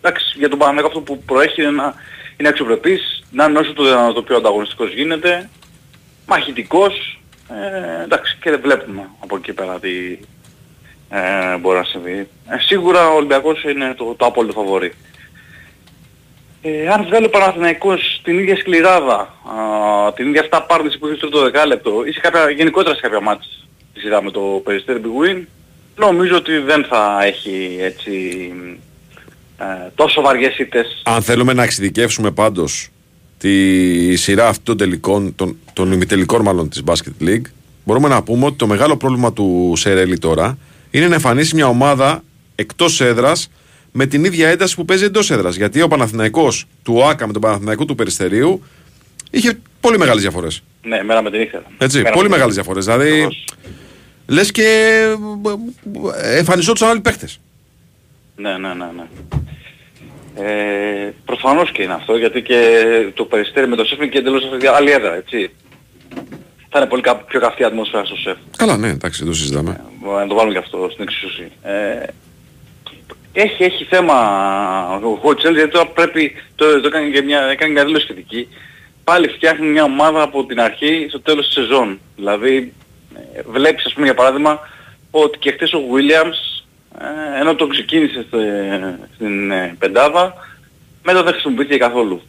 [0.00, 1.94] εντάξει, για τον Παναγιώτο αυτό που προέχει είναι να
[2.36, 5.50] είναι αξιοπρεπής, να είναι όσο το, το πιο ανταγωνιστικός γίνεται,
[6.26, 10.18] μαχητικός, ε, εντάξει και δεν βλέπουμε από εκεί πέρα τι
[11.08, 12.28] ε, μπορεί να συμβεί.
[12.48, 14.92] Ε, σίγουρα ο Ολυμπιακός είναι το, το απόλυτο φαβορή.
[16.62, 21.16] Ε, αν βγάλει ο Παναθηναϊκός την ίδια σκληράδα, α, την ίδια αυτά πάρνηση που είχε
[21.16, 25.00] στο τρίτο δεκάλεπτο ή σε κάποια, γενικότερα σε κάποια μάτς τη σειρά με το Περιστέρι
[25.04, 25.42] Big Win,
[25.96, 28.52] νομίζω ότι δεν θα έχει έτσι
[29.58, 31.02] ε, τόσο βαριές ήττες.
[31.04, 32.88] Αν θέλουμε να εξειδικεύσουμε πάντως
[33.44, 37.42] τη σειρά αυτών των τελικών, των, των ημιτελικών μάλλον της Basket League,
[37.84, 40.58] μπορούμε να πούμε ότι το μεγάλο πρόβλημα του Σερέλη τώρα
[40.90, 42.22] είναι να εμφανίσει μια ομάδα
[42.54, 43.50] εκτός έδρας
[43.92, 45.56] με την ίδια ένταση που παίζει εντός έδρας.
[45.56, 48.62] Γιατί ο Παναθηναϊκός του ΟΑΚΑ με τον Παναθηναϊκό του Περιστερίου
[49.30, 50.62] είχε πολύ μεγάλες διαφορές.
[50.82, 51.62] Ναι, μέρα με την νύχτα.
[51.78, 52.84] Έτσι, Μέρα πολύ με την μεγάλες διαφορές.
[52.84, 53.28] Δηλαδή,
[54.26, 54.98] λες και
[56.22, 57.28] ε, εμφανιζόντουσαν άλλοι παίχτε.
[58.36, 59.04] Ναι, ναι, ναι, ναι.
[60.36, 62.84] Ε, προφανώς και είναι αυτό, γιατί και
[63.14, 64.42] το περιστέρι με το σεφ είναι και εντελώς
[64.76, 65.50] άλλη έδρα, έτσι.
[66.68, 68.36] Θα είναι πολύ κα- πιο καυτή ατμόσφαιρα στο σεφ.
[68.56, 69.80] Καλά, ναι, εντάξει, δεν το συζητάμε.
[70.00, 71.50] Μπορούμε να το βάλουμε και αυτό στην εξίσωση.
[71.62, 72.06] Ε,
[73.32, 74.16] έχει, έχει θέμα
[75.04, 78.48] ο Χότσελ, γιατί τώρα πρέπει, το, το έκανε και μια, έκανε μια δήλωση σχετική.
[79.04, 82.00] Πάλι φτιάχνει μια ομάδα από την αρχή στο τέλος της σεζόν.
[82.16, 82.72] Δηλαδή,
[83.34, 84.60] ε, βλέπεις ας πούμε για παράδειγμα
[85.10, 86.53] ότι και χθες ο Williams ε,
[87.40, 90.34] ενώ το ξεκίνησε στε- στην ε, πεντάδα,
[91.04, 92.22] μετά δεν χρησιμοποιήθηκε καθόλου.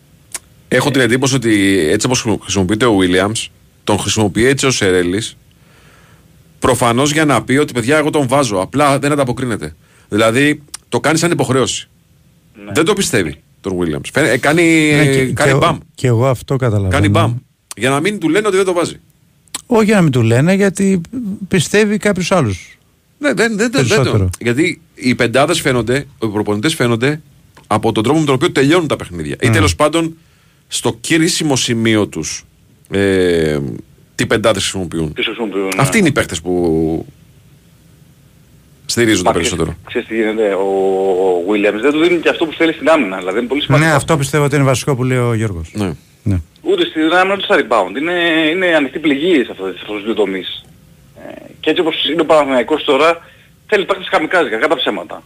[0.68, 3.48] Έχω την εντύπωση ότι έτσι όπως χρησιμοποιείται ο Williams,
[3.84, 5.38] τον χρησιμοποιεί έτσι ο Σερέλης.
[6.60, 8.58] Προφανώς για να πει ότι παιδιά, εγώ τον βάζω.
[8.60, 9.76] Απλά δεν ανταποκρίνεται.
[10.10, 11.88] Δηλαδή το κάνει σαν υποχρέωση.
[12.74, 14.10] Δεν το πιστεύει τον Williams.
[14.14, 15.78] Φαίνε- ε, κάνει Ναι, ε, και, κάνει και, μπαμ.
[15.96, 16.92] και εγώ αυτό καταλαβαίνω.
[16.92, 17.36] Κάνει μπαμ.
[17.76, 19.00] Για να μην του λένε ότι δεν το βάζει.
[19.66, 21.02] Όχι για να μην του λένε, γιατί
[21.48, 22.75] πιστεύει κάποιους άλλους.
[23.18, 24.18] Ναι, δεν, δεν, δεν, δεν Περισσότερο.
[24.18, 24.30] το.
[24.40, 27.22] Γιατί οι πεντάδες φαίνονται, οι προπονητές φαίνονται
[27.68, 29.36] από τον τρόπο με τον οποίο τελειώνουν τα παιχνίδια.
[29.40, 29.52] Ή Mm.
[29.52, 30.18] τέλος πάντων
[30.68, 32.44] στο κρίσιμο σημείο τους
[32.92, 33.60] ε,
[34.16, 35.14] τι πεντάδες χρησιμοποιούν.
[35.14, 35.70] Τις χρησιμοποιούν, ναι.
[35.78, 37.06] Αυτοί είναι οι παίχτε που
[38.86, 39.76] στηρίζονται Μα περισσότερο.
[39.88, 40.70] Ξέρεις τι γίνεται, ο
[41.50, 43.18] Williams δεν του δίνει και αυτό που θέλει στην άμυνα.
[43.18, 43.90] Δηλαδή είναι πολύ σημαντικό.
[43.90, 45.72] Ναι, αυτό πιστεύω ότι είναι βασικό που λέει ο Γιώργος.
[45.74, 46.40] Ναι.
[46.62, 47.98] Ούτε στην άμυνα ούτε στα rebound.
[47.98, 48.14] Είναι,
[48.52, 50.65] είναι ανοιχτή πληγή σε αυτούς τους δύο τομείς.
[51.66, 53.18] Ε, και έτσι όπως είναι ο Παναθηναϊκός τώρα,
[53.68, 55.24] θέλει παίκτες καμικάζι, κακά τα ψέματα.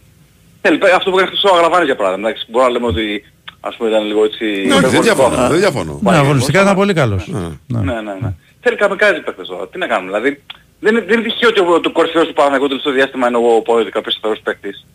[0.62, 2.28] Θέλει παί- αυτό που έκανε χθες ο Αγραβάνης για παράδειγμα.
[2.28, 3.24] Εντάξει, μπορούμε να λέμε ότι
[3.60, 4.44] ας πούμε ήταν λίγο έτσι...
[4.44, 5.02] Ναι, όχι, δεν υπερβολικό.
[5.02, 5.48] διαφωνώ.
[5.48, 5.98] Δεν διαφωνώ.
[6.02, 7.26] Ναι, αγωνιστικά ήταν πολύ καλός.
[7.66, 8.32] Ναι, ναι, ναι.
[8.60, 9.68] Θέλει καμικάζι παίκτες τώρα.
[9.68, 10.18] Τι να κάνουμε.
[10.18, 10.42] Δηλαδή
[10.80, 13.36] δεν, είναι- δεν είναι τυχαίο ότι ο, το κορυφαίος του Παναθηναϊκού το τελευταίο διάστημα είναι
[13.36, 14.86] ο Πόεδη, κάποιος σταθερός παίκτης.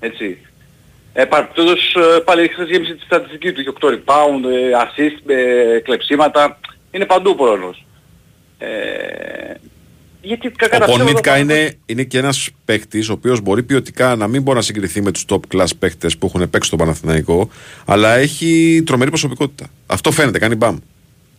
[0.00, 0.38] Έτσι.
[1.12, 5.78] Ε, παραπτώντας ε, πάλι χθες γέμισε τη στατιστική του, είχε 8 rebound, ε, assist, ε,
[5.80, 6.58] κλεψίματα,
[6.90, 7.84] είναι παντού ο Πόλωνος.
[8.58, 8.68] Ε,
[10.22, 13.62] γιατί κακά Ο τα ψέματα Πονίτκα πάνω- είναι, είναι και ένας παίκτης ο οποίος μπορεί
[13.62, 16.76] ποιοτικά να μην μπορεί να συγκριθεί με τους top class παίκτες που έχουν παίξει στο
[16.76, 17.50] Παναθηναϊκό,
[17.84, 19.66] αλλά έχει τρομερή προσωπικότητα.
[19.86, 20.76] Αυτό φαίνεται, κάνει μπαμ.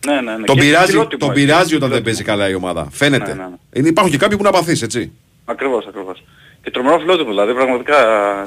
[0.06, 0.44] Ναι, ναι, ναι.
[0.44, 1.78] Τον Και πειράζει, φιλότιμο, τον έτσι, πειράζει φιλότιμο.
[1.78, 2.88] όταν δεν παίζει καλά η ομάδα.
[2.92, 3.34] Φαίνεται.
[3.34, 3.56] Ναι, ναι, ναι.
[3.72, 5.12] Είναι, υπάρχουν και κάποιοι που είναι απαθείς, έτσι.
[5.44, 6.22] Ακριβώς, ακριβώς.
[6.62, 7.96] Και τρομερό φιλότιμο δηλαδή, πραγματικά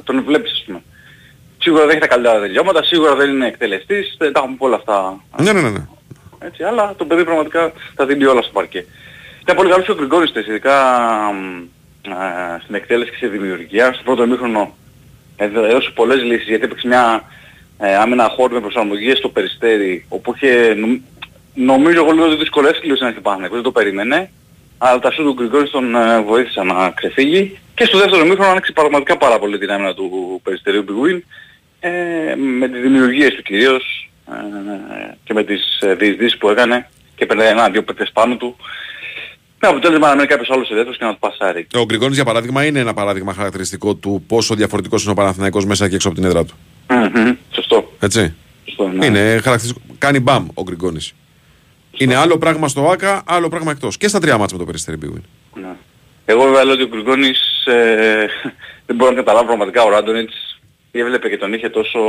[0.03, 0.81] τον βλέπεις ας πούμε.
[1.61, 5.21] Σίγουρα δεν έχει τα καλύτερα τελειώματα, σίγουρα δεν είναι εκτελεστής, δεν τα έχουμε πολλά αυτά.
[5.41, 5.69] Ναι, ναι, ναι.
[5.69, 5.85] ναι.
[6.39, 8.85] Έτσι, αλλά το παιδί πραγματικά τα δίνει όλα στο παρκέ.
[9.45, 10.73] Ήταν πολύ καλός και ο Γκριγκόνης χθες, ειδικά
[11.33, 11.63] μ,
[12.11, 13.93] α, στην εκτέλεση και στη δημιουργία.
[13.93, 14.75] Στο πρώτο ημίχρονο
[15.35, 17.23] ε, έδωσε πολλές λύσεις γιατί έπαιξε μια
[17.77, 21.01] ε, άμυνα χώρου με προσαρμογές στο περιστέρι όπου είχε νομ-
[21.53, 24.29] νομίζω εγώ λίγο ότι δυσκολεύτηκε λίγο στην αρχή πάνω, δεν το περίμενε
[24.77, 28.71] αλλά τα σου του Γκριγκόνης τον ε, βοήθησαν να ξεφύγει και στο δεύτερο ημίχρονο άνοιξε
[28.71, 31.19] πραγματικά πάρα πολύ την άμυνα του περιστερίου Big Win
[31.79, 37.25] ε, με τις δημιουργίες του κυρίως ε, και με τις ε, διεισδύσεις που έκανε και
[37.25, 38.55] πέρνε ένα-δύο παίκτες πάνω του.
[39.59, 41.67] Με αποτέλεσμα να μένει κάποιος άλλος ελεύθερος και να του πασάρει.
[41.75, 45.89] Ο Γκριγόνη, για παράδειγμα, είναι ένα παράδειγμα χαρακτηριστικό του πόσο διαφορετικός είναι ο Παναθηναϊκός μέσα
[45.89, 46.55] και έξω από την έδρα του.
[46.89, 47.91] Μμμ, Σωστό.
[47.99, 48.33] Έτσι.
[48.65, 49.05] Σωστό, ναι.
[49.05, 49.81] Είναι χαρακτηριστικό.
[49.97, 50.99] Κάνει μπαμ ο Γκριγόνη.
[51.97, 53.97] Είναι άλλο πράγμα στο ΆΚΑ, άλλο πράγμα εκτός.
[53.97, 55.21] Και στα τρία μάτια με το περιστέρι Big Win.
[55.61, 55.75] Ναι.
[56.25, 58.25] Εγώ βέβαια λέω ότι ο Γκριγκόνης ε,
[58.85, 60.59] δεν μπορώ να καταλάβω πραγματικά ο Ράντονιτς
[60.91, 61.99] έβλεπε και τον είχε τόσο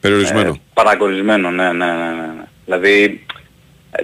[0.00, 0.48] Περιορισμένο.
[0.48, 2.26] Ε, παραγωνισμένο, ναι, ναι, ναι, ναι.
[2.26, 2.44] ναι.
[2.64, 3.27] Δηλαδή, ε,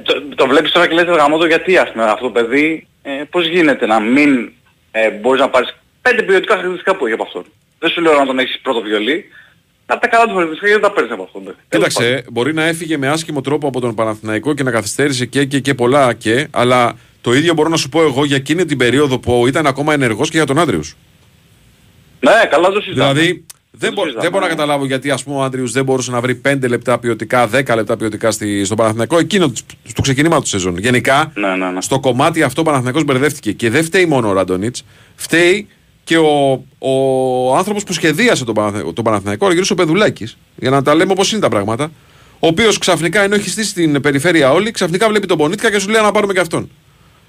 [0.02, 3.10] το, το βλέπεις τώρα και λες γαμώ το γιατί ας πούμε αυτό το παιδί, ε,
[3.30, 4.52] πώς γίνεται να μην
[4.90, 7.44] ε, μπορείς να πάρεις πέντε ποιοτικά χαρακτηριστικά που έχει από αυτόν.
[7.78, 9.24] Δεν σου λέω να τον έχεις πρώτο βιολί,
[9.86, 11.42] Από τα καλά του χαρακτηριστικά γιατί δεν τα παίρνεις από αυτόν.
[11.42, 12.08] Τέλος πάντων.
[12.08, 15.60] Κοίταξε, μπορεί να έφυγε με άσχημο τρόπο από τον Παναθηναϊκό και να καθυστέρησε και, και,
[15.60, 19.18] και πολλά και, αλλά το ίδιο μπορώ να σου πω εγώ για εκείνη την περίοδο
[19.18, 20.96] που ήταν ακόμα ενεργός και για τον Άντριους.
[22.20, 23.12] Ναι, καλά το συζητάμε.
[23.12, 23.46] Δηλαδή,
[23.78, 26.40] δεν, μπο- δεν μπορώ να καταλάβω γιατί ας πούμε, ο Άντριους δεν μπορούσε να βρει
[26.48, 30.78] 5 λεπτά ποιοτικά, 10 λεπτά ποιοτικά στη, στον Παναθηναϊκό εκείνο του- στο ξεκίνημα του σεζόν.
[30.78, 31.80] Γενικά, Ναι, ναι, ναι.
[31.80, 34.84] στο κομμάτι αυτό ο Παναθηναϊκός μπερδεύτηκε και δεν φταίει μόνο ο Ραντονίτς,
[35.14, 35.66] φταίει
[36.04, 40.82] και ο, ο άνθρωπος που σχεδίασε τον, Παναθηναϊκό, τον Παναθηναϊκό, ο Γιώργος Πεδουλάκης, για να
[40.82, 41.90] τα λέμε όπως είναι τα πράγματα,
[42.38, 45.88] ο οποίος ξαφνικά ενώ έχει στήσει την περιφέρεια όλη, ξαφνικά βλέπει τον Πονίτκα και σου
[45.88, 46.70] λέει να πάρουμε και αυτόν.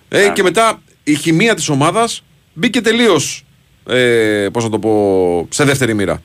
[0.10, 2.24] Ε, και μετά η χημεία της ομάδας
[2.54, 3.46] μπήκε τελείως,
[3.90, 6.22] ε, πώς να το πω, σε δεύτερη μοίρα.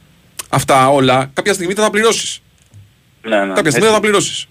[0.51, 2.43] Αυτά όλα κάποια στιγμή θα τα πληρώσεις.
[3.23, 3.53] Ναι, ναι.
[3.55, 4.47] Κάποια στιγμή θα τα πληρώσεις.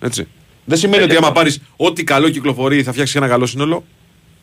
[0.00, 0.28] Έτσι.
[0.64, 3.84] Δεν σημαίνει ότι άμα πάρεις ό,τι καλό κυκλοφορεί θα φτιάξεις ένα καλό σύνολο.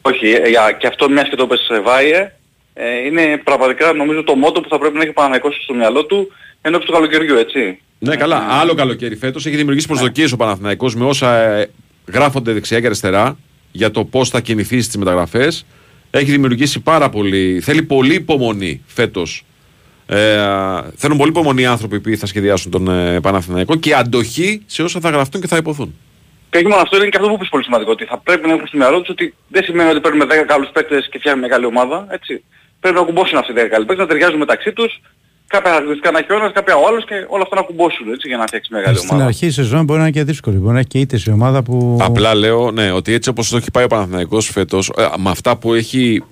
[0.02, 2.32] Όχι, ε, για, και αυτό μιας και το πες σε Βάιε,
[2.74, 6.06] ε, είναι πραγματικά νομίζω το μότο που θα πρέπει να έχει ο Παναθηναϊκός στο μυαλό
[6.06, 6.32] του
[6.62, 7.80] ενώπιση του καλοκαιριού, έτσι.
[8.00, 8.48] Ναι, καλά.
[8.50, 11.70] Άλλο καλοκαίρι φέτος έχει δημιουργήσει προσδοκίες ο Παναθηναϊκός με όσα ε,
[12.06, 13.38] γράφονται δεξιά και αριστερά
[13.72, 15.66] για το πώς θα κινηθεί στις μεταγραφές.
[16.12, 17.60] Έχει δημιουργήσει πάρα πολύ.
[17.62, 19.44] Θέλει πολύ υπομονή φέτος.
[20.11, 20.38] Ε,
[20.95, 24.99] θέλουν πολύ υπομονή οι άνθρωποι που θα σχεδιάσουν τον ε, Παναθηναϊκό και αντοχή σε όσα
[24.99, 25.95] θα γραφτούν και θα υποθούν.
[26.49, 28.53] Και όχι μόνο αυτό, είναι και αυτό που είπες πολύ σημαντικό, ότι θα πρέπει να
[28.53, 31.65] έχουν στο μυαλό τους ότι δεν σημαίνει ότι παίρνουμε 10 καλούς παίκτες και φτιάχνουμε μεγάλη
[31.65, 32.44] ομάδα, έτσι.
[32.80, 35.02] Πρέπει να κουμπώσουν αυτοί οι 10 καλοί παίκτες, να ταιριάζουν μεταξύ τους,
[35.48, 38.27] κάποια χαρακτηριστικά να έχει ο ένας, κάποια ο άλλος και όλα αυτά να κουμπώσουν, έτσι,
[38.27, 39.26] για να φτιάξει μεγάλη Στην ομάδα.
[39.26, 40.57] αρχή η σεζόν μπορεί να είναι και δύσκολη.
[40.57, 41.98] Μπορεί να έχει και ήττες η ομάδα που.
[42.02, 45.57] Απλά λέω ναι, ότι έτσι όπως το έχει πάει ο Παναθηναϊκός φέτος, ε, με αυτά
[45.57, 46.23] που έχει.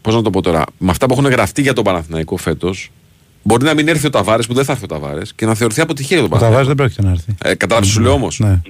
[0.00, 2.90] Πώς να το πω τώρα, με αυτά που έχουν γραφτεί για τον Παναθηναϊκό φέτος,
[3.44, 5.80] μπορεί να μην έρθει ο Ταβάρες που δεν θα έρθει ο Ταβάρες και να θεωρηθεί
[5.80, 6.92] αποτυχία για τον Ο Ταβάρης Παναθηναϊκό.
[6.94, 7.50] δεν πρόκειται να έρθει.
[7.52, 8.60] Ε, Κατάλαβε σου λέω όμως; Ναι.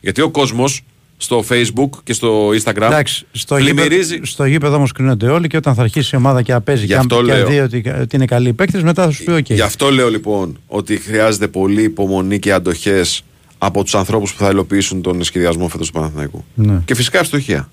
[0.00, 0.80] Γιατί ο κόσμος
[1.16, 4.04] στο Facebook και στο Instagram Εντάξει, στο πλημμυρίζει.
[4.12, 6.82] γήπεδο, στο γήπεδο όμως κρίνονται όλοι και όταν θα αρχίσει η ομάδα και να παίζει
[6.82, 7.46] Γι' και, αν- αυτό και αν λέω.
[7.48, 9.42] δει ότι, ότι είναι καλοί παίκτες, μετά θα σου πει: OK.
[9.54, 13.24] Γι' αυτό λέω λοιπόν ότι χρειάζεται πολύ υπομονή και αντοχές
[13.58, 16.44] από τους ανθρώπους που θα υλοποιήσουν τον σχεδιασμό φέτος του Παναθηναϊκού.
[16.54, 16.78] Ναι.
[16.84, 17.68] Και φυσικά ευστοχία.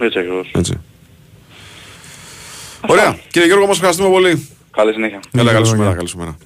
[0.00, 0.50] Έτσι ακριβώς.
[0.54, 0.72] Έτσι.
[2.86, 3.18] Ωραία.
[3.30, 4.48] Κύριε Γιώργο, μας ευχαριστούμε πολύ.
[4.70, 5.20] Καλή συνέχεια.
[5.36, 5.88] Καλά, καλή σου Γιώργο, μέρα.
[5.88, 5.96] γεια.
[5.96, 6.36] Καλή σου μέρα.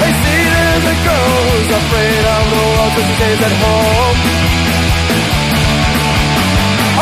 [0.00, 4.18] They see there's a girl who's afraid of the world but she stays at home.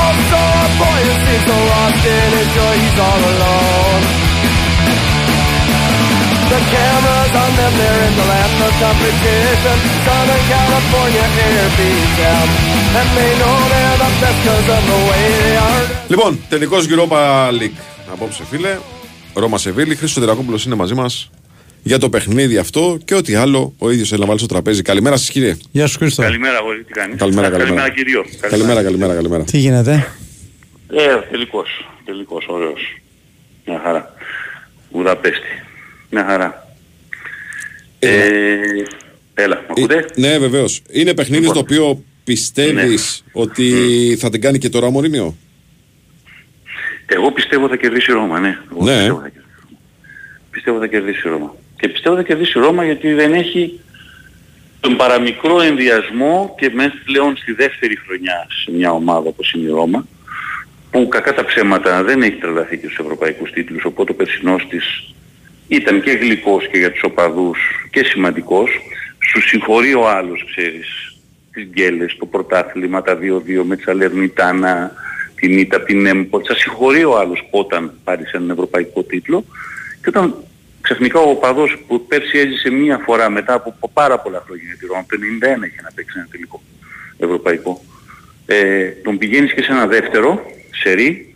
[0.05, 4.03] Also a boy who seems so lost in his joy, he's all alone.
[6.53, 9.77] The cameras on them, they're in the land of competition.
[10.07, 12.49] Southern California air beats them.
[13.01, 15.85] And they know they're the best cause of the way they are.
[16.09, 17.79] Λοιπόν, τελικός Europa League.
[18.13, 18.79] Απόψε, φίλε.
[19.35, 19.87] Ρώμα Σεβίλη.
[19.89, 21.31] Χρήστος Σιδηρακόπουλο είναι μαζί μας
[21.83, 24.83] για το παιχνίδι αυτό και ό,τι άλλο ο ίδιος θέλει να βάλει στο τραπέζι.
[24.83, 25.57] Καλημέρα σας, κύριε.
[25.71, 26.23] Γεια σου Χρήστο.
[26.23, 27.75] Καλημέρα, αγόρι, τι κάνεις; Καλημέρα, καλημέρα.
[27.75, 28.25] Καλημέρα, κύριο.
[28.41, 29.45] Καλημέρα, καλημέρα, καλημέρα.
[29.45, 30.07] Τι γίνεται;
[30.89, 31.69] Ε, τελικός.
[32.05, 32.97] Τελικός, ωραίος.
[33.67, 34.15] Μια χαρά.
[34.93, 35.63] Βουδαπέστη.
[36.11, 36.69] Μια χαρά.
[37.99, 38.57] Ε,
[39.35, 40.83] έλα, μ' ακούτε; Ναι, βεβαίως.
[40.91, 41.55] Είναι παιχνίδι Λοιπόν.
[41.55, 43.73] το οποίο πιστεύεις ότι
[44.21, 45.37] θα την κάνει και τώρα ο Μωρίνιο.
[47.07, 48.59] Εγώ πιστεύω θα κερδίσει η Ρώμα, ναι.
[48.73, 48.93] Εγώ Ναι.
[48.97, 49.47] Πιστεύω, θα κερδίσει.
[50.51, 51.55] πιστεύω θα κερδίσει η Ρώμα.
[51.77, 53.81] Και πιστεύω θα κερδίσει η Ρώμα γιατί δεν έχει
[54.81, 59.73] τον παραμικρό ενδιασμό και μέσα πλέον στη δεύτερη χρονιά σε μια ομάδα όπως είναι η
[59.73, 60.07] Ρώμα
[60.91, 65.15] που κακά τα ψέματα δεν έχει τρελαθεί και στους ευρωπαϊκούς τίτλους οπότε ο περσινός της
[65.71, 67.59] ήταν και γλυκός και για τους οπαδούς
[67.91, 68.71] και σημαντικός.
[69.19, 71.17] Σου συγχωρεί ο άλλος, ξέρεις,
[71.53, 74.93] τις γκέλες, το πρωτάθλημα, τα 2-2 με τη Σαλερνιτάνα,
[75.35, 76.41] την Ήττα, από την Έμπο.
[76.45, 79.45] Θα συγχωρεί ο άλλος όταν πάρεις έναν ευρωπαϊκό τίτλο
[80.03, 80.35] και όταν
[80.81, 84.87] ξαφνικά ο οπαδός που πέρσι έζησε μία φορά μετά από πάρα πολλά χρόνια για τη
[84.87, 86.63] Ρώμα, το 91 είχε να παίξει ένα τελικό
[87.19, 87.85] ευρωπαϊκό,
[88.47, 91.30] ε, τον πηγαίνεις και σε ένα δεύτερο, σερί,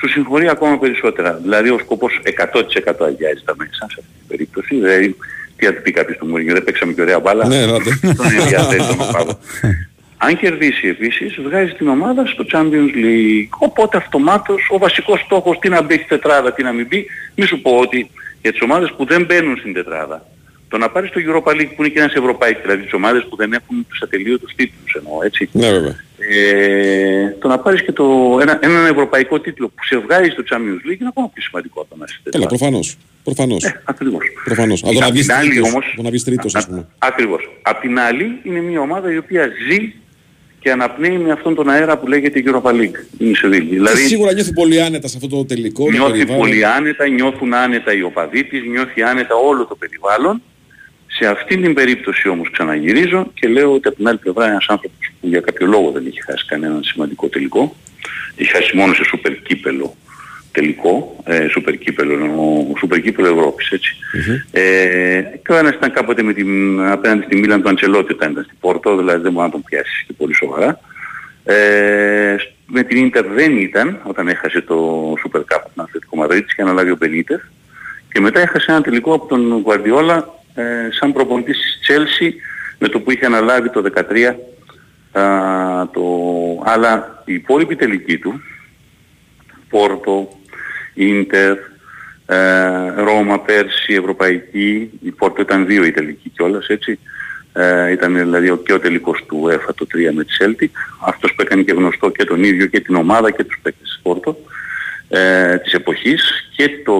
[0.00, 1.38] σου συγχωρεί ακόμα περισσότερα.
[1.42, 4.74] Δηλαδή ο σκοπός 100% αγιάζει τα μέσα σε αυτή την περίπτωση.
[4.74, 5.16] Δηλαδή,
[5.56, 7.46] τι θα του πει κάποιος του Μουρίνιο, δεν παίξαμε και ωραία μπάλα.
[7.46, 7.98] Ναι, ράτε.
[8.16, 9.38] Τον ενδιαφέρει τον οπαδό.
[10.22, 13.48] Αν κερδίσει επίσης, βγάζει την ομάδα στο Champions League.
[13.58, 17.06] Οπότε αυτομάτως ο βασικός στόχος τι να μπει στη τετράδα, τι να μην μπει.
[17.34, 18.10] Μη σου πω ότι
[18.42, 20.26] για τις ομάδες που δεν μπαίνουν στην τετράδα,
[20.68, 23.36] το να πάρεις το Europa League που είναι και ένας ευρωπαϊκός, δηλαδή τις ομάδες που
[23.36, 25.48] δεν έχουν τους ατελείωτους τίτλους εννοώ, έτσι.
[25.52, 25.96] Ναι, βέβαια.
[26.28, 30.80] Ε, το να πάρεις και το, ένα, έναν ευρωπαϊκό τίτλο που σε βγάζει στο Champions
[30.88, 32.64] League είναι ακόμα πιο σημαντικό από το να είσαι στην Καλά, τετράδα.
[32.72, 32.96] προφανώς.
[33.24, 33.56] Προφανώ.
[33.84, 34.24] Ακριβώς.
[34.44, 34.82] Προφανώς.
[34.82, 35.68] Από το να Απ' βγει την άλλη τρίτος.
[35.68, 36.86] όμως- Το να βγει τρίτος, ας πούμε.
[36.98, 37.50] Ακριβώς.
[37.62, 39.92] Απ' την άλλη είναι μια ομάδα η οποία ζει
[40.60, 42.96] και αναπνέει με αυτόν τον αέρα που λέγεται Europa League.
[43.18, 43.64] Είναι η Σεβίλη.
[43.68, 45.84] Και Δηλαδή σίγουρα νιώθει πολύ άνετα σε αυτό το τελικό.
[45.84, 46.40] με το νιώθει περιβάλλον.
[46.40, 50.42] πολύ άνετα, νιώθουν άνετα οι οπαδοί της, νιώθει άνετα όλο το περιβάλλον.
[51.12, 55.10] Σε αυτήν την περίπτωση όμως ξαναγυρίζω και λέω ότι από την άλλη πλευρά ένας άνθρωπος
[55.20, 57.76] που για κάποιο λόγο δεν έχει χάσει κανέναν σημαντικό τελικό
[58.36, 59.96] Έχει χάσει μόνο σε σούπερ κύπελο
[60.52, 63.96] τελικό, ε, σούπερ κύπελο, εννοώ, σούπερ κύπελο Ευρώπης, έτσι.
[64.50, 68.44] Ε, και ο ένας ήταν κάποτε με την, απέναντι στη Μίλαν του Αντσελότη όταν ήταν
[68.44, 70.80] στην Πόρτο, δηλαδή δεν μπορεί να τον πιάσεις και πολύ σοβαρά.
[71.44, 76.62] Ε, με την Ίντερ δεν ήταν όταν έχασε το Super Cup του Αθλητικό Μαδρίτης και
[76.62, 77.50] αναλάβει ο Μπενίτες
[78.12, 82.32] και μετά έχασε ένα τελικό από τον Γουαρδιόλα ε, σαν προπονητής της Chelsea
[82.78, 84.34] με το που είχε αναλάβει το 13
[85.12, 86.02] α, το...
[86.64, 88.40] αλλά η υπόλοιπη τελική του
[89.68, 90.28] Πόρτο,
[90.94, 91.56] Ίντερ,
[92.26, 96.98] ε, Ρώμα πέρσι, Ευρωπαϊκή, η Πόρτο ήταν δύο η τελική κιόλας έτσι.
[97.52, 100.68] Ε, ήταν δηλαδή ο, και ο τελικός του ΕΦΑ το 3 με τη Celtic,
[101.00, 104.00] αυτός που έκανε και γνωστό και τον ίδιο και την ομάδα και τους παίκτες της
[104.02, 104.36] Πόρτο
[105.08, 106.94] ε, της εποχής και το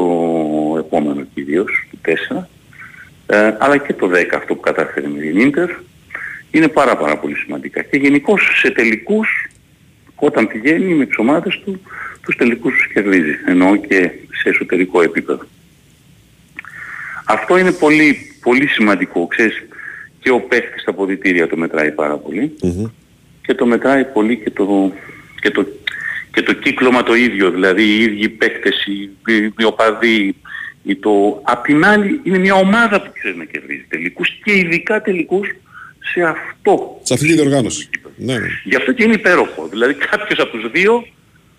[0.79, 2.47] επόμενο κυρίως, το 4,
[3.31, 5.71] ε, αλλά και το 10 αυτό που κατάφερε με την Ίντερ,
[6.51, 7.83] είναι πάρα πάρα πολύ σημαντικά.
[7.83, 9.51] Και γενικώς σε τελικούς,
[10.15, 11.81] όταν πηγαίνει με τις ομάδες του,
[12.23, 14.11] τους τελικούς τους κερδίζει, ενώ και
[14.43, 15.47] σε εσωτερικό επίπεδο.
[17.27, 19.63] Αυτό είναι πολύ, πολύ σημαντικό, ξέρεις,
[20.21, 22.57] και ο παίχτης στα ποδητήρια το μετράει πάρα πολύ
[23.43, 24.93] και το μετράει πολύ και το,
[25.41, 25.67] και το,
[26.33, 29.03] και το κύκλωμα το ίδιο, δηλαδή οι ίδιοι παίχτες, οι,
[29.33, 30.35] οι, οι οπαδοί,
[30.83, 31.41] ή το...
[31.45, 35.49] Απ' την άλλη είναι μια ομάδα που ξέρει να κερδίζει τελικούς και ειδικά τελικούς
[36.13, 37.01] σε αυτό.
[37.03, 37.89] Σε αυτή τη διοργάνωση.
[38.17, 38.47] Ναι, ναι.
[38.65, 39.69] Γι' αυτό και είναι υπέροχο.
[39.71, 41.07] Δηλαδή κάποιος από τους δύο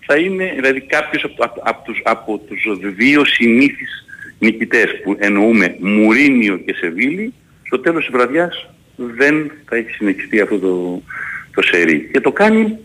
[0.06, 4.04] θα είναι, δηλαδή κάποιος από, από, από, τους, από τους δύο συνήθεις
[4.38, 7.32] νικητές που εννοούμε Μουρίνιο και Σεβίλη,
[7.66, 11.02] στο τέλος της βραδιάς δεν θα έχει συνεχιστεί αυτό το,
[11.54, 12.08] το σερί.
[12.12, 12.78] Και το κάνει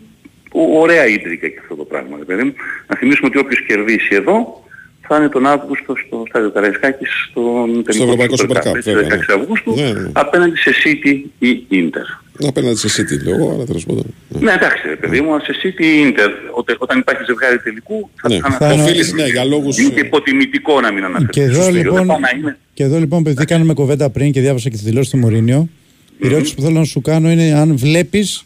[0.51, 2.17] ο- ωραία ίντρικα και αυτό το πράγμα.
[2.25, 2.53] Δηλαδή,
[2.87, 4.66] να θυμίσουμε ότι όποιος κερδίσει εδώ
[5.07, 9.17] θα είναι τον Αύγουστο στο στάδιο Καραϊσκάκης στον τελικό Ευρωπαϊκό Super Super Cup, έτσι, βέβαια,
[9.17, 9.41] 16 ναι.
[9.41, 10.09] Αυγούστου Ναι, ναι.
[10.13, 12.07] απέναντι σε City ή Inter.
[12.47, 14.03] Απέναντι σε City λέω εγώ, αλλά τέλος πάντων.
[14.27, 18.29] Ναι, εντάξει, ρε παιδί μου, σε City ή Inter, οτε- όταν υπάρχει ζευγάρι τελικού, θα,
[18.29, 18.37] Ναι.
[18.39, 21.31] θα, Θα οφείλεις, ναι, για λόγους- Είναι και υποτιμητικό να μην αναφερθεί.
[21.31, 21.81] Και εδώ, στο στήριο.
[21.81, 22.57] λοιπόν, Δεν πάει να είναι.
[22.73, 25.69] και εδώ λοιπόν, επειδή κάνουμε κουβέντα πριν και διάβασα και τη δηλώση του Μουρίνιο,
[26.17, 28.43] η ερώτηση που θέλω να σου κάνω είναι αν βλέπεις,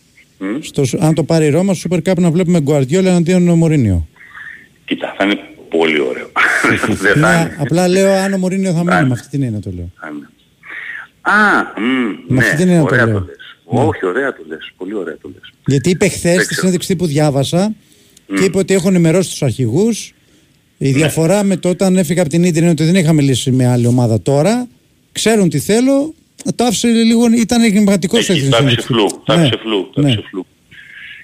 [0.99, 4.07] αν το πάρει η Ρώμα, στο Super Cup να βλέπουμε Γκουαρδιόλα εναντίον Μουρίνιο.
[4.85, 5.39] Κοίτα, θα είναι
[5.77, 6.31] πολύ ωραίο.
[6.87, 7.55] Δεν θα Ναι, είναι.
[7.59, 9.89] απλά λέω αν ο Μουρίνιο θα μείνει, με αυτή την έννοια το λέω.
[11.21, 11.31] Α,
[11.81, 13.19] μ, Με αυτή την ναι, έννοια το ωραία λέω.
[13.19, 13.35] το λες.
[13.65, 14.71] Όχι, ωραία το λες.
[14.77, 15.51] Πολύ ωραία το λες.
[15.65, 17.73] Γιατί είπε χθες στη συνέντευξη που διάβασα
[18.35, 20.13] και είπε ότι έχω ενημερώσει τους αρχηγούς.
[20.77, 20.91] Η Ναι.
[20.95, 23.85] διαφορά με το όταν έφυγα από την Ίντερ είναι ότι δεν είχα μιλήσει με άλλη
[23.87, 24.67] ομάδα τώρα.
[25.11, 26.13] Ξέρουν τι θέλω.
[26.55, 28.49] Το άφησε λίγο, ήταν εγκληματικός Εκεί, έτσι.
[28.51, 29.41] θα άφησε φλού, θα Ναι.
[29.41, 30.07] άφησε φλού, θα Ναι.
[30.11, 30.45] άφησε φλού.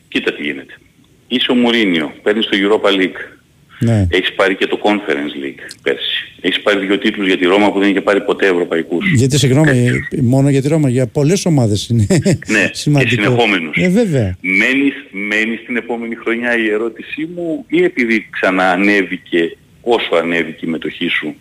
[0.08, 0.74] Κοίτα τι γίνεται.
[1.28, 3.37] Είσαι ο Μουρίνιο, παίρνεις το Europa League.
[3.80, 4.08] Ναι.
[4.10, 6.32] Έχεις πάρει και το Conference League πέρσι.
[6.42, 9.12] Έχεις πάρει δύο τίτλους για τη Ρώμα που δεν είχε πάρει ποτέ ευρωπαϊκούς.
[9.16, 9.90] Γιατί συγγνώμη,
[10.22, 13.10] μόνο για τη Ρώμα, για πολλές ομάδες είναι Ναι, και σημαντικό.
[13.22, 13.78] συνεχόμενους.
[13.78, 14.38] Ε, βέβαια.
[14.42, 21.08] Μένεις, μένεις την επόμενη χρονιά η ερώτησή μου ή επειδή ξαναανέβηκε όσο ανέβηκε η μετοχή
[21.08, 21.36] σου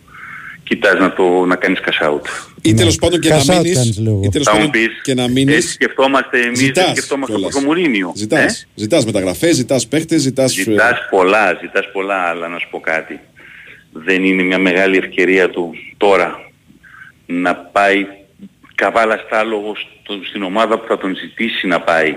[0.67, 2.21] κοιτάς να, το, να κάνεις cash out.
[2.61, 4.21] Ή τέλος πάντων και Cash να out μείνεις, κάνεις, λέω εγώ.
[4.23, 7.33] ή τέλος Θα μου πάντων πεις, και να έτσι μείνεις, σκεφτόμαστε εμείς, δεν Ζητάς σκεφτόμαστε
[7.35, 7.53] κιόλας.
[7.53, 8.11] το Μουρίνιο.
[8.15, 10.57] ζητάς, Ε; ζητάς μεταγραφές, ζητάς παίχτες, ζητάς...
[10.57, 13.19] ε, Ζητάς πολλά, ζητάς πολλά, αλλά να σου πω κάτι.
[13.91, 16.51] Δεν είναι μια μεγάλη ευκαιρία του τώρα
[17.25, 18.05] να πάει
[18.75, 22.15] καβάλα στάλογο στο- στην ομάδα που θα τον ζητήσει να πάει.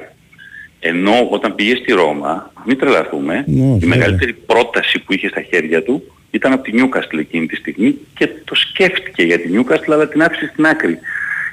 [0.80, 3.88] Ενώ όταν πήγε στη Ρώμα, μην τρελαθούμε, Ναι, η βέβαια.
[3.88, 8.28] μεγαλύτερη πρόταση που είχε στα χέρια του ήταν από τη Newcastle εκείνη τη στιγμή και
[8.44, 10.98] το σκέφτηκε για τη Newcastle αλλά την άφησε στην άκρη.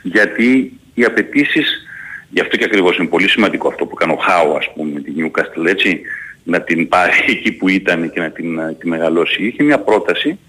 [0.04, 1.88] Γιατί οι απαιτήσεις,
[2.30, 5.00] γι' αυτό και ακριβώς είναι πολύ σημαντικό αυτό που έκανε ο Χάου ας πούμε με
[5.00, 6.02] τη Newcastle έτσι,
[6.44, 9.46] να την πάρει εκεί που ήταν και να την, ε, τη μεγαλώσει.
[9.46, 10.40] Είχε μια πρόταση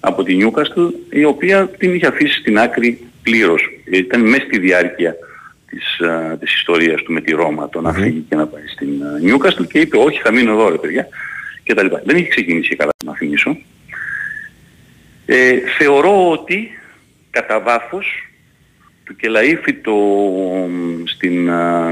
[0.00, 3.62] από τη Newcastle η οποία την είχε αφήσει στην άκρη πλήρως.
[3.90, 5.16] Ήταν μέσα στη διάρκεια
[5.70, 9.02] της, α, της ιστορίας του με τη Ρώμα το να φύγει και να πάει στην
[9.02, 11.08] α, Newcastle και είπε όχι θα μείνω εδώ ρε παιδιά
[11.62, 12.02] και τα λοιπά.
[12.04, 13.56] Δεν είχε ξεκινήσει καλά να θυμίσω.
[15.26, 16.78] Ε, θεωρώ ότι
[17.30, 18.06] κατά βάθος
[19.04, 19.96] του Κελαΐφη το,
[21.04, 21.88] στην, α,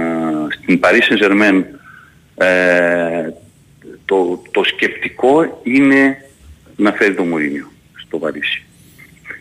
[0.50, 1.62] στην Paris Saint-Germain
[2.34, 3.28] ε,
[4.04, 6.16] το, το σκεπτικό είναι
[6.76, 8.64] να φέρει το Μουρίνιο στο Παρίσι.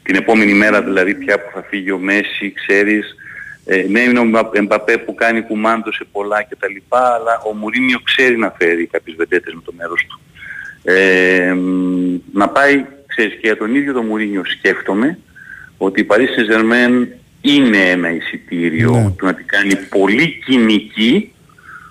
[0.04, 3.16] Την επόμενη μέρα δηλαδή πια που θα φύγει ο Μέση, ξέρεις,
[3.66, 7.42] ε, ναι είναι ο Μπα- Εμπαπέ που κάνει κουμάντο σε πολλά και τα λοιπά, αλλά
[7.52, 10.20] ο Μουρίνιο ξέρει να φέρει κάποιες βεντέτες με το μέρος του.
[10.84, 15.18] Ε, μ, να πάει, ξέρεις, και για τον ίδιο τον Μουρίνιο σκέφτομαι
[15.78, 17.08] ότι η Paris Saint-Germain
[17.42, 21.34] είναι ένα εισιτήριο του να την κάνει πολύ κοινική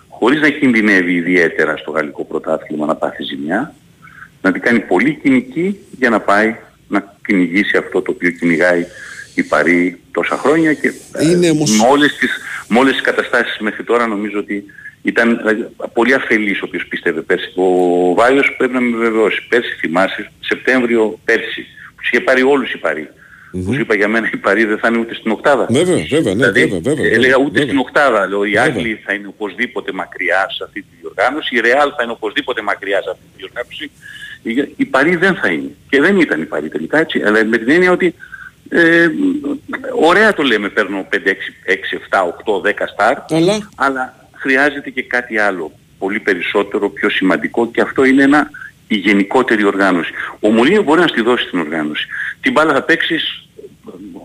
[0.08, 3.74] χωρίς να κινδυνεύει ιδιαίτερα στο γαλλικό πρωτάθλημα να πάθει ζημιά,
[4.42, 6.56] να την κάνει πολύ κοινική για να πάει
[6.88, 8.84] να κυνηγήσει αυτό το οποίο κυνηγάει
[9.34, 12.30] η Παρή τόσα χρόνια και ε, Είναι όμως- με, όλες τις,
[12.68, 14.64] με όλες τις καταστάσεις μέχρι τώρα νομίζω ότι
[15.04, 17.52] Ήταν δηλαδή, πολύ αφελής ο οποίος πίστευε πέρσι.
[17.56, 17.66] Ο
[18.14, 19.46] Βάιος πρέπει να με βεβαιώσει.
[19.48, 23.08] Πέρσι θυμάσαι, Σεπτέμβριο πέρσι, που τους είχε πάρει όλους οι παροι
[23.50, 25.66] Που σου είπα για μένα η Παρή δεν θα είναι ούτε στην οκτάδα.
[25.70, 28.26] Βέβαια, βέβαια, ναι, Δηλαδή, βέβαια, βέβαια, έλεγα βέβαια, ούτε στην οκτάδα.
[28.26, 32.12] Λέω, οι Άγγλοι θα είναι οπωσδήποτε μακριά σε αυτή τη διοργάνωση, η Ρεάλ θα είναι
[32.12, 33.90] οπωσδήποτε μακριά σε αυτή τη διοργάνωση.
[34.42, 35.70] Η, η Παρή δεν θα είναι.
[35.88, 37.22] Και δεν ήταν η Παρή τελικά έτσι.
[37.26, 38.14] Αλλά με την έννοια ότι
[38.74, 39.08] ε,
[40.00, 41.32] ωραία το λέμε, παίρνω 5, 6, 6
[42.10, 42.20] 7,
[42.62, 43.68] 8, 10 στάρ, αλλά...
[43.74, 48.50] αλλά χρειάζεται και κάτι άλλο, πολύ περισσότερο, πιο σημαντικό και αυτό είναι ένα,
[48.88, 50.12] η γενικότερη οργάνωση.
[50.40, 52.06] Ο Μουρίνιο μπορεί να στη δώσει την οργάνωση.
[52.40, 53.48] Την μπάλα θα παίξεις,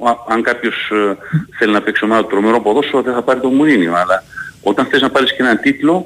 [0.06, 1.18] α- αν κάποιος ε,
[1.58, 4.24] θέλει να παίξει ομάδα τρομερό ποδόσφαιρο δεν θα πάρει τον Μουρίνιο, αλλά
[4.62, 6.06] όταν θες να πάρεις και έναν τίτλο,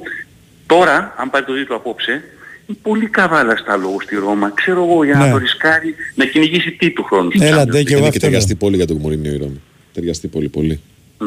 [0.65, 2.23] τώρα, αν πάρει τον τίτλο απόψε,
[2.72, 4.52] είναι πολύ καβάλα στα λόγω στη Ρώμα.
[4.56, 5.26] Ξέρω εγώ για Ναι.
[5.26, 7.31] να το ρισκάρει να κυνηγήσει τι του χρόνου.
[7.31, 7.85] στο Έλα, Champions ντε, και League.
[7.91, 9.61] εγώ Είναι και αυτό ταιριαστεί πολύ για τον Μουρίνιο η Ρώμη.
[9.93, 10.80] Ταιριαστεί πολύ, πολύ.
[11.19, 11.26] Μμ.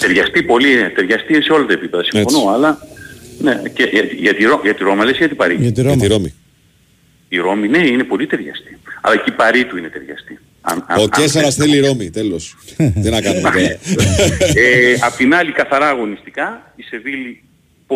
[0.00, 2.50] Ταιριαστεί πολύ, ε, ταιριαστεί σε όλα τα επίπεδα, συμφωνώ, Έτσι.
[2.54, 2.78] αλλά
[3.38, 5.54] ναι, και για, για, τη, Ρο- για τη Ρώμα λες ή για την Παρή.
[5.60, 6.02] Για τη Για Ρώμα.
[6.02, 6.34] τη Ρώμη.
[7.28, 8.78] Η Ρώμη ναι είναι πολύ ταιριαστή.
[9.00, 10.38] Αλλά και η Παρή του είναι ταιριαστή.
[10.60, 12.56] Αν, αν- Ο αν- Κέσσαρας θέλει η Ρώμη, τέλος.
[13.02, 13.58] Τι να κάνουμε τώρα.
[14.54, 17.42] ε, απ' την άλλη καθαρά αγωνιστικά η Σεβίλη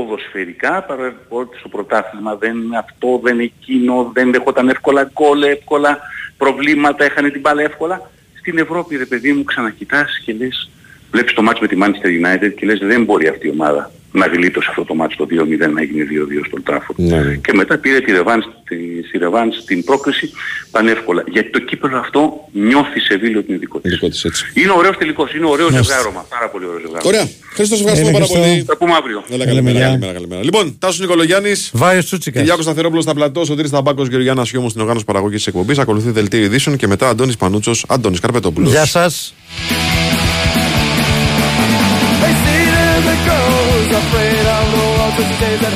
[0.05, 5.99] ποδοσφαιρικά παρότι στο πρωτάθλημα δεν είναι αυτό, δεν είναι εκείνο, δεν δεχόταν εύκολα γκολ, εύκολα
[6.37, 8.11] προβλήματα, έχανε την μπάλα εύκολα.
[8.39, 10.71] Στην Ευρώπη ρε παιδί μου ξανακοιτάς και λες,
[11.11, 14.27] βλέπεις το μάτς με τη Manchester United και λες δεν μπορεί αυτή η ομάδα να
[14.27, 16.03] γλίτωσε αυτό το μάτς το 2-0 να γίνει
[16.43, 16.99] 2-2 στον Τράφορντ.
[17.01, 17.35] Ναι, ναι.
[17.35, 18.77] Και μετά πήρε τη ρεβάνς, τη,
[19.09, 20.31] στη ρεβάνς την πρόκριση
[20.71, 21.25] πανεύκολα.
[21.33, 23.93] Γιατί το κύπελο αυτό νιώθει σε Σεβίλη ότι είναι δικό της.
[23.93, 24.45] Δικό της, έτσι.
[24.55, 25.95] Είναι ωραίος τελικός, είναι ωραίο Μάλιστα.
[25.95, 26.27] ζευγάρωμα.
[26.29, 27.09] Πάρα πολύ ωραίο ζευγάρωμα.
[27.11, 27.29] Ωραία.
[27.55, 28.49] Χριστός, ευχαριστούμε Έλα, πάρα Χριστό.
[28.49, 28.63] πολύ.
[28.67, 29.19] Θα πούμε αύριο.
[29.27, 29.87] Έλα, Έλα, καλημέρα, γεια.
[29.87, 30.43] καλημέρα, καλημέρα.
[30.45, 32.41] Λοιπόν, Τάσος Νικολογιάννης, Βάιο Τσούτσικας.
[32.41, 35.79] Κυριάκος Σταθερόπουλος στα πλατό, Σωτήρης Ταμπάκος, Γεωργιάννα Σιώμου στην οργάνωση παραγωγής της εκπομπής.
[35.79, 38.71] Ακολουθεί δελτίο ειδήσεων και μετά Αντώνης Πανούτσος, Αντώνης Καρπετόπουλος.
[38.71, 39.35] Γεια σας.
[43.93, 45.75] afraid of the world since the days that